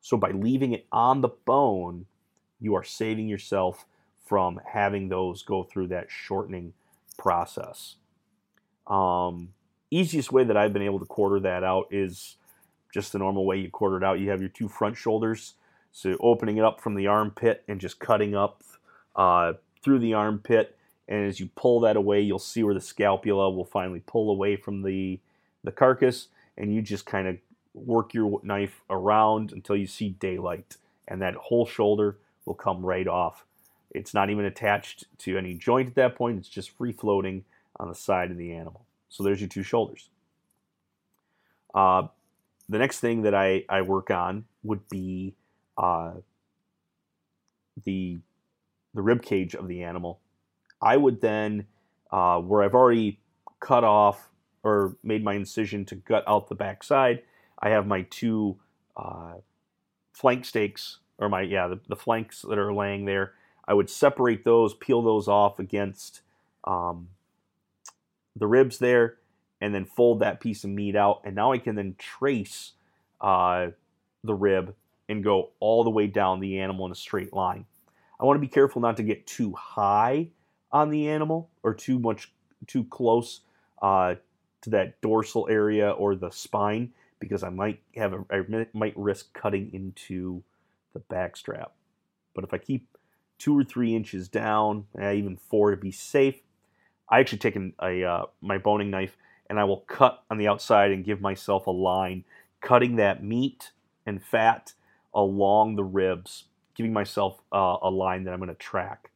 So 0.00 0.16
by 0.16 0.30
leaving 0.32 0.72
it 0.72 0.86
on 0.90 1.20
the 1.20 1.28
bone, 1.28 2.06
you 2.60 2.74
are 2.74 2.84
saving 2.84 3.28
yourself 3.28 3.86
from 4.24 4.60
having 4.72 5.08
those 5.08 5.42
go 5.42 5.62
through 5.62 5.88
that 5.88 6.10
shortening 6.10 6.74
process. 7.18 7.96
Um, 8.86 9.50
easiest 9.90 10.32
way 10.32 10.44
that 10.44 10.56
I've 10.56 10.72
been 10.72 10.82
able 10.82 10.98
to 11.00 11.04
quarter 11.06 11.40
that 11.40 11.62
out 11.62 11.88
is 11.90 12.36
just 12.92 13.12
the 13.12 13.18
normal 13.18 13.44
way 13.46 13.58
you 13.58 13.70
quarter 13.70 13.96
it 13.96 14.04
out. 14.04 14.20
You 14.20 14.30
have 14.30 14.40
your 14.40 14.48
two 14.48 14.68
front 14.68 14.96
shoulders, 14.96 15.54
so 15.92 16.16
opening 16.20 16.56
it 16.56 16.64
up 16.64 16.80
from 16.80 16.94
the 16.94 17.06
armpit 17.06 17.64
and 17.68 17.80
just 17.80 17.98
cutting 17.98 18.34
up 18.34 18.62
uh, 19.16 19.54
through 19.82 19.98
the 19.98 20.14
armpit. 20.14 20.76
And 21.08 21.26
as 21.26 21.40
you 21.40 21.50
pull 21.54 21.80
that 21.80 21.96
away, 21.96 22.20
you'll 22.20 22.38
see 22.38 22.62
where 22.62 22.74
the 22.74 22.80
scapula 22.80 23.50
will 23.50 23.64
finally 23.64 24.02
pull 24.06 24.30
away 24.30 24.56
from 24.56 24.82
the 24.82 25.20
the 25.64 25.72
carcass 25.72 26.26
and 26.56 26.74
you 26.74 26.82
just 26.82 27.06
kind 27.06 27.28
of 27.28 27.36
work 27.74 28.14
your 28.14 28.40
knife 28.42 28.82
around 28.90 29.52
until 29.52 29.76
you 29.76 29.86
see 29.86 30.10
daylight, 30.10 30.76
and 31.08 31.22
that 31.22 31.34
whole 31.34 31.66
shoulder 31.66 32.18
will 32.44 32.54
come 32.54 32.84
right 32.84 33.08
off. 33.08 33.44
It's 33.90 34.14
not 34.14 34.30
even 34.30 34.44
attached 34.44 35.04
to 35.18 35.36
any 35.38 35.54
joint 35.54 35.88
at 35.88 35.94
that 35.96 36.16
point, 36.16 36.38
it's 36.38 36.48
just 36.48 36.70
free 36.70 36.92
floating 36.92 37.44
on 37.78 37.88
the 37.88 37.94
side 37.94 38.30
of 38.30 38.36
the 38.36 38.52
animal. 38.52 38.84
So 39.08 39.22
there's 39.22 39.40
your 39.40 39.48
two 39.48 39.62
shoulders. 39.62 40.08
Uh, 41.74 42.08
the 42.68 42.78
next 42.78 43.00
thing 43.00 43.22
that 43.22 43.34
I, 43.34 43.64
I 43.68 43.82
work 43.82 44.10
on 44.10 44.44
would 44.62 44.88
be 44.88 45.34
uh, 45.76 46.12
the 47.84 48.18
the 48.94 49.02
rib 49.02 49.22
cage 49.22 49.54
of 49.54 49.68
the 49.68 49.82
animal. 49.82 50.20
I 50.80 50.96
would 50.96 51.20
then, 51.22 51.66
uh, 52.10 52.40
where 52.40 52.62
I've 52.62 52.74
already 52.74 53.20
cut 53.60 53.84
off 53.84 54.28
or 54.62 54.96
made 55.02 55.24
my 55.24 55.34
incision 55.34 55.84
to 55.86 55.94
gut 55.94 56.24
out 56.26 56.48
the 56.48 56.54
backside, 56.54 57.22
I 57.58 57.70
have 57.70 57.86
my 57.86 58.02
two 58.02 58.58
uh, 58.96 59.34
flank 60.12 60.44
steaks, 60.44 60.98
or 61.18 61.28
my, 61.28 61.42
yeah, 61.42 61.68
the, 61.68 61.80
the, 61.88 61.96
flanks 61.96 62.42
that 62.42 62.58
are 62.58 62.72
laying 62.72 63.04
there. 63.04 63.32
I 63.66 63.74
would 63.74 63.88
separate 63.88 64.44
those, 64.44 64.74
peel 64.74 65.02
those 65.02 65.28
off 65.28 65.58
against 65.58 66.22
um, 66.64 67.08
the 68.34 68.46
ribs 68.46 68.78
there, 68.78 69.16
and 69.60 69.74
then 69.74 69.84
fold 69.84 70.20
that 70.20 70.40
piece 70.40 70.64
of 70.64 70.70
meat 70.70 70.96
out. 70.96 71.22
And 71.24 71.36
now 71.36 71.52
I 71.52 71.58
can 71.58 71.76
then 71.76 71.94
trace 71.98 72.72
uh, 73.20 73.68
the 74.24 74.34
rib 74.34 74.74
and 75.08 75.22
go 75.22 75.50
all 75.60 75.84
the 75.84 75.90
way 75.90 76.06
down 76.06 76.40
the 76.40 76.58
animal 76.60 76.86
in 76.86 76.92
a 76.92 76.96
straight 76.96 77.32
line. 77.32 77.66
I 78.20 78.24
want 78.24 78.36
to 78.36 78.40
be 78.40 78.48
careful 78.48 78.82
not 78.82 78.96
to 78.98 79.02
get 79.02 79.26
too 79.26 79.52
high 79.52 80.28
on 80.70 80.90
the 80.90 81.08
animal 81.08 81.50
or 81.62 81.74
too 81.74 81.98
much 81.98 82.32
too 82.66 82.84
close 82.84 83.40
uh, 83.80 84.14
to 84.62 84.70
that 84.70 85.00
dorsal 85.00 85.46
area 85.50 85.90
or 85.90 86.14
the 86.14 86.30
spine 86.30 86.92
because 87.20 87.42
I 87.42 87.50
might 87.50 87.80
have 87.96 88.12
a, 88.14 88.24
I 88.30 88.66
might 88.72 88.96
risk 88.96 89.32
cutting 89.32 89.70
into 89.72 90.42
the 90.92 90.98
back 90.98 91.36
strap. 91.36 91.72
But 92.34 92.44
if 92.44 92.52
I 92.52 92.58
keep 92.58 92.88
two 93.38 93.56
or 93.56 93.64
three 93.64 93.94
inches 93.94 94.28
down, 94.28 94.86
eh, 94.98 95.12
even 95.12 95.36
four 95.36 95.70
to 95.70 95.76
be 95.76 95.92
safe, 95.92 96.40
I 97.08 97.20
actually 97.20 97.38
take 97.38 97.56
an, 97.56 97.74
a 97.80 98.04
uh, 98.04 98.24
my 98.40 98.58
boning 98.58 98.90
knife 98.90 99.16
and 99.48 99.60
I 99.60 99.64
will 99.64 99.80
cut 99.80 100.22
on 100.30 100.38
the 100.38 100.48
outside 100.48 100.90
and 100.90 101.04
give 101.04 101.20
myself 101.20 101.66
a 101.66 101.70
line, 101.70 102.24
cutting 102.60 102.96
that 102.96 103.22
meat 103.22 103.72
and 104.06 104.22
fat 104.22 104.72
along 105.14 105.76
the 105.76 105.84
ribs, 105.84 106.44
giving 106.74 106.92
myself 106.92 107.42
uh, 107.52 107.76
a 107.82 107.90
line 107.90 108.24
that 108.24 108.32
I'm 108.32 108.38
going 108.38 108.48
to 108.48 108.54
track. 108.54 109.10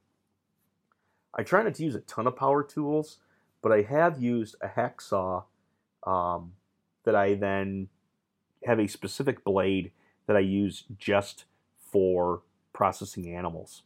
I 1.35 1.43
try 1.43 1.63
not 1.63 1.75
to 1.75 1.85
use 1.85 1.95
a 1.95 2.01
ton 2.01 2.27
of 2.27 2.37
power 2.37 2.63
tools 2.63 3.19
but 3.67 3.77
I 3.77 3.83
have 3.83 4.23
used 4.23 4.55
a 4.61 4.69
hacksaw 4.69 5.43
um, 6.07 6.53
that 7.03 7.17
I 7.17 7.35
then 7.35 7.89
have 8.65 8.79
a 8.79 8.87
specific 8.87 9.43
blade 9.43 9.91
that 10.29 10.37
I 10.37 10.39
use 10.39 10.85
just 10.97 11.47
for 11.91 12.43
processing 12.73 13.35
animals. 13.35 13.83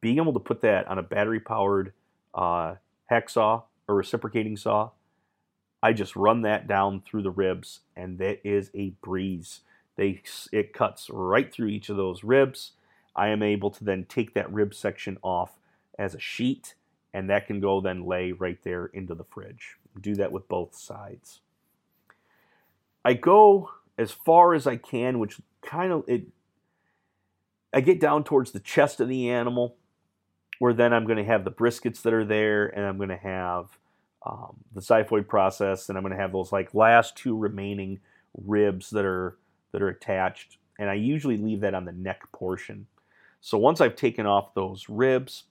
Being 0.00 0.18
able 0.18 0.32
to 0.32 0.38
put 0.38 0.60
that 0.60 0.86
on 0.86 0.96
a 0.96 1.02
battery 1.02 1.40
powered 1.40 1.92
uh, 2.32 2.76
hacksaw 3.10 3.64
or 3.88 3.96
reciprocating 3.96 4.56
saw, 4.56 4.90
I 5.82 5.92
just 5.92 6.14
run 6.14 6.42
that 6.42 6.68
down 6.68 7.00
through 7.00 7.22
the 7.22 7.32
ribs, 7.32 7.80
and 7.96 8.20
that 8.20 8.38
is 8.44 8.70
a 8.76 8.90
breeze. 9.02 9.62
They 9.96 10.22
it 10.52 10.72
cuts 10.72 11.10
right 11.10 11.52
through 11.52 11.66
each 11.66 11.88
of 11.88 11.96
those 11.96 12.22
ribs. 12.22 12.74
I 13.16 13.30
am 13.30 13.42
able 13.42 13.72
to 13.72 13.82
then 13.82 14.04
take 14.08 14.34
that 14.34 14.52
rib 14.52 14.72
section 14.72 15.18
off 15.24 15.58
as 15.98 16.14
a 16.14 16.20
sheet 16.20 16.74
and 17.18 17.28
that 17.28 17.48
can 17.48 17.58
go 17.58 17.80
then 17.80 18.06
lay 18.06 18.30
right 18.30 18.62
there 18.62 18.86
into 18.86 19.12
the 19.12 19.24
fridge. 19.24 19.76
Do 20.00 20.14
that 20.14 20.30
with 20.30 20.46
both 20.46 20.76
sides. 20.76 21.40
I 23.04 23.14
go 23.14 23.70
as 23.98 24.12
far 24.12 24.54
as 24.54 24.68
I 24.68 24.76
can, 24.76 25.18
which 25.18 25.40
kind 25.60 25.92
of 25.92 26.04
it. 26.06 26.28
I 27.74 27.80
get 27.80 27.98
down 27.98 28.22
towards 28.22 28.52
the 28.52 28.60
chest 28.60 29.00
of 29.00 29.08
the 29.08 29.28
animal, 29.30 29.74
where 30.60 30.72
then 30.72 30.92
I'm 30.92 31.06
going 31.06 31.18
to 31.18 31.24
have 31.24 31.44
the 31.44 31.50
briskets 31.50 32.02
that 32.02 32.14
are 32.14 32.24
there, 32.24 32.66
and 32.66 32.86
I'm 32.86 32.98
going 32.98 33.08
to 33.08 33.16
have 33.16 33.66
um, 34.24 34.58
the 34.72 34.80
xiphoid 34.80 35.26
process, 35.26 35.88
and 35.88 35.98
I'm 35.98 36.04
going 36.04 36.14
to 36.14 36.20
have 36.20 36.32
those 36.32 36.52
like 36.52 36.72
last 36.72 37.16
two 37.16 37.36
remaining 37.36 37.98
ribs 38.46 38.90
that 38.90 39.04
are 39.04 39.36
that 39.72 39.82
are 39.82 39.88
attached, 39.88 40.56
and 40.78 40.88
I 40.88 40.94
usually 40.94 41.36
leave 41.36 41.62
that 41.62 41.74
on 41.74 41.84
the 41.84 41.92
neck 41.92 42.30
portion. 42.30 42.86
So 43.40 43.58
once 43.58 43.80
I've 43.80 43.96
taken 43.96 44.24
off 44.24 44.54
those 44.54 44.88
ribs, 44.88 45.44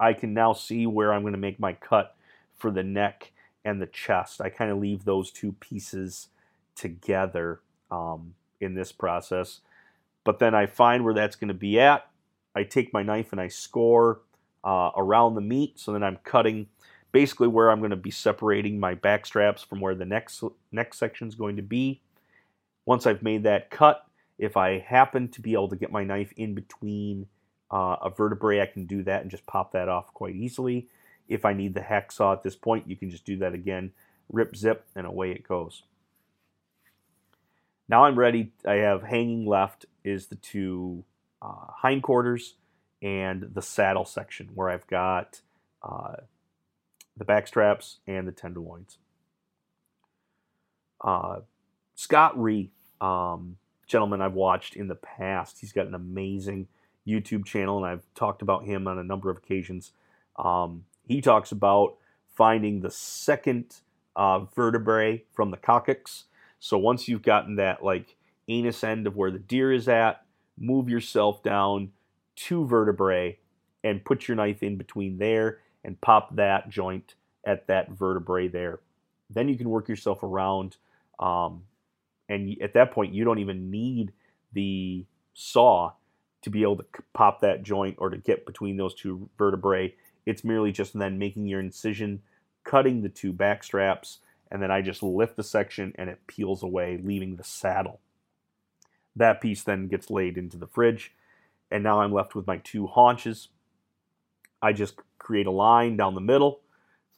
I 0.00 0.14
can 0.14 0.34
now 0.34 0.54
see 0.54 0.86
where 0.86 1.12
I'm 1.12 1.20
going 1.20 1.34
to 1.34 1.38
make 1.38 1.60
my 1.60 1.74
cut 1.74 2.16
for 2.56 2.70
the 2.70 2.82
neck 2.82 3.32
and 3.64 3.80
the 3.80 3.86
chest. 3.86 4.40
I 4.40 4.48
kind 4.48 4.70
of 4.70 4.78
leave 4.78 5.04
those 5.04 5.30
two 5.30 5.52
pieces 5.52 6.28
together 6.74 7.60
um, 7.90 8.34
in 8.60 8.74
this 8.74 8.90
process. 8.90 9.60
But 10.24 10.38
then 10.38 10.54
I 10.54 10.66
find 10.66 11.04
where 11.04 11.14
that's 11.14 11.36
going 11.36 11.48
to 11.48 11.54
be 11.54 11.78
at, 11.78 12.08
I 12.54 12.64
take 12.64 12.92
my 12.92 13.02
knife 13.02 13.32
and 13.32 13.40
I 13.40 13.48
score 13.48 14.20
uh, 14.64 14.90
around 14.96 15.34
the 15.34 15.40
meat. 15.40 15.78
So 15.78 15.92
then 15.92 16.02
I'm 16.02 16.18
cutting 16.24 16.66
basically 17.12 17.48
where 17.48 17.70
I'm 17.70 17.80
going 17.80 17.90
to 17.90 17.96
be 17.96 18.10
separating 18.10 18.80
my 18.80 18.94
back 18.94 19.26
straps 19.26 19.62
from 19.62 19.80
where 19.80 19.94
the 19.94 20.04
next 20.04 20.42
next 20.72 20.98
section 20.98 21.28
is 21.28 21.34
going 21.34 21.56
to 21.56 21.62
be. 21.62 22.00
Once 22.86 23.06
I've 23.06 23.22
made 23.22 23.42
that 23.44 23.70
cut, 23.70 24.06
if 24.38 24.56
I 24.56 24.78
happen 24.78 25.28
to 25.28 25.40
be 25.40 25.52
able 25.52 25.68
to 25.68 25.76
get 25.76 25.92
my 25.92 26.04
knife 26.04 26.32
in 26.36 26.54
between 26.54 27.26
uh, 27.70 27.96
a 28.02 28.10
vertebrae, 28.10 28.60
I 28.60 28.66
can 28.66 28.86
do 28.86 29.02
that 29.04 29.22
and 29.22 29.30
just 29.30 29.46
pop 29.46 29.72
that 29.72 29.88
off 29.88 30.12
quite 30.12 30.34
easily. 30.34 30.88
If 31.28 31.44
I 31.44 31.52
need 31.52 31.74
the 31.74 31.80
hacksaw 31.80 32.32
at 32.32 32.42
this 32.42 32.56
point, 32.56 32.88
you 32.88 32.96
can 32.96 33.10
just 33.10 33.24
do 33.24 33.36
that 33.38 33.54
again, 33.54 33.92
rip, 34.28 34.56
zip, 34.56 34.84
and 34.96 35.06
away 35.06 35.30
it 35.30 35.46
goes. 35.46 35.84
Now 37.88 38.04
I'm 38.04 38.18
ready. 38.18 38.52
I 38.66 38.74
have 38.74 39.02
hanging 39.02 39.46
left 39.46 39.86
is 40.04 40.26
the 40.26 40.36
two 40.36 41.04
uh, 41.42 41.66
hindquarters 41.82 42.54
and 43.02 43.50
the 43.52 43.62
saddle 43.62 44.04
section 44.04 44.50
where 44.54 44.68
I've 44.68 44.86
got 44.86 45.40
uh, 45.82 46.16
the 47.16 47.24
back 47.24 47.46
straps 47.46 47.98
and 48.06 48.26
the 48.28 48.32
tenderloins. 48.32 48.98
Uh, 51.00 51.40
Scott 51.94 52.40
Rea, 52.40 52.70
um, 53.00 53.56
gentleman 53.86 54.20
I've 54.20 54.34
watched 54.34 54.76
in 54.76 54.88
the 54.88 54.94
past, 54.94 55.58
he's 55.60 55.72
got 55.72 55.86
an 55.86 55.94
amazing 55.94 56.68
YouTube 57.10 57.44
channel, 57.44 57.78
and 57.78 57.86
I've 57.86 58.04
talked 58.14 58.42
about 58.42 58.64
him 58.64 58.86
on 58.86 58.98
a 58.98 59.04
number 59.04 59.30
of 59.30 59.38
occasions. 59.38 59.92
Um, 60.36 60.84
he 61.06 61.20
talks 61.20 61.52
about 61.52 61.96
finding 62.36 62.80
the 62.80 62.90
second 62.90 63.76
uh, 64.16 64.40
vertebrae 64.40 65.24
from 65.32 65.50
the 65.50 65.56
coccyx. 65.56 66.24
So 66.58 66.78
once 66.78 67.08
you've 67.08 67.22
gotten 67.22 67.56
that 67.56 67.84
like 67.84 68.16
anus 68.48 68.84
end 68.84 69.06
of 69.06 69.16
where 69.16 69.30
the 69.30 69.38
deer 69.38 69.72
is 69.72 69.88
at, 69.88 70.24
move 70.58 70.88
yourself 70.88 71.42
down 71.42 71.92
two 72.36 72.66
vertebrae 72.66 73.38
and 73.82 74.04
put 74.04 74.28
your 74.28 74.36
knife 74.36 74.62
in 74.62 74.76
between 74.76 75.18
there 75.18 75.58
and 75.84 76.00
pop 76.00 76.36
that 76.36 76.68
joint 76.68 77.14
at 77.44 77.66
that 77.66 77.90
vertebrae 77.90 78.48
there. 78.48 78.80
Then 79.30 79.48
you 79.48 79.56
can 79.56 79.70
work 79.70 79.88
yourself 79.88 80.22
around, 80.22 80.76
um, 81.18 81.62
and 82.28 82.56
at 82.60 82.74
that 82.74 82.92
point 82.92 83.14
you 83.14 83.24
don't 83.24 83.38
even 83.38 83.70
need 83.70 84.12
the 84.52 85.06
saw 85.34 85.92
to 86.42 86.50
be 86.50 86.62
able 86.62 86.76
to 86.76 86.84
pop 87.12 87.40
that 87.40 87.62
joint 87.62 87.96
or 87.98 88.10
to 88.10 88.16
get 88.16 88.46
between 88.46 88.76
those 88.76 88.94
two 88.94 89.28
vertebrae. 89.36 89.94
It's 90.26 90.44
merely 90.44 90.72
just 90.72 90.98
then 90.98 91.18
making 91.18 91.46
your 91.46 91.60
incision, 91.60 92.22
cutting 92.64 93.02
the 93.02 93.08
two 93.08 93.32
back 93.32 93.62
straps, 93.62 94.18
and 94.50 94.62
then 94.62 94.70
I 94.70 94.82
just 94.82 95.02
lift 95.02 95.36
the 95.36 95.42
section 95.42 95.92
and 95.96 96.10
it 96.10 96.26
peels 96.26 96.62
away, 96.62 96.98
leaving 97.02 97.36
the 97.36 97.44
saddle. 97.44 98.00
That 99.14 99.40
piece 99.40 99.62
then 99.62 99.88
gets 99.88 100.10
laid 100.10 100.38
into 100.38 100.56
the 100.56 100.66
fridge, 100.66 101.14
and 101.70 101.82
now 101.82 102.00
I'm 102.00 102.12
left 102.12 102.34
with 102.34 102.46
my 102.46 102.58
two 102.58 102.86
haunches. 102.86 103.48
I 104.62 104.72
just 104.72 104.96
create 105.18 105.46
a 105.46 105.52
line 105.52 105.96
down 105.96 106.14
the 106.14 106.20
middle, 106.20 106.60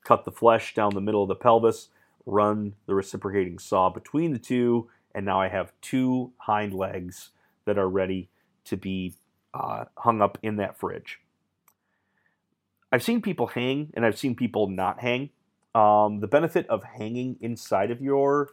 cut 0.05 0.25
the 0.25 0.33
flesh 0.33 0.75
down 0.75 0.95
the 0.95 1.01
middle 1.01 1.23
of 1.23 1.29
the 1.29 1.35
pelvis, 1.35 1.89
run 2.27 2.75
the 2.87 2.95
reciprocating 2.95 3.59
saw 3.59 3.91
between 3.91 4.33
the 4.33 4.39
two, 4.39 4.89
and 5.15 5.27
now 5.27 5.41
I 5.41 5.49
have 5.49 5.73
two 5.81 6.33
hind 6.39 6.75
legs 6.75 7.31
that 7.65 7.79
are 7.79 7.89
ready 7.89 8.29
to 8.65 8.77
be 8.77 9.15
uh, 9.55 9.85
hung 9.97 10.21
up 10.21 10.39
in 10.43 10.57
that 10.57 10.79
fridge. 10.79 11.21
I've 12.91 13.03
seen 13.03 13.23
people 13.23 13.47
hang 13.49 13.91
and 13.95 14.05
I've 14.05 14.19
seen 14.19 14.35
people 14.35 14.69
not 14.69 15.01
hang. 15.01 15.31
Um, 15.75 16.21
the 16.21 16.27
benefit 16.27 16.67
of 16.69 16.85
hanging 16.85 17.37
inside 17.41 17.91
of 17.91 18.03
your 18.03 18.51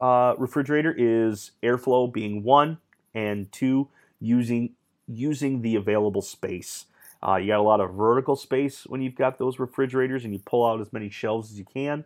uh, 0.00 0.34
refrigerator 0.38 0.94
is 0.96 1.52
airflow 1.62 2.12
being 2.12 2.42
one, 2.42 2.78
and 3.14 3.50
two, 3.52 3.88
using 4.20 4.70
using 5.06 5.62
the 5.62 5.76
available 5.76 6.22
space. 6.22 6.86
Uh, 7.26 7.36
you 7.36 7.48
got 7.48 7.58
a 7.58 7.62
lot 7.62 7.80
of 7.80 7.94
vertical 7.94 8.36
space 8.36 8.86
when 8.86 9.00
you've 9.00 9.14
got 9.14 9.38
those 9.38 9.58
refrigerators, 9.58 10.24
and 10.24 10.32
you 10.32 10.40
pull 10.40 10.66
out 10.66 10.80
as 10.80 10.92
many 10.92 11.08
shelves 11.08 11.50
as 11.50 11.58
you 11.58 11.64
can. 11.64 12.04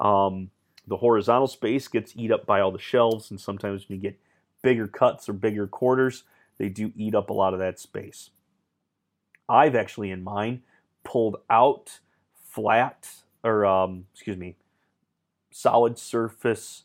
Um, 0.00 0.50
the 0.86 0.96
horizontal 0.96 1.48
space 1.48 1.88
gets 1.88 2.12
eat 2.16 2.30
up 2.30 2.46
by 2.46 2.60
all 2.60 2.72
the 2.72 2.78
shelves, 2.78 3.30
and 3.30 3.40
sometimes 3.40 3.88
when 3.88 3.96
you 3.96 4.02
get 4.02 4.18
bigger 4.62 4.86
cuts 4.86 5.28
or 5.28 5.32
bigger 5.32 5.66
quarters, 5.66 6.24
they 6.58 6.68
do 6.68 6.92
eat 6.96 7.14
up 7.14 7.30
a 7.30 7.34
lot 7.34 7.52
of 7.52 7.60
that 7.60 7.78
space. 7.78 8.30
I've 9.48 9.74
actually 9.74 10.10
in 10.10 10.24
mine 10.24 10.62
pulled 11.04 11.36
out 11.48 12.00
flat 12.34 13.08
or 13.44 13.64
um, 13.64 14.06
excuse 14.12 14.36
me, 14.36 14.56
solid 15.52 15.98
surface 15.98 16.84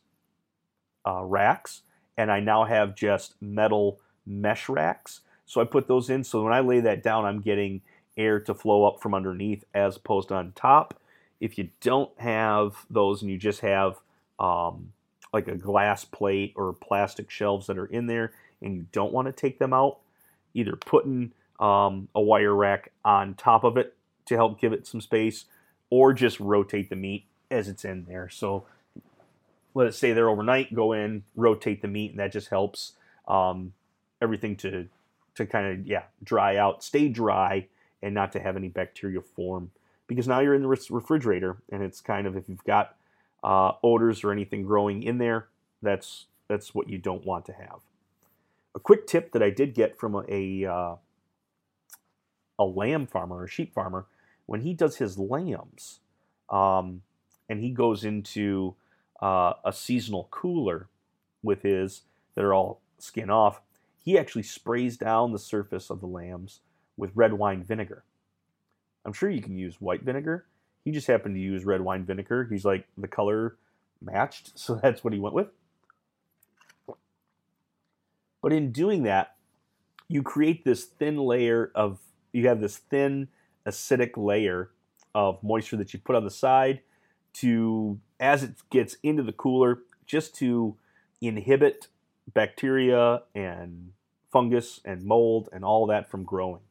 uh, 1.08 1.24
racks, 1.24 1.82
and 2.18 2.32
I 2.32 2.40
now 2.40 2.66
have 2.66 2.96
just 2.96 3.36
metal 3.42 4.00
mesh 4.26 4.70
racks. 4.70 5.22
So 5.46 5.60
I 5.60 5.66
put 5.66 5.88
those 5.88 6.10
in. 6.10 6.24
So 6.24 6.44
when 6.44 6.54
I 6.54 6.60
lay 6.60 6.80
that 6.82 7.04
down, 7.04 7.26
I'm 7.26 7.42
getting 7.42 7.82
air 8.16 8.40
to 8.42 8.54
flow 8.54 8.86
up 8.86 9.02
from 9.02 9.14
underneath 9.14 9.66
as 9.74 9.98
opposed 9.98 10.30
to 10.30 10.36
on 10.36 10.52
top. 10.54 11.00
If 11.40 11.58
you 11.58 11.70
don't 11.82 12.12
have 12.20 12.86
those 12.90 13.22
and 13.22 13.32
you 13.32 13.38
just 13.38 13.62
have 13.62 13.98
um, 14.40 14.94
like 15.34 15.48
a 15.48 15.56
glass 15.56 16.06
plate 16.06 16.54
or 16.56 16.74
plastic 16.74 17.32
shelves 17.32 17.68
that 17.68 17.78
are 17.78 17.88
in 17.88 18.06
there, 18.06 18.34
and 18.62 18.76
you 18.76 18.86
don't 18.92 19.14
want 19.14 19.28
to 19.28 19.32
take 19.32 19.60
them 19.60 19.74
out, 19.74 20.00
either 20.54 20.76
putting 20.76 21.32
um, 21.60 22.08
a 22.16 22.22
wire 22.22 22.56
rack 22.56 22.92
on 23.04 23.34
top 23.36 23.64
of 23.64 23.78
it 23.78 23.96
to 24.26 24.36
help 24.36 24.60
give 24.60 24.74
it 24.74 24.88
some 24.88 25.02
space, 25.02 25.46
or 25.90 26.14
just 26.14 26.40
rotate 26.40 26.90
the 26.90 26.96
meat 26.96 27.26
as 27.50 27.68
it's 27.68 27.84
in 27.86 28.06
there. 28.06 28.30
So 28.30 28.66
let 29.74 29.88
it 29.88 29.94
stay 29.94 30.14
there 30.14 30.30
overnight, 30.30 30.74
go 30.74 30.94
in, 30.94 31.24
rotate 31.36 31.82
the 31.82 31.88
meat, 31.88 32.12
and 32.12 32.20
that 32.20 32.32
just 32.32 32.50
helps 32.50 32.94
um, 33.28 33.74
everything 34.22 34.56
to 34.58 34.88
to 35.34 35.46
kind 35.46 35.68
of 35.68 35.88
yeah 35.88 36.04
dry 36.24 36.58
out, 36.58 36.84
stay 36.84 37.08
dry, 37.08 37.68
and 38.02 38.14
not 38.14 38.32
to 38.34 38.40
have 38.40 38.56
any 38.56 38.68
bacteria 38.68 39.22
form. 39.22 39.72
Because 40.08 40.28
now 40.28 40.40
you're 40.40 40.56
in 40.56 40.62
the 40.62 40.68
refrigerator, 40.68 41.58
and 41.72 41.82
it's 41.82 42.02
kind 42.02 42.28
of 42.28 42.36
if 42.36 42.50
you've 42.50 42.64
got 42.66 42.96
uh, 43.44 43.74
odors 43.82 44.24
or 44.24 44.32
anything 44.32 44.64
growing 44.64 45.04
in 45.04 45.18
there, 45.20 45.48
that's 45.82 46.26
that's 46.48 46.76
what 46.76 46.90
you 46.90 46.98
don't 46.98 47.26
want 47.26 47.46
to 47.46 47.54
have 47.54 47.80
a 48.76 48.80
quick 48.80 49.08
tip 49.08 49.32
that 49.32 49.44
I 49.44 49.50
did 49.50 49.74
get 49.74 49.98
from 49.98 50.16
a 50.16 50.24
a, 50.30 50.72
uh, 50.72 50.96
a 52.60 52.64
lamb 52.64 53.08
farmer, 53.08 53.44
a 53.44 53.50
sheep 53.50 53.74
farmer, 53.74 54.08
when 54.46 54.62
he 54.62 54.74
does 54.74 54.98
his 54.98 55.18
lambs, 55.18 56.00
um, 56.50 57.02
and 57.50 57.62
he 57.62 57.72
goes 57.72 58.04
into 58.04 58.76
uh, 59.22 59.54
a 59.64 59.74
seasonal 59.74 60.28
cooler 60.32 60.88
with 61.44 61.64
his 61.64 62.04
that 62.36 62.44
are 62.44 62.54
all 62.54 62.82
skin 62.98 63.30
off, 63.30 63.62
he 63.98 64.18
actually 64.18 64.44
sprays 64.44 64.98
down 64.98 65.32
the 65.32 65.40
surface 65.40 65.90
of 65.90 66.00
the 66.00 66.08
lambs 66.08 66.62
with 66.98 67.12
red 67.16 67.34
wine 67.34 67.64
vinegar. 67.64 68.04
I'm 69.06 69.14
sure 69.14 69.30
you 69.30 69.42
can 69.42 69.58
use 69.58 69.82
white 69.82 70.04
vinegar. 70.04 70.46
He 70.84 70.92
just 70.92 71.08
happened 71.08 71.36
to 71.36 71.42
use 71.42 71.66
red 71.66 71.82
wine 71.82 72.06
vinegar. 72.06 72.48
He's 72.50 72.66
like 72.66 72.88
the 72.98 73.08
color 73.08 73.58
matched, 74.02 74.52
so 74.60 74.76
that's 74.76 75.04
what 75.04 75.14
he 75.14 75.20
went 75.20 75.36
with. 75.36 75.48
But 78.42 78.54
in 78.54 78.72
doing 78.72 79.04
that, 79.04 79.36
you 80.08 80.24
create 80.24 80.66
this 80.66 80.86
thin 80.86 81.18
layer 81.18 81.72
of, 81.76 82.00
you 82.34 82.48
have 82.48 82.60
this 82.60 82.78
thin 82.78 83.30
acidic 83.66 84.12
layer 84.18 84.72
of 85.14 85.42
moisture 85.44 85.78
that 85.78 85.94
you 85.94 86.00
put 86.00 86.16
on 86.16 86.24
the 86.24 86.32
side 86.32 86.82
to, 87.34 88.00
as 88.20 88.44
it 88.44 88.56
gets 88.70 88.98
into 89.04 89.24
the 89.24 89.32
cooler, 89.32 89.80
just 90.06 90.36
to 90.36 90.76
inhibit 91.22 91.88
bacteria 92.34 93.22
and 93.36 93.92
fungus 94.32 94.80
and 94.84 95.04
mold 95.04 95.50
and 95.52 95.64
all 95.64 95.86
that 95.88 96.10
from 96.10 96.24
growing. 96.24 96.62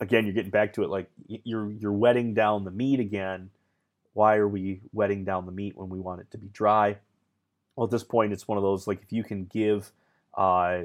Again, 0.00 0.24
you're 0.24 0.34
getting 0.34 0.50
back 0.50 0.74
to 0.74 0.82
it 0.82 0.90
like 0.90 1.10
you're 1.26 1.70
you're 1.72 1.92
wetting 1.92 2.34
down 2.34 2.64
the 2.64 2.70
meat 2.70 3.00
again. 3.00 3.50
Why 4.12 4.36
are 4.36 4.48
we 4.48 4.80
wetting 4.92 5.24
down 5.24 5.46
the 5.46 5.52
meat 5.52 5.76
when 5.76 5.88
we 5.88 5.98
want 5.98 6.20
it 6.20 6.30
to 6.32 6.38
be 6.38 6.48
dry? 6.48 6.98
Well, 7.74 7.86
at 7.86 7.90
this 7.90 8.04
point, 8.04 8.32
it's 8.32 8.46
one 8.46 8.58
of 8.58 8.62
those 8.62 8.86
like 8.86 9.02
if 9.02 9.12
you 9.12 9.24
can 9.24 9.46
give 9.46 9.92
uh, 10.36 10.82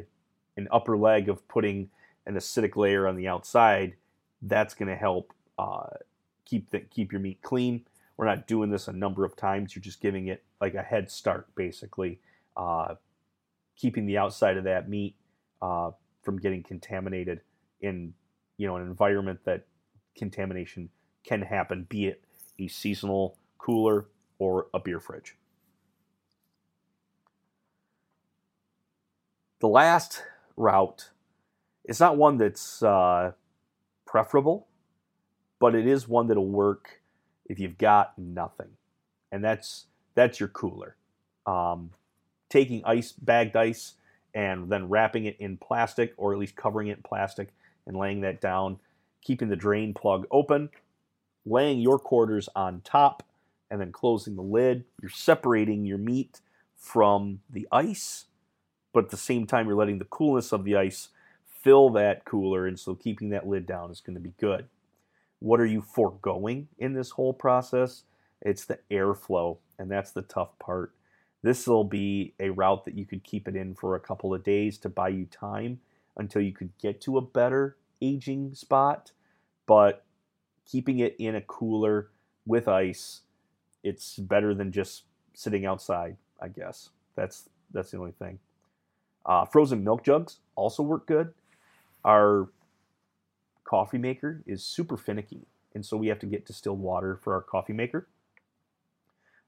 an 0.58 0.68
upper 0.72 0.98
leg 0.98 1.30
of 1.30 1.48
putting 1.48 1.90
an 2.26 2.36
acidic 2.36 2.76
layer 2.76 3.08
on 3.08 3.16
the 3.16 3.28
outside, 3.28 3.96
that's 4.42 4.74
going 4.74 4.90
to 4.90 4.96
help 4.96 5.34
uh, 5.58 5.88
keep 6.46 6.70
the, 6.72 6.80
keep 6.80 7.12
your 7.12 7.22
meat 7.22 7.42
clean. 7.42 7.86
We're 8.18 8.26
not 8.26 8.48
doing 8.48 8.70
this 8.70 8.88
a 8.88 8.94
number 8.94 9.26
of 9.26 9.36
times. 9.36 9.76
You're 9.76 9.82
just 9.82 10.02
giving 10.02 10.28
it 10.28 10.44
like 10.60 10.76
a 10.76 10.84
head 10.84 11.10
start, 11.10 11.48
basically, 11.56 12.20
uh, 12.56 12.96
keeping 13.76 14.06
the 14.06 14.18
outside 14.18 14.58
of 14.58 14.66
that 14.66 14.90
meat 14.90 15.16
uh, 15.62 15.92
from 16.22 16.38
getting 16.38 16.62
contaminated 16.62 17.42
in 17.82 18.14
you 18.58 18.68
know 18.68 18.76
an 18.76 18.84
environment 18.84 19.40
that 19.46 19.66
contamination 20.16 20.90
can 21.24 21.42
happen, 21.42 21.86
be 21.90 22.08
it 22.08 22.24
a 22.60 22.68
seasonal 22.68 23.38
cooler 23.58 24.06
or 24.38 24.68
a 24.74 24.80
beer 24.80 25.00
fridge. 25.00 25.36
The 29.62 29.68
last 29.68 30.24
route 30.58 31.12
is 31.86 32.00
not 32.00 32.18
one 32.18 32.38
that's 32.38 32.82
uh, 32.82 33.34
preferable, 34.08 34.68
but 35.60 35.76
it 35.76 35.86
is 35.86 36.08
one 36.08 36.26
that'll 36.28 36.48
work 36.48 37.00
if 37.46 37.60
you've 37.60 37.78
got 37.78 38.18
nothing, 38.18 38.70
and 39.32 39.44
that's 39.44 39.86
that's 40.16 40.40
your 40.40 40.50
cooler. 40.50 40.96
Um, 41.46 41.92
taking 42.50 42.84
ice, 42.86 43.12
bagged 43.12 43.56
ice, 43.56 43.94
and 44.34 44.68
then 44.68 44.90
wrapping 44.90 45.26
it 45.26 45.38
in 45.40 45.58
plastic, 45.58 46.16
or 46.18 46.34
at 46.34 46.40
least 46.40 46.56
covering 46.56 46.88
it 46.88 46.98
in 46.98 47.04
plastic, 47.04 47.50
and 47.86 47.96
laying 47.96 48.22
that 48.22 48.42
down, 48.42 48.80
keeping 49.22 49.50
the 49.50 49.56
drain 49.56 49.94
plug 49.94 50.26
open, 50.32 50.70
laying 51.46 51.80
your 51.80 52.00
quarters 52.00 52.50
on 52.56 52.82
top, 52.84 53.22
and 53.70 53.80
then 53.80 53.92
closing 53.92 54.36
the 54.36 54.42
lid. 54.42 54.86
You're 55.04 55.12
separating 55.12 55.86
your 55.86 56.00
meat 56.00 56.42
from 56.76 57.42
the 57.48 57.68
ice, 57.72 58.26
but 58.94 59.06
at 59.06 59.10
the 59.10 59.18
same 59.18 59.46
time, 59.46 59.68
you're 59.68 59.76
letting 59.76 60.00
the 60.00 60.06
coolness 60.06 60.52
of 60.52 60.64
the 60.64 60.76
ice 60.76 61.10
fill 61.62 61.90
that 61.92 62.26
cooler, 62.26 62.68
and 62.68 62.80
so 62.80 62.96
keeping 62.96 63.30
that 63.30 63.48
lid 63.48 63.66
down 63.66 63.92
is 63.92 64.02
going 64.02 64.16
to 64.16 64.22
be 64.22 64.34
good. 64.40 64.66
What 65.40 65.60
are 65.60 65.66
you 65.66 65.82
foregoing 65.82 66.68
in 66.78 66.94
this 66.94 67.12
whole 67.12 67.34
process? 67.34 68.04
It's 68.42 68.66
the 68.66 68.80
airflow, 68.90 69.58
and 69.78 69.90
that's 69.90 70.12
the 70.12 70.24
tough 70.24 70.58
part. 70.60 70.94
This 71.44 71.68
will 71.68 71.84
be 71.84 72.34
a 72.40 72.50
route 72.50 72.86
that 72.86 72.96
you 72.96 73.06
could 73.06 73.24
keep 73.24 73.48
it 73.48 73.56
in 73.56 73.74
for 73.76 73.96
a 73.96 74.00
couple 74.00 74.34
of 74.34 74.44
days 74.44 74.78
to 74.80 74.90
buy 74.90 75.10
you 75.10 75.26
time 75.26 75.80
until 76.18 76.42
you 76.42 76.52
could 76.52 76.72
get 76.80 77.02
to 77.02 77.18
a 77.18 77.22
better 77.22 77.78
aging 78.02 78.54
spot. 78.54 79.12
But 79.66 80.04
keeping 80.66 81.00
it 81.00 81.16
in 81.18 81.36
a 81.36 81.42
cooler 81.42 82.10
with 82.46 82.68
ice, 82.68 83.22
it's 83.84 84.18
better 84.18 84.54
than 84.54 84.72
just 84.72 85.04
sitting 85.34 85.66
outside, 85.66 86.18
I 86.40 86.50
guess. 86.50 86.90
That's 87.16 87.50
that's 87.72 87.92
the 87.92 87.98
only 87.98 88.12
thing. 88.12 88.40
Uh, 89.26 89.46
frozen 89.46 89.84
milk 89.84 90.04
jugs 90.04 90.40
also 90.56 90.84
work 90.84 91.08
good. 91.08 91.34
Our 92.04 92.50
coffee 93.64 93.98
maker 93.98 94.42
is 94.46 94.64
super 94.64 94.98
finicky, 94.98 95.46
and 95.76 95.86
so 95.86 95.98
we 95.98 96.08
have 96.08 96.20
to 96.20 96.26
get 96.26 96.46
distilled 96.46 96.80
water 96.80 97.20
for 97.22 97.34
our 97.34 97.42
coffee 97.42 97.74
maker. 97.74 98.08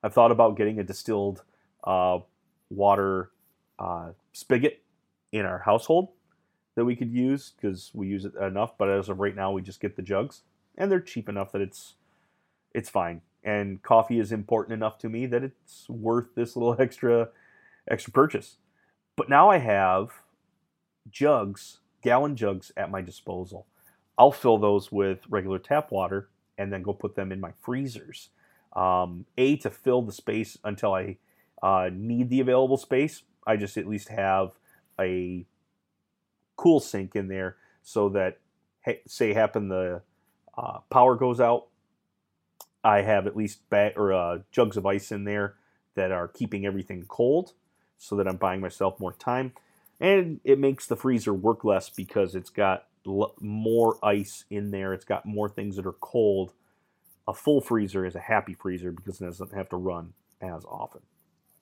I've 0.03 0.13
thought 0.13 0.31
about 0.31 0.57
getting 0.57 0.79
a 0.79 0.83
distilled 0.83 1.43
uh, 1.83 2.19
water 2.69 3.31
uh, 3.79 4.11
spigot 4.33 4.81
in 5.31 5.45
our 5.45 5.59
household 5.59 6.09
that 6.75 6.85
we 6.85 6.95
could 6.95 7.11
use 7.11 7.53
because 7.55 7.91
we 7.93 8.07
use 8.07 8.25
it 8.25 8.35
enough. 8.35 8.77
But 8.77 8.89
as 8.89 9.09
of 9.09 9.19
right 9.19 9.35
now, 9.35 9.51
we 9.51 9.61
just 9.61 9.79
get 9.79 9.95
the 9.95 10.01
jugs, 10.01 10.41
and 10.77 10.91
they're 10.91 10.99
cheap 10.99 11.29
enough 11.29 11.51
that 11.53 11.61
it's 11.61 11.95
it's 12.73 12.89
fine. 12.89 13.21
And 13.43 13.81
coffee 13.81 14.19
is 14.19 14.31
important 14.31 14.73
enough 14.73 14.97
to 14.99 15.09
me 15.09 15.25
that 15.27 15.43
it's 15.43 15.89
worth 15.89 16.35
this 16.35 16.55
little 16.55 16.75
extra 16.79 17.29
extra 17.89 18.11
purchase. 18.11 18.57
But 19.15 19.29
now 19.29 19.49
I 19.49 19.57
have 19.57 20.09
jugs, 21.09 21.79
gallon 22.01 22.35
jugs 22.35 22.71
at 22.75 22.91
my 22.91 23.01
disposal. 23.01 23.67
I'll 24.17 24.31
fill 24.31 24.57
those 24.57 24.91
with 24.91 25.19
regular 25.29 25.59
tap 25.59 25.91
water 25.91 26.29
and 26.57 26.71
then 26.71 26.83
go 26.83 26.93
put 26.93 27.15
them 27.15 27.31
in 27.31 27.39
my 27.39 27.51
freezers. 27.61 28.29
Um, 28.73 29.25
a 29.37 29.57
to 29.57 29.69
fill 29.69 30.01
the 30.01 30.11
space 30.11 30.57
until 30.63 30.93
I 30.93 31.17
uh, 31.61 31.89
need 31.93 32.29
the 32.29 32.39
available 32.39 32.77
space. 32.77 33.23
I 33.45 33.57
just 33.57 33.77
at 33.77 33.87
least 33.87 34.09
have 34.09 34.51
a 34.99 35.45
cool 36.55 36.79
sink 36.79 37.15
in 37.15 37.27
there 37.27 37.57
so 37.83 38.09
that 38.09 38.39
say 39.07 39.33
happen 39.33 39.69
the 39.69 40.01
uh, 40.57 40.79
power 40.89 41.15
goes 41.15 41.39
out, 41.39 41.67
I 42.83 43.01
have 43.01 43.27
at 43.27 43.35
least 43.35 43.67
bag 43.69 43.93
or 43.95 44.13
uh, 44.13 44.39
jugs 44.51 44.77
of 44.77 44.85
ice 44.85 45.11
in 45.11 45.23
there 45.23 45.55
that 45.95 46.11
are 46.11 46.27
keeping 46.27 46.65
everything 46.65 47.05
cold, 47.07 47.53
so 48.03 48.17
that 48.17 48.27
I'm 48.27 48.35
buying 48.35 48.59
myself 48.59 48.99
more 48.99 49.13
time, 49.13 49.53
and 49.99 50.41
it 50.43 50.59
makes 50.59 50.85
the 50.87 50.97
freezer 50.97 51.33
work 51.33 51.63
less 51.63 51.89
because 51.89 52.35
it's 52.35 52.49
got 52.49 52.85
l- 53.07 53.33
more 53.39 53.97
ice 54.03 54.43
in 54.49 54.71
there. 54.71 54.93
It's 54.93 55.05
got 55.05 55.25
more 55.25 55.47
things 55.47 55.77
that 55.77 55.85
are 55.85 55.93
cold. 55.93 56.51
A 57.27 57.33
full 57.33 57.61
freezer 57.61 58.05
is 58.05 58.13
a 58.13 58.19
happy 58.19 58.53
freezer 58.53 58.91
because 58.91 59.21
it 59.21 59.25
doesn't 59.25 59.53
have 59.53 59.69
to 59.69 59.77
run 59.77 60.13
as 60.41 60.65
often. 60.65 61.01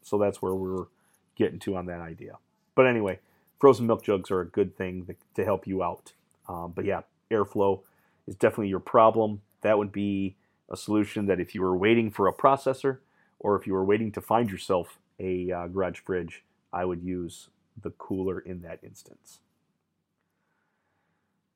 So 0.01 0.17
that's 0.17 0.41
where 0.41 0.55
we're 0.55 0.87
getting 1.35 1.59
to 1.59 1.75
on 1.75 1.85
that 1.85 1.99
idea. 2.01 2.39
But 2.73 2.87
anyway, 2.87 3.19
frozen 3.59 3.85
milk 3.85 4.03
jugs 4.03 4.31
are 4.31 4.41
a 4.41 4.47
good 4.47 4.75
thing 4.75 5.15
to 5.35 5.45
help 5.45 5.67
you 5.67 5.83
out. 5.83 6.13
Um, 6.49 6.73
but 6.75 6.85
yeah, 6.85 7.01
airflow 7.29 7.81
is 8.25 8.35
definitely 8.35 8.69
your 8.69 8.79
problem. 8.79 9.41
That 9.61 9.77
would 9.77 9.91
be 9.91 10.35
a 10.71 10.75
solution 10.77 11.27
that 11.27 11.39
if 11.39 11.53
you 11.53 11.61
were 11.61 11.77
waiting 11.77 12.09
for 12.09 12.27
a 12.27 12.33
processor 12.33 12.97
or 13.39 13.55
if 13.55 13.67
you 13.67 13.73
were 13.73 13.85
waiting 13.85 14.11
to 14.13 14.21
find 14.21 14.49
yourself 14.49 14.97
a 15.21 15.51
uh, 15.51 15.67
garage 15.67 15.99
fridge, 15.99 16.43
I 16.73 16.85
would 16.85 17.03
use 17.03 17.49
the 17.81 17.91
cooler 17.91 18.39
in 18.39 18.61
that 18.61 18.79
instance. 18.83 19.39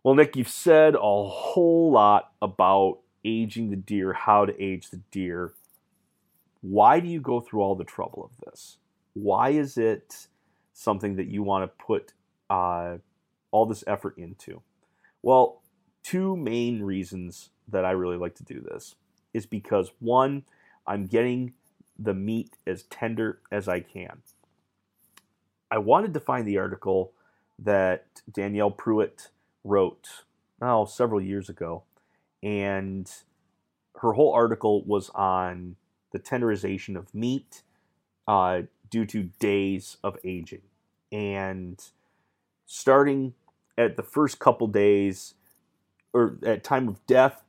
Well, 0.03 0.15
Nick, 0.15 0.35
you've 0.35 0.47
said 0.47 0.93
a 0.95 0.99
whole 0.99 1.91
lot 1.91 2.31
about 2.41 2.99
aging 3.23 3.71
the 3.71 3.75
deer, 3.75 4.13
how 4.13 4.45
to 4.45 4.63
age 4.63 4.91
the 4.91 5.01
deer. 5.09 5.53
Why 6.61 6.99
do 6.99 7.07
you 7.07 7.19
go 7.19 7.41
through 7.41 7.61
all 7.61 7.75
the 7.75 7.83
trouble 7.83 8.23
of 8.23 8.45
this? 8.45 8.77
Why 9.13 9.49
is 9.49 9.77
it 9.77 10.27
something 10.73 11.15
that 11.15 11.27
you 11.27 11.41
want 11.41 11.63
to 11.63 11.83
put 11.83 12.13
uh, 12.49 12.97
all 13.49 13.65
this 13.65 13.83
effort 13.87 14.17
into? 14.17 14.61
Well, 15.23 15.63
two 16.03 16.37
main 16.37 16.83
reasons 16.83 17.49
that 17.67 17.83
I 17.83 17.91
really 17.91 18.17
like 18.17 18.35
to 18.35 18.43
do 18.43 18.61
this 18.61 18.95
is 19.33 19.47
because 19.47 19.91
one, 19.99 20.43
I'm 20.85 21.07
getting 21.07 21.53
the 21.97 22.13
meat 22.13 22.57
as 22.65 22.83
tender 22.83 23.39
as 23.51 23.67
I 23.67 23.79
can. 23.79 24.21
I 25.71 25.77
wanted 25.77 26.13
to 26.13 26.19
find 26.19 26.47
the 26.47 26.57
article 26.57 27.13
that 27.59 28.21
Danielle 28.31 28.71
Pruitt 28.71 29.29
wrote 29.63 30.23
oh 30.61 30.85
several 30.85 31.21
years 31.21 31.49
ago, 31.49 31.83
and 32.43 33.11
her 34.01 34.13
whole 34.13 34.33
article 34.33 34.83
was 34.83 35.09
on 35.15 35.75
the 36.11 36.19
tenderization 36.19 36.95
of 36.95 37.13
meat 37.13 37.63
uh, 38.27 38.61
due 38.89 39.05
to 39.05 39.23
days 39.39 39.97
of 40.03 40.17
aging. 40.23 40.61
And 41.11 41.81
starting 42.65 43.33
at 43.77 43.97
the 43.97 44.03
first 44.03 44.39
couple 44.39 44.67
days, 44.67 45.33
or 46.13 46.37
at 46.45 46.63
time 46.63 46.87
of 46.87 47.05
death 47.05 47.43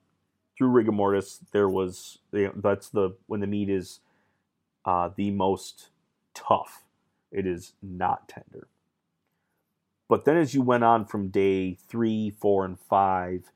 through 0.56 0.68
rigor 0.68 0.92
mortis, 0.92 1.40
there 1.52 1.68
was 1.68 2.18
you 2.32 2.46
know, 2.46 2.52
that's 2.56 2.88
the 2.88 3.16
when 3.26 3.40
the 3.40 3.46
meat 3.46 3.68
is 3.68 4.00
uh, 4.86 5.10
the 5.14 5.30
most 5.30 5.88
tough. 6.32 6.84
It 7.32 7.46
is 7.46 7.72
not 7.82 8.28
tender. 8.28 8.68
But 10.08 10.24
then 10.24 10.36
as 10.36 10.54
you 10.54 10.62
went 10.62 10.84
on 10.84 11.04
from 11.04 11.28
day 11.28 11.74
three, 11.74 12.30
four, 12.30 12.64
and 12.64 12.78
five, 12.78 13.50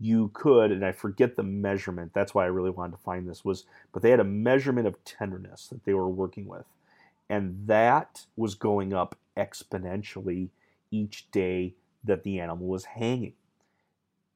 you 0.00 0.32
could, 0.34 0.72
and 0.72 0.84
I 0.84 0.90
forget 0.90 1.36
the 1.36 1.44
measurement. 1.44 2.12
That's 2.12 2.34
why 2.34 2.42
I 2.42 2.48
really 2.48 2.70
wanted 2.70 2.96
to 2.96 3.02
find 3.04 3.28
this 3.28 3.44
was, 3.44 3.64
but 3.92 4.02
they 4.02 4.10
had 4.10 4.18
a 4.18 4.24
measurement 4.24 4.88
of 4.88 5.02
tenderness 5.04 5.68
that 5.68 5.84
they 5.84 5.94
were 5.94 6.08
working 6.08 6.48
with, 6.48 6.64
and 7.30 7.68
that 7.68 8.26
was 8.36 8.56
going 8.56 8.92
up 8.92 9.16
exponentially 9.36 10.48
each 10.90 11.30
day 11.30 11.74
that 12.02 12.24
the 12.24 12.40
animal 12.40 12.66
was 12.66 12.84
hanging. 12.84 13.34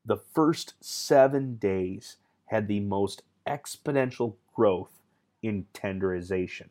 The 0.04 0.16
first 0.16 0.74
seven 0.80 1.56
days 1.56 2.16
had 2.46 2.68
the 2.68 2.78
most 2.78 3.22
exponential 3.44 4.34
growth 4.54 4.92
in 5.42 5.66
tenderization 5.74 6.68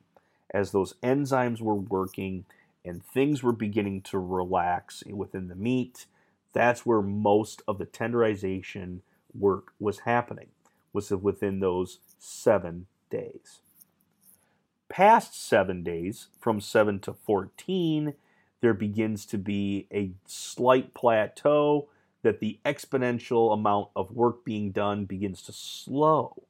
as 0.54 0.72
those 0.72 0.94
enzymes 1.04 1.62
were 1.62 1.76
working 1.76 2.46
and 2.84 3.04
things 3.04 3.42
were 3.42 3.52
beginning 3.52 4.02
to 4.02 4.20
relax 4.20 5.04
within 5.08 5.48
the 5.48 5.56
meat 5.56 6.06
that's 6.56 6.86
where 6.86 7.02
most 7.02 7.62
of 7.68 7.80
the 7.80 7.86
tenderization 7.86 9.02
work 9.38 9.74
was 9.78 10.00
happening, 10.00 10.48
was 10.94 11.12
within 11.12 11.60
those 11.60 12.00
seven 12.18 12.88
days. 13.10 13.60
Past 14.88 15.38
seven 15.38 15.84
days, 15.84 16.28
from 16.40 16.62
7 16.62 17.02
to 17.02 17.14
14, 17.14 18.14
there 18.62 18.74
begins 18.74 19.26
to 19.26 19.38
be 19.38 19.86
a 19.94 20.14
slight 20.26 20.94
plateau 20.94 21.90
that 22.24 22.40
the 22.40 22.60
exponential 22.66 23.54
amount 23.54 23.90
of 23.94 24.12
work 24.12 24.46
being 24.46 24.72
done 24.72 25.04
begins 25.04 25.42
to 25.42 25.52
slow. 25.52 26.44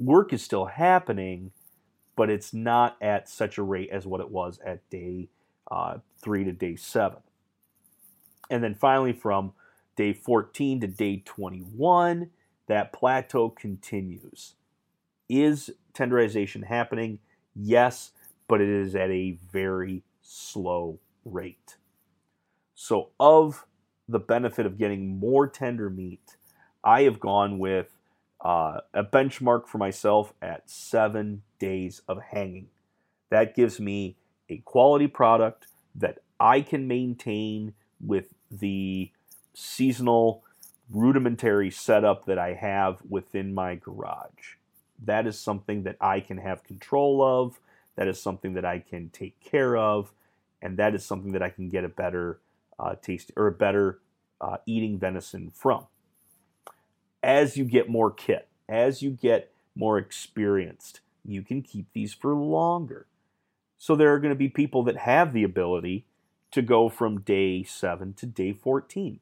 Work 0.00 0.32
is 0.32 0.42
still 0.42 0.64
happening, 0.64 1.52
but 2.16 2.30
it's 2.30 2.54
not 2.54 2.96
at 3.02 3.28
such 3.28 3.58
a 3.58 3.62
rate 3.62 3.90
as 3.92 4.06
what 4.06 4.22
it 4.22 4.30
was 4.30 4.58
at 4.64 4.88
day 4.88 5.28
uh, 5.70 5.98
3 6.22 6.44
to 6.44 6.52
day 6.52 6.74
7. 6.74 7.18
And 8.48 8.64
then 8.64 8.74
finally, 8.74 9.12
from 9.12 9.52
day 9.96 10.14
14 10.14 10.80
to 10.80 10.86
day 10.86 11.22
21, 11.24 12.30
that 12.66 12.94
plateau 12.94 13.50
continues. 13.50 14.54
Is 15.28 15.70
tenderization 15.92 16.64
happening? 16.64 17.18
Yes, 17.54 18.12
but 18.48 18.62
it 18.62 18.68
is 18.68 18.94
at 18.94 19.10
a 19.10 19.38
very 19.52 20.02
slow 20.22 20.98
rate. 21.26 21.76
So, 22.74 23.10
of 23.20 23.66
the 24.08 24.18
benefit 24.18 24.64
of 24.64 24.78
getting 24.78 25.18
more 25.20 25.46
tender 25.46 25.90
meat, 25.90 26.36
I 26.82 27.02
have 27.02 27.20
gone 27.20 27.58
with 27.58 27.99
uh, 28.42 28.80
a 28.94 29.04
benchmark 29.04 29.66
for 29.66 29.78
myself 29.78 30.32
at 30.40 30.68
seven 30.70 31.42
days 31.58 32.02
of 32.08 32.20
hanging. 32.30 32.68
That 33.30 33.54
gives 33.54 33.78
me 33.78 34.16
a 34.48 34.58
quality 34.58 35.06
product 35.06 35.66
that 35.94 36.18
I 36.38 36.62
can 36.62 36.88
maintain 36.88 37.74
with 38.00 38.34
the 38.50 39.10
seasonal 39.54 40.42
rudimentary 40.90 41.70
setup 41.70 42.24
that 42.24 42.38
I 42.38 42.54
have 42.54 42.98
within 43.08 43.54
my 43.54 43.74
garage. 43.76 44.56
That 45.02 45.26
is 45.26 45.38
something 45.38 45.84
that 45.84 45.96
I 46.00 46.20
can 46.20 46.38
have 46.38 46.64
control 46.64 47.22
of. 47.22 47.60
That 47.96 48.08
is 48.08 48.20
something 48.20 48.54
that 48.54 48.64
I 48.64 48.78
can 48.78 49.10
take 49.10 49.40
care 49.40 49.76
of, 49.76 50.12
and 50.62 50.76
that 50.78 50.94
is 50.94 51.04
something 51.04 51.32
that 51.32 51.42
I 51.42 51.50
can 51.50 51.68
get 51.68 51.84
a 51.84 51.88
better 51.88 52.40
uh, 52.78 52.94
taste 53.00 53.30
or 53.36 53.46
a 53.46 53.52
better 53.52 54.00
uh, 54.40 54.56
eating 54.66 54.98
venison 54.98 55.50
from. 55.50 55.86
As 57.22 57.56
you 57.56 57.64
get 57.64 57.88
more 57.88 58.10
kit, 58.10 58.48
as 58.68 59.02
you 59.02 59.10
get 59.10 59.52
more 59.74 59.98
experienced, 59.98 61.00
you 61.24 61.42
can 61.42 61.62
keep 61.62 61.86
these 61.92 62.14
for 62.14 62.34
longer. 62.34 63.06
So 63.78 63.94
there 63.94 64.12
are 64.12 64.18
going 64.18 64.32
to 64.32 64.38
be 64.38 64.48
people 64.48 64.82
that 64.84 64.98
have 64.98 65.32
the 65.32 65.44
ability 65.44 66.06
to 66.50 66.62
go 66.62 66.88
from 66.88 67.20
day 67.20 67.62
7 67.62 68.14
to 68.14 68.26
day 68.26 68.52
14. 68.52 69.20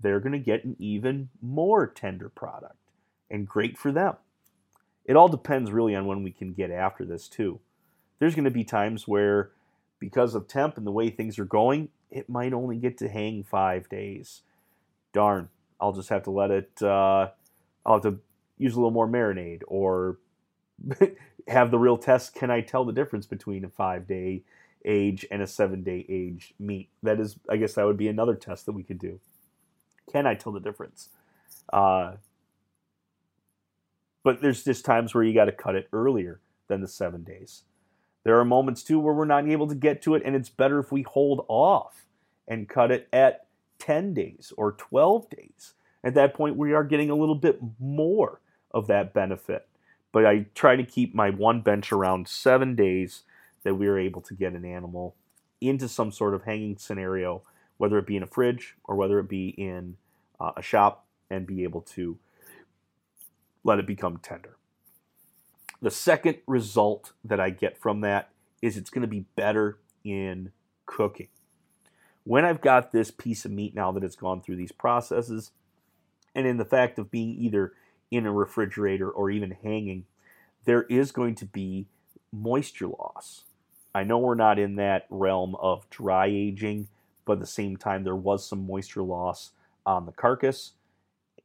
They're 0.00 0.20
going 0.20 0.32
to 0.32 0.38
get 0.38 0.64
an 0.64 0.76
even 0.78 1.28
more 1.42 1.86
tender 1.86 2.28
product 2.28 2.76
and 3.30 3.48
great 3.48 3.76
for 3.76 3.92
them. 3.92 4.16
It 5.04 5.16
all 5.16 5.28
depends 5.28 5.72
really 5.72 5.94
on 5.94 6.06
when 6.06 6.22
we 6.22 6.30
can 6.30 6.52
get 6.52 6.70
after 6.70 7.04
this 7.04 7.28
too. 7.28 7.60
There's 8.18 8.34
going 8.34 8.44
to 8.44 8.50
be 8.50 8.64
times 8.64 9.08
where 9.08 9.50
because 9.98 10.34
of 10.34 10.48
temp 10.48 10.76
and 10.76 10.86
the 10.86 10.92
way 10.92 11.10
things 11.10 11.38
are 11.38 11.44
going, 11.44 11.88
it 12.10 12.28
might 12.28 12.52
only 12.52 12.76
get 12.76 12.96
to 12.98 13.08
hang 13.08 13.44
5 13.44 13.88
days. 13.88 14.42
Darn, 15.12 15.48
I'll 15.80 15.92
just 15.92 16.08
have 16.08 16.24
to 16.24 16.30
let 16.30 16.50
it 16.50 16.70
uh, 16.82 17.28
I'll 17.84 17.94
have 17.94 18.02
to 18.02 18.18
use 18.58 18.74
a 18.74 18.76
little 18.76 18.90
more 18.90 19.08
marinade 19.08 19.62
or 19.66 20.18
have 21.48 21.70
the 21.70 21.78
real 21.78 21.96
test 21.96 22.34
can 22.34 22.50
I 22.50 22.60
tell 22.60 22.84
the 22.84 22.92
difference 22.92 23.26
between 23.26 23.64
a 23.64 23.68
5 23.68 24.06
day 24.06 24.42
age 24.84 25.26
and 25.30 25.42
a 25.42 25.46
7 25.46 25.82
day 25.82 26.06
age 26.08 26.54
meat? 26.58 26.88
That 27.02 27.20
is 27.20 27.38
I 27.48 27.56
guess 27.56 27.74
that 27.74 27.86
would 27.86 27.96
be 27.96 28.08
another 28.08 28.34
test 28.34 28.66
that 28.66 28.72
we 28.72 28.82
could 28.82 28.98
do. 28.98 29.20
Can 30.10 30.26
I 30.26 30.34
tell 30.34 30.52
the 30.52 30.60
difference? 30.60 31.08
Uh, 31.72 32.14
but 34.22 34.42
there's 34.42 34.64
just 34.64 34.84
times 34.84 35.14
where 35.14 35.24
you 35.24 35.32
got 35.32 35.46
to 35.46 35.52
cut 35.52 35.74
it 35.74 35.88
earlier 35.92 36.40
than 36.68 36.80
the 36.80 36.88
seven 36.88 37.22
days. 37.22 37.62
There 38.24 38.38
are 38.38 38.44
moments 38.44 38.82
too 38.82 39.00
where 39.00 39.14
we're 39.14 39.24
not 39.24 39.48
able 39.48 39.66
to 39.68 39.74
get 39.74 40.02
to 40.02 40.14
it, 40.14 40.22
and 40.24 40.36
it's 40.36 40.50
better 40.50 40.78
if 40.78 40.92
we 40.92 41.02
hold 41.02 41.44
off 41.48 42.06
and 42.46 42.68
cut 42.68 42.90
it 42.90 43.08
at 43.12 43.46
10 43.80 44.14
days 44.14 44.52
or 44.56 44.72
12 44.72 45.28
days. 45.30 45.74
At 46.04 46.14
that 46.14 46.34
point, 46.34 46.56
we 46.56 46.72
are 46.72 46.84
getting 46.84 47.10
a 47.10 47.16
little 47.16 47.34
bit 47.34 47.58
more 47.78 48.40
of 48.70 48.86
that 48.86 49.12
benefit. 49.12 49.66
But 50.12 50.26
I 50.26 50.46
try 50.54 50.76
to 50.76 50.84
keep 50.84 51.14
my 51.14 51.30
one 51.30 51.60
bench 51.60 51.92
around 51.92 52.28
seven 52.28 52.74
days 52.76 53.22
that 53.62 53.74
we 53.74 53.86
are 53.86 53.98
able 53.98 54.22
to 54.22 54.34
get 54.34 54.52
an 54.52 54.64
animal 54.64 55.14
into 55.60 55.88
some 55.88 56.10
sort 56.10 56.34
of 56.34 56.44
hanging 56.44 56.78
scenario, 56.78 57.42
whether 57.76 57.98
it 57.98 58.06
be 58.06 58.16
in 58.16 58.22
a 58.22 58.26
fridge 58.26 58.76
or 58.84 58.96
whether 58.96 59.18
it 59.18 59.28
be 59.28 59.48
in 59.48 59.96
uh, 60.38 60.52
a 60.56 60.62
shop, 60.62 61.04
and 61.28 61.46
be 61.46 61.62
able 61.62 61.82
to 61.82 62.18
let 63.62 63.78
it 63.78 63.86
become 63.86 64.18
tender. 64.18 64.56
The 65.82 65.90
second 65.90 66.38
result 66.46 67.12
that 67.24 67.40
I 67.40 67.50
get 67.50 67.78
from 67.78 68.00
that 68.00 68.30
is 68.60 68.76
it's 68.76 68.90
going 68.90 69.02
to 69.02 69.08
be 69.08 69.26
better 69.36 69.78
in 70.04 70.52
cooking. 70.86 71.28
When 72.24 72.44
I've 72.44 72.60
got 72.60 72.92
this 72.92 73.10
piece 73.10 73.44
of 73.44 73.50
meat 73.50 73.74
now 73.74 73.92
that 73.92 74.04
it's 74.04 74.16
gone 74.16 74.42
through 74.42 74.56
these 74.56 74.72
processes, 74.72 75.52
and 76.34 76.46
in 76.46 76.58
the 76.58 76.64
fact 76.64 76.98
of 76.98 77.10
being 77.10 77.34
either 77.38 77.72
in 78.10 78.26
a 78.26 78.32
refrigerator 78.32 79.10
or 79.10 79.30
even 79.30 79.52
hanging, 79.62 80.04
there 80.64 80.82
is 80.84 81.12
going 81.12 81.34
to 81.36 81.46
be 81.46 81.86
moisture 82.32 82.88
loss. 82.88 83.44
I 83.94 84.04
know 84.04 84.18
we're 84.18 84.34
not 84.34 84.58
in 84.58 84.76
that 84.76 85.06
realm 85.10 85.56
of 85.56 85.88
dry 85.90 86.26
aging, 86.26 86.88
but 87.24 87.34
at 87.34 87.40
the 87.40 87.46
same 87.46 87.76
time, 87.76 88.04
there 88.04 88.16
was 88.16 88.46
some 88.46 88.66
moisture 88.66 89.02
loss 89.02 89.50
on 89.84 90.06
the 90.06 90.12
carcass. 90.12 90.72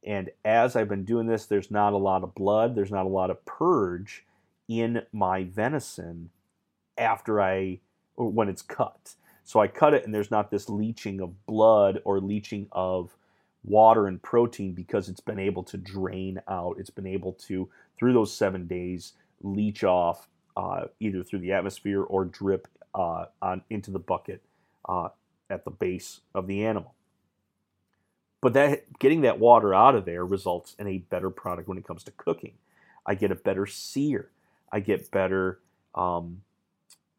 And 0.06 0.30
as 0.44 0.76
I've 0.76 0.90
been 0.90 1.06
doing 1.06 1.26
this, 1.26 1.46
there's 1.46 1.72
not 1.72 1.94
a 1.94 1.98
lot 1.98 2.24
of 2.24 2.36
blood, 2.36 2.76
there's 2.76 2.92
not 2.92 3.06
a 3.06 3.10
lot 3.10 3.32
of 3.32 3.44
purge 3.46 4.24
in 4.68 5.04
my 5.12 5.44
venison 5.44 6.30
after 6.98 7.42
I, 7.42 7.80
or 8.16 8.30
when 8.30 8.50
it's 8.50 8.62
cut. 8.62 9.16
So 9.46 9.60
I 9.60 9.68
cut 9.68 9.94
it 9.94 10.04
and 10.04 10.14
there's 10.14 10.32
not 10.32 10.50
this 10.50 10.70
leaching 10.70 11.22
of 11.22 11.46
blood 11.46 12.02
or 12.04 12.20
leaching 12.20 12.68
of 12.72 13.16
water 13.64 14.08
and 14.08 14.22
protein 14.22 14.74
because 14.74 15.08
it's 15.08 15.20
been 15.20 15.40
able 15.40 15.64
to 15.64 15.78
drain 15.78 16.42
out. 16.48 16.78
It's 16.80 16.90
been 16.90 17.06
able 17.06 17.34
to, 17.48 17.70
through 17.98 18.14
those 18.14 18.36
seven 18.36 18.66
days, 18.66 19.14
leach 19.44 19.84
off 19.84 20.28
uh, 20.58 20.86
either 21.00 21.24
through 21.24 21.40
the 21.40 21.54
atmosphere 21.54 22.02
or 22.02 22.26
drip 22.26 22.68
uh, 22.96 23.26
on 23.40 23.62
into 23.70 23.92
the 23.92 24.00
bucket 24.00 24.42
uh, 24.90 25.10
at 25.50 25.64
the 25.64 25.72
base 25.72 26.22
of 26.34 26.48
the 26.48 26.66
animal. 26.66 26.96
But 28.42 28.54
that 28.54 28.98
getting 28.98 29.22
that 29.22 29.40
water 29.40 29.76
out 29.76 29.94
of 29.94 30.06
there 30.06 30.26
results 30.26 30.76
in 30.80 30.88
a 30.88 30.98
better 30.98 31.30
product 31.30 31.68
when 31.68 31.78
it 31.78 31.86
comes 31.86 32.04
to 32.06 32.12
cooking. 32.12 32.54
I 33.06 33.14
get 33.14 33.32
a 33.32 33.36
better 33.36 33.68
sear. 33.68 34.30
I 34.72 34.80
get 34.80 35.12
better 35.12 35.60
um, 35.94 36.42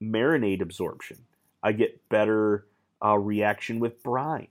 marinade 0.03 0.61
absorption. 0.61 1.19
I 1.67 1.73
get 1.73 2.09
better 2.09 2.65
uh, 3.05 3.19
reaction 3.19 3.81
with 3.81 4.01
brine. 4.01 4.47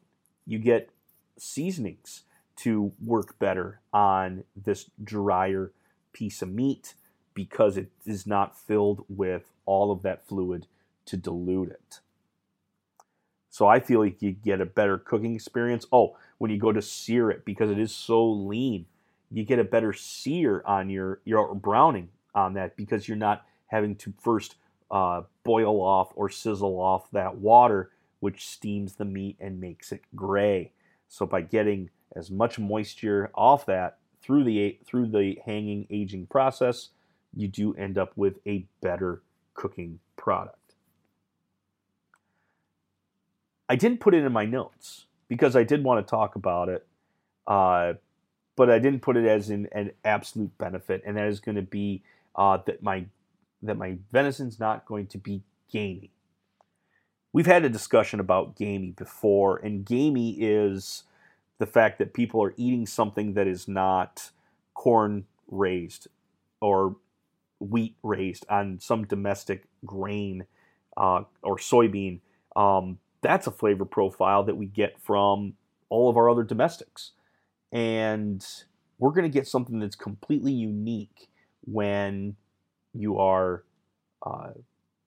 You 0.46 0.60
get 0.60 0.90
seasonings 1.38 2.24
to 2.58 2.92
work 3.02 3.40
better 3.40 3.80
on 3.94 4.44
this 4.54 4.90
drier 5.02 5.72
piece 6.12 6.42
of 6.42 6.50
meat 6.50 6.94
because 7.34 7.78
it 7.78 7.90
is 8.06 8.28
not 8.28 8.60
filled 8.60 9.06
with 9.08 9.44
all 9.66 9.94
of 9.94 10.02
that 10.02 10.28
fluid 10.28 10.68
to 11.06 11.16
dilute 11.16 11.70
it. 11.70 12.02
So 13.50 13.66
I 13.66 13.80
feel 13.80 14.02
like 14.02 14.22
you 14.22 14.34
get 14.34 14.60
a 14.60 14.66
better 14.66 14.98
cooking 14.98 15.36
experience. 15.36 15.86
Oh, 15.94 16.18
when 16.38 16.52
you 16.52 16.58
go 16.58 16.74
to 16.74 16.82
sear 16.82 17.32
it 17.32 17.46
because 17.46 17.72
it 17.72 17.80
is 17.80 17.96
so 17.96 18.30
lean, 18.30 18.88
you 19.32 19.46
get 19.46 19.58
a 19.60 19.64
better 19.64 19.94
sear 19.94 20.62
on 20.66 20.90
your 20.90 21.22
your 21.24 21.56
browning 21.56 22.10
on 22.34 22.56
that 22.56 22.76
because 22.76 23.08
you're 23.08 23.16
not 23.16 23.46
having 23.68 23.96
to 23.96 24.14
first 24.20 24.56
uh, 24.92 25.22
boil 25.44 25.82
off 25.82 26.12
or 26.16 26.30
sizzle 26.30 26.80
off 26.80 27.10
that 27.12 27.38
water, 27.38 27.92
which 28.20 28.48
steams 28.48 28.96
the 28.96 29.06
meat 29.06 29.38
and 29.40 29.60
makes 29.60 29.92
it 29.92 30.02
gray. 30.16 30.72
So 31.08 31.26
by 31.26 31.42
getting 31.42 31.90
as 32.16 32.32
much 32.32 32.60
moisture 32.60 33.30
off 33.36 33.66
that 33.66 33.98
through 34.22 34.44
the 34.44 34.78
through 34.86 35.08
the 35.08 35.40
hanging 35.46 35.88
aging 35.90 36.28
process, 36.28 36.90
you 37.36 37.48
do 37.48 37.74
end 37.76 37.98
up 37.98 38.14
with 38.16 38.40
a 38.48 38.66
better 38.82 39.22
cooking 39.54 40.00
product. 40.18 40.76
I 43.68 43.76
didn't 43.76 44.00
put 44.00 44.14
it 44.14 44.24
in 44.24 44.32
my 44.32 44.46
notes 44.46 45.06
because 45.28 45.56
I 45.56 45.64
did 45.64 45.84
want 45.84 46.06
to 46.06 46.10
talk 46.10 46.36
about 46.36 46.70
it, 46.70 46.86
uh, 47.48 47.94
but 48.56 48.70
I 48.70 48.80
didn't 48.80 49.02
put 49.02 49.18
it 49.18 49.26
as 49.26 49.50
in 49.50 49.68
an 49.72 49.92
absolute 50.04 50.56
benefit, 50.58 51.02
and 51.06 51.18
that 51.18 51.28
is 51.28 51.40
going 51.40 51.56
to 51.56 51.64
be 51.64 52.04
uh, 52.36 52.60
that 52.66 52.84
my 52.84 53.06
that 53.66 53.78
my 53.78 53.98
venison's 54.14 54.60
not 54.60 54.86
going 54.86 55.08
to 55.08 55.18
be 55.18 55.44
gamey. 55.72 56.12
We've 57.34 57.46
had 57.46 57.66
a 57.66 57.70
discussion 57.70 58.20
about 58.20 58.56
gamey 58.56 58.92
before, 58.92 59.58
and 59.58 59.86
gamey 59.86 60.38
is 60.40 61.04
the 61.58 61.66
fact 61.66 62.00
that 62.00 62.14
people 62.14 62.42
are 62.44 62.54
eating 62.58 62.86
something 62.86 63.34
that 63.34 63.48
is 63.48 63.68
not 63.68 64.32
corn 64.74 65.26
raised 65.50 66.08
or 66.62 66.96
wheat 67.60 67.96
raised 68.04 68.46
on 68.50 68.80
some 68.80 69.06
domestic 69.06 69.66
grain 69.86 70.46
uh, 70.98 71.24
or 71.42 71.58
soybean. 71.58 72.20
Um, 72.56 73.00
that's 73.22 73.48
a 73.48 73.52
flavor 73.52 73.86
profile 73.86 74.44
that 74.44 74.56
we 74.56 74.66
get 74.66 75.00
from 75.02 75.54
all 75.90 76.10
of 76.10 76.18
our 76.18 76.30
other 76.30 76.44
domestics. 76.44 77.12
And 77.72 78.46
we're 79.00 79.12
going 79.12 79.30
to 79.30 79.30
get 79.30 79.48
something 79.48 79.80
that's 79.80 79.96
completely 79.96 80.54
unique 80.54 81.30
when 81.62 82.36
you 82.96 83.20
are 83.20 83.64
uh, 84.26 84.52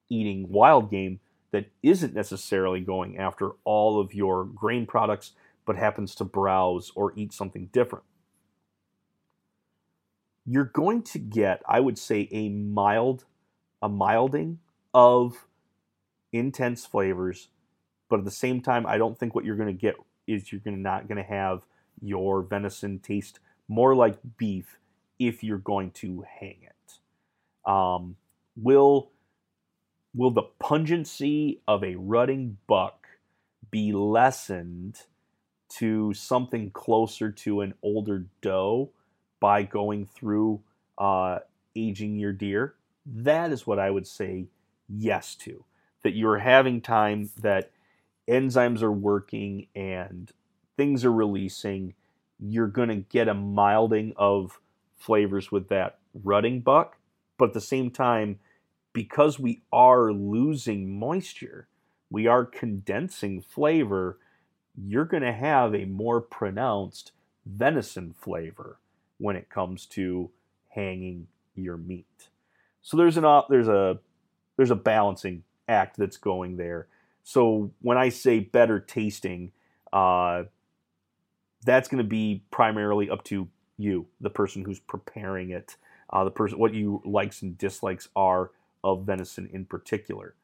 eating 0.09 0.51
wild 0.51 0.91
game 0.91 1.21
that 1.51 1.71
isn't 1.83 2.15
necessarily 2.15 2.81
going 2.81 3.19
after 3.19 3.53
all 3.65 4.01
of 4.01 4.15
your 4.15 4.45
grain 4.45 4.87
products, 4.87 5.33
but 5.65 5.77
happens 5.77 6.15
to 6.17 6.25
browse 6.25 6.93
or 6.95 7.13
eat 7.17 7.33
something 7.33 7.69
different. 7.73 8.05
You're 10.47 10.65
going 10.65 11.03
to 11.05 11.19
get, 11.19 11.63
I 11.69 11.81
would 11.81 11.99
say, 11.99 12.29
a 12.33 12.49
mild, 12.49 13.25
a 13.83 13.89
milding 13.89 14.61
of 14.95 15.47
intense 16.33 16.87
flavors 16.87 17.49
but 18.09 18.21
at 18.21 18.25
the 18.25 18.31
same 18.31 18.61
time, 18.61 18.87
I 18.87 18.99
don't 18.99 19.19
think 19.19 19.35
what 19.35 19.45
you're 19.45 19.57
going 19.57 19.69
to 19.69 19.73
get 19.73 19.97
is 20.27 20.51
you're 20.53 20.61
gonna 20.65 20.77
not 20.77 21.09
going 21.09 21.23
to 21.23 21.29
have 21.29 21.63
your 22.01 22.43
venison 22.43 22.99
taste 23.01 23.41
more 23.69 23.95
like 23.95 24.19
beef 24.39 24.79
if 25.19 25.45
you're 25.45 25.59
going 25.59 25.91
to 25.93 26.25
hang 26.41 26.59
it. 26.63 26.75
Um, 27.69 28.17
will 28.57 29.11
will 30.15 30.31
the 30.31 30.49
pungency 30.59 31.61
of 31.69 31.85
a 31.85 31.95
rutting 31.95 32.57
buck 32.67 33.07
be 33.71 33.93
lessened 33.93 35.03
to 35.69 36.15
something 36.15 36.71
closer 36.71 37.31
to 37.31 37.61
an 37.61 37.75
older 37.83 38.27
doe 38.41 38.91
by 39.39 39.63
going 39.63 40.07
through 40.07 40.61
uh, 40.97 41.41
aging 41.77 42.17
your 42.17 42.33
deer? 42.33 42.75
That 43.07 43.53
is 43.53 43.67
what 43.67 43.79
I 43.79 43.91
would 43.91 44.07
say 44.07 44.47
yes 44.89 45.35
to. 45.37 45.65
That 46.03 46.15
you're 46.15 46.39
having 46.39 46.81
time 46.81 47.31
that 47.41 47.71
enzymes 48.29 48.83
are 48.83 48.93
working 48.93 49.67
and 49.75 50.31
things 50.77 51.05
are 51.05 51.13
releasing, 51.13 51.95
you're 52.39 52.69
going 52.69 52.89
to 52.89 52.97
get 52.97 53.29
a 53.29 53.35
milding 53.35 54.15
of 54.17 54.61
flavors 54.97 55.53
with 55.53 55.69
that 55.69 55.99
rutting 56.25 56.61
buck. 56.61 56.98
But 57.39 57.51
at 57.51 57.55
the 57.55 57.61
same 57.61 57.91
time, 57.91 58.41
because 58.93 59.39
we 59.39 59.63
are 59.73 60.13
losing 60.13 60.99
moisture, 60.99 61.69
we 62.11 62.27
are 62.27 62.45
condensing 62.45 63.41
flavor, 63.41 64.19
you're 64.77 65.05
going 65.05 65.23
to 65.23 65.33
have 65.33 65.75
a 65.75 65.85
more 65.85 66.21
pronounced 66.21 67.13
venison 67.47 68.15
flavor 68.19 68.79
when 69.19 69.37
it 69.37 69.49
comes 69.49 69.87
to 69.87 70.31
hanging 70.69 71.27
your 71.55 71.77
meat. 71.77 72.29
So 72.83 72.97
there's 72.97 73.17
an 73.17 73.43
there's 73.49 73.69
a 73.69 73.99
there's 74.57 74.71
a 74.71 74.77
balancing 74.77 75.45
act 75.69 75.97
that's 75.97 76.17
going 76.17 76.57
there. 76.57 76.89
So 77.23 77.73
when 77.83 77.99
I 77.99 78.09
say 78.09 78.41
better 78.41 78.81
tasting, 78.81 79.53
uh, 79.93 80.45
that's 81.65 81.89
going 81.89 82.03
to 82.03 82.09
be 82.09 82.43
primarily 82.51 83.11
up 83.11 83.25
to 83.25 83.49
you, 83.77 84.07
the 84.21 84.31
person 84.31 84.65
who's 84.65 84.81
preparing 84.81 85.51
it, 85.51 85.77
uh, 86.11 86.25
the 86.25 86.31
person 86.31 86.59
what 86.59 86.75
you 86.75 87.03
likes 87.05 87.43
and 87.43 87.59
dislikes 87.59 88.09
are 88.17 88.51
of 88.83 89.05
venison 89.05 89.49
in 89.53 89.65
particular. 89.65 90.35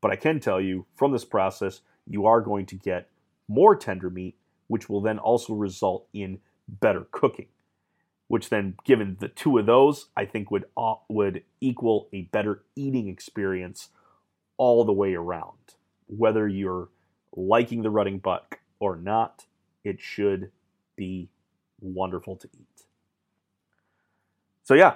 But 0.00 0.10
I 0.10 0.16
can 0.16 0.40
tell 0.40 0.60
you 0.60 0.86
from 0.94 1.12
this 1.12 1.24
process, 1.24 1.80
you 2.06 2.26
are 2.26 2.40
going 2.40 2.66
to 2.66 2.74
get 2.74 3.08
more 3.48 3.76
tender 3.76 4.08
meat, 4.10 4.36
which 4.68 4.88
will 4.88 5.00
then 5.00 5.18
also 5.18 5.54
result 5.54 6.06
in 6.12 6.38
better 6.68 7.06
cooking. 7.10 7.48
Which 8.28 8.48
then, 8.48 8.76
given 8.84 9.16
the 9.18 9.28
two 9.28 9.58
of 9.58 9.66
those, 9.66 10.06
I 10.16 10.24
think 10.24 10.50
would 10.52 10.64
uh, 10.76 10.94
would 11.08 11.42
equal 11.60 12.08
a 12.12 12.22
better 12.22 12.62
eating 12.76 13.08
experience 13.08 13.88
all 14.56 14.84
the 14.84 14.92
way 14.92 15.14
around. 15.14 15.74
Whether 16.06 16.46
you're 16.46 16.88
liking 17.34 17.82
the 17.82 17.90
rutting 17.90 18.18
buck 18.18 18.60
or 18.78 18.94
not, 18.96 19.46
it 19.82 20.00
should 20.00 20.52
be 20.94 21.28
wonderful 21.80 22.36
to 22.36 22.48
eat. 22.54 22.84
So 24.62 24.74
yeah, 24.74 24.94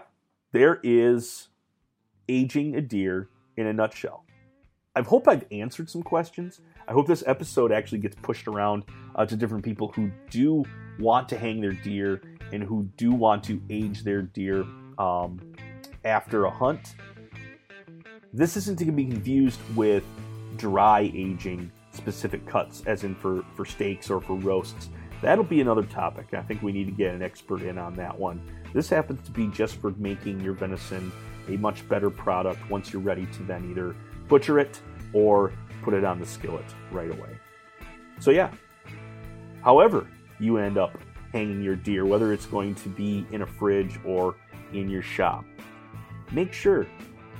there 0.55 0.79
is 0.85 1.49
aging 2.29 2.77
a 2.77 2.81
deer 2.81 3.29
in 3.57 3.67
a 3.67 3.73
nutshell. 3.73 4.25
I 4.95 5.03
hope 5.03 5.27
I've 5.27 5.45
answered 5.51 5.91
some 5.91 6.05
questions. 6.05 6.61
I 6.87 6.93
hope 6.93 7.09
this 7.09 7.25
episode 7.27 7.73
actually 7.73 7.99
gets 7.99 8.15
pushed 8.23 8.47
around 8.47 8.85
uh, 9.17 9.27
to 9.27 9.35
different 9.35 9.65
people 9.65 9.89
who 9.97 10.13
do 10.31 10.65
want 11.01 11.29
to 11.31 11.39
hang 11.39 11.61
their 11.61 11.73
deer 11.73 12.23
and 12.53 12.63
who 12.63 12.89
do 12.97 13.11
want 13.11 13.43
to 13.45 13.61
age 13.69 14.05
their 14.05 14.23
deer 14.23 14.65
um, 14.97 15.41
after 16.05 16.45
a 16.45 16.51
hunt. 16.53 16.95
This 18.33 18.57
isn't 18.57 18.79
to 18.79 18.93
be 18.93 19.07
confused 19.07 19.59
with 19.75 20.05
dry 20.57 21.11
aging 21.13 21.73
specific 21.91 22.47
cuts, 22.47 22.85
as 22.87 23.03
in 23.03 23.17
for, 23.17 23.45
for 23.57 23.65
steaks 23.65 24.09
or 24.09 24.21
for 24.21 24.37
roasts. 24.37 24.89
That'll 25.21 25.43
be 25.43 25.61
another 25.61 25.83
topic. 25.83 26.33
I 26.33 26.43
think 26.43 26.63
we 26.63 26.71
need 26.71 26.85
to 26.85 26.93
get 26.93 27.13
an 27.13 27.23
expert 27.23 27.63
in 27.63 27.77
on 27.77 27.97
that 27.97 28.17
one. 28.17 28.41
This 28.75 28.89
happens 28.89 29.25
to 29.25 29.31
be 29.31 29.47
just 29.47 29.77
for 29.77 29.93
making 29.93 30.41
your 30.41 30.53
venison 30.53 31.13
a 31.49 31.57
much 31.57 31.89
better 31.89 32.11
product 32.11 32.69
once 32.69 32.93
you're 32.93 33.01
ready 33.01 33.27
to 33.27 33.43
then 33.45 33.71
either 33.71 33.95
butcher 34.29 34.59
it 34.59 34.81
or 35.13 35.53
put 35.83 35.95
it 35.95 36.05
on 36.05 36.19
the 36.19 36.27
skillet 36.27 36.65
right 36.91 37.11
away. 37.11 37.39
So, 38.19 38.33
yeah, 38.33 38.51
however 39.63 40.09
you 40.41 40.59
end 40.59 40.77
up 40.77 40.99
hanging 41.33 41.63
your 41.63 41.77
deer, 41.77 42.05
whether 42.05 42.33
it's 42.33 42.47
going 42.47 42.75
to 42.77 42.89
be 42.89 43.25
in 43.31 43.43
a 43.43 43.47
fridge 43.47 43.99
or 44.05 44.35
in 44.73 44.91
your 44.91 45.03
shop, 45.03 45.45
make 46.33 46.53
sure 46.53 46.87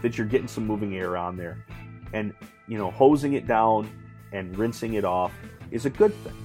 that 0.03 0.17
you're 0.17 0.27
getting 0.29 0.49
some 0.49 0.67
moving 0.67 0.97
air 0.97 1.17
on 1.17 1.37
there. 1.37 1.65
And, 2.13 2.33
you 2.69 2.79
know, 2.79 2.93
hosing 2.93 3.33
it 3.33 3.49
down 3.49 3.91
and 4.33 4.57
rinsing 4.57 4.95
it 4.95 5.05
off 5.05 5.33
is 5.73 5.85
a 5.85 5.91
good 5.91 6.15
thing. 6.23 6.37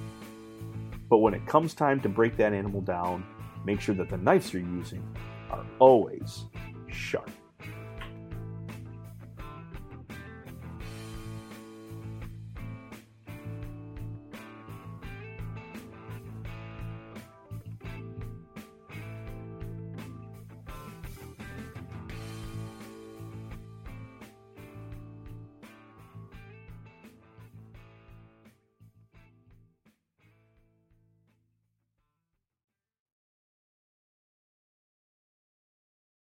But 1.08 1.18
when 1.18 1.34
it 1.34 1.46
comes 1.46 1.74
time 1.74 2.00
to 2.00 2.08
break 2.08 2.36
that 2.38 2.52
animal 2.52 2.80
down, 2.80 3.24
make 3.64 3.80
sure 3.80 3.94
that 3.94 4.08
the 4.08 4.16
knives 4.16 4.52
you're 4.52 4.62
using 4.62 5.02
are 5.50 5.66
always 5.78 6.46
sharp. 6.88 7.30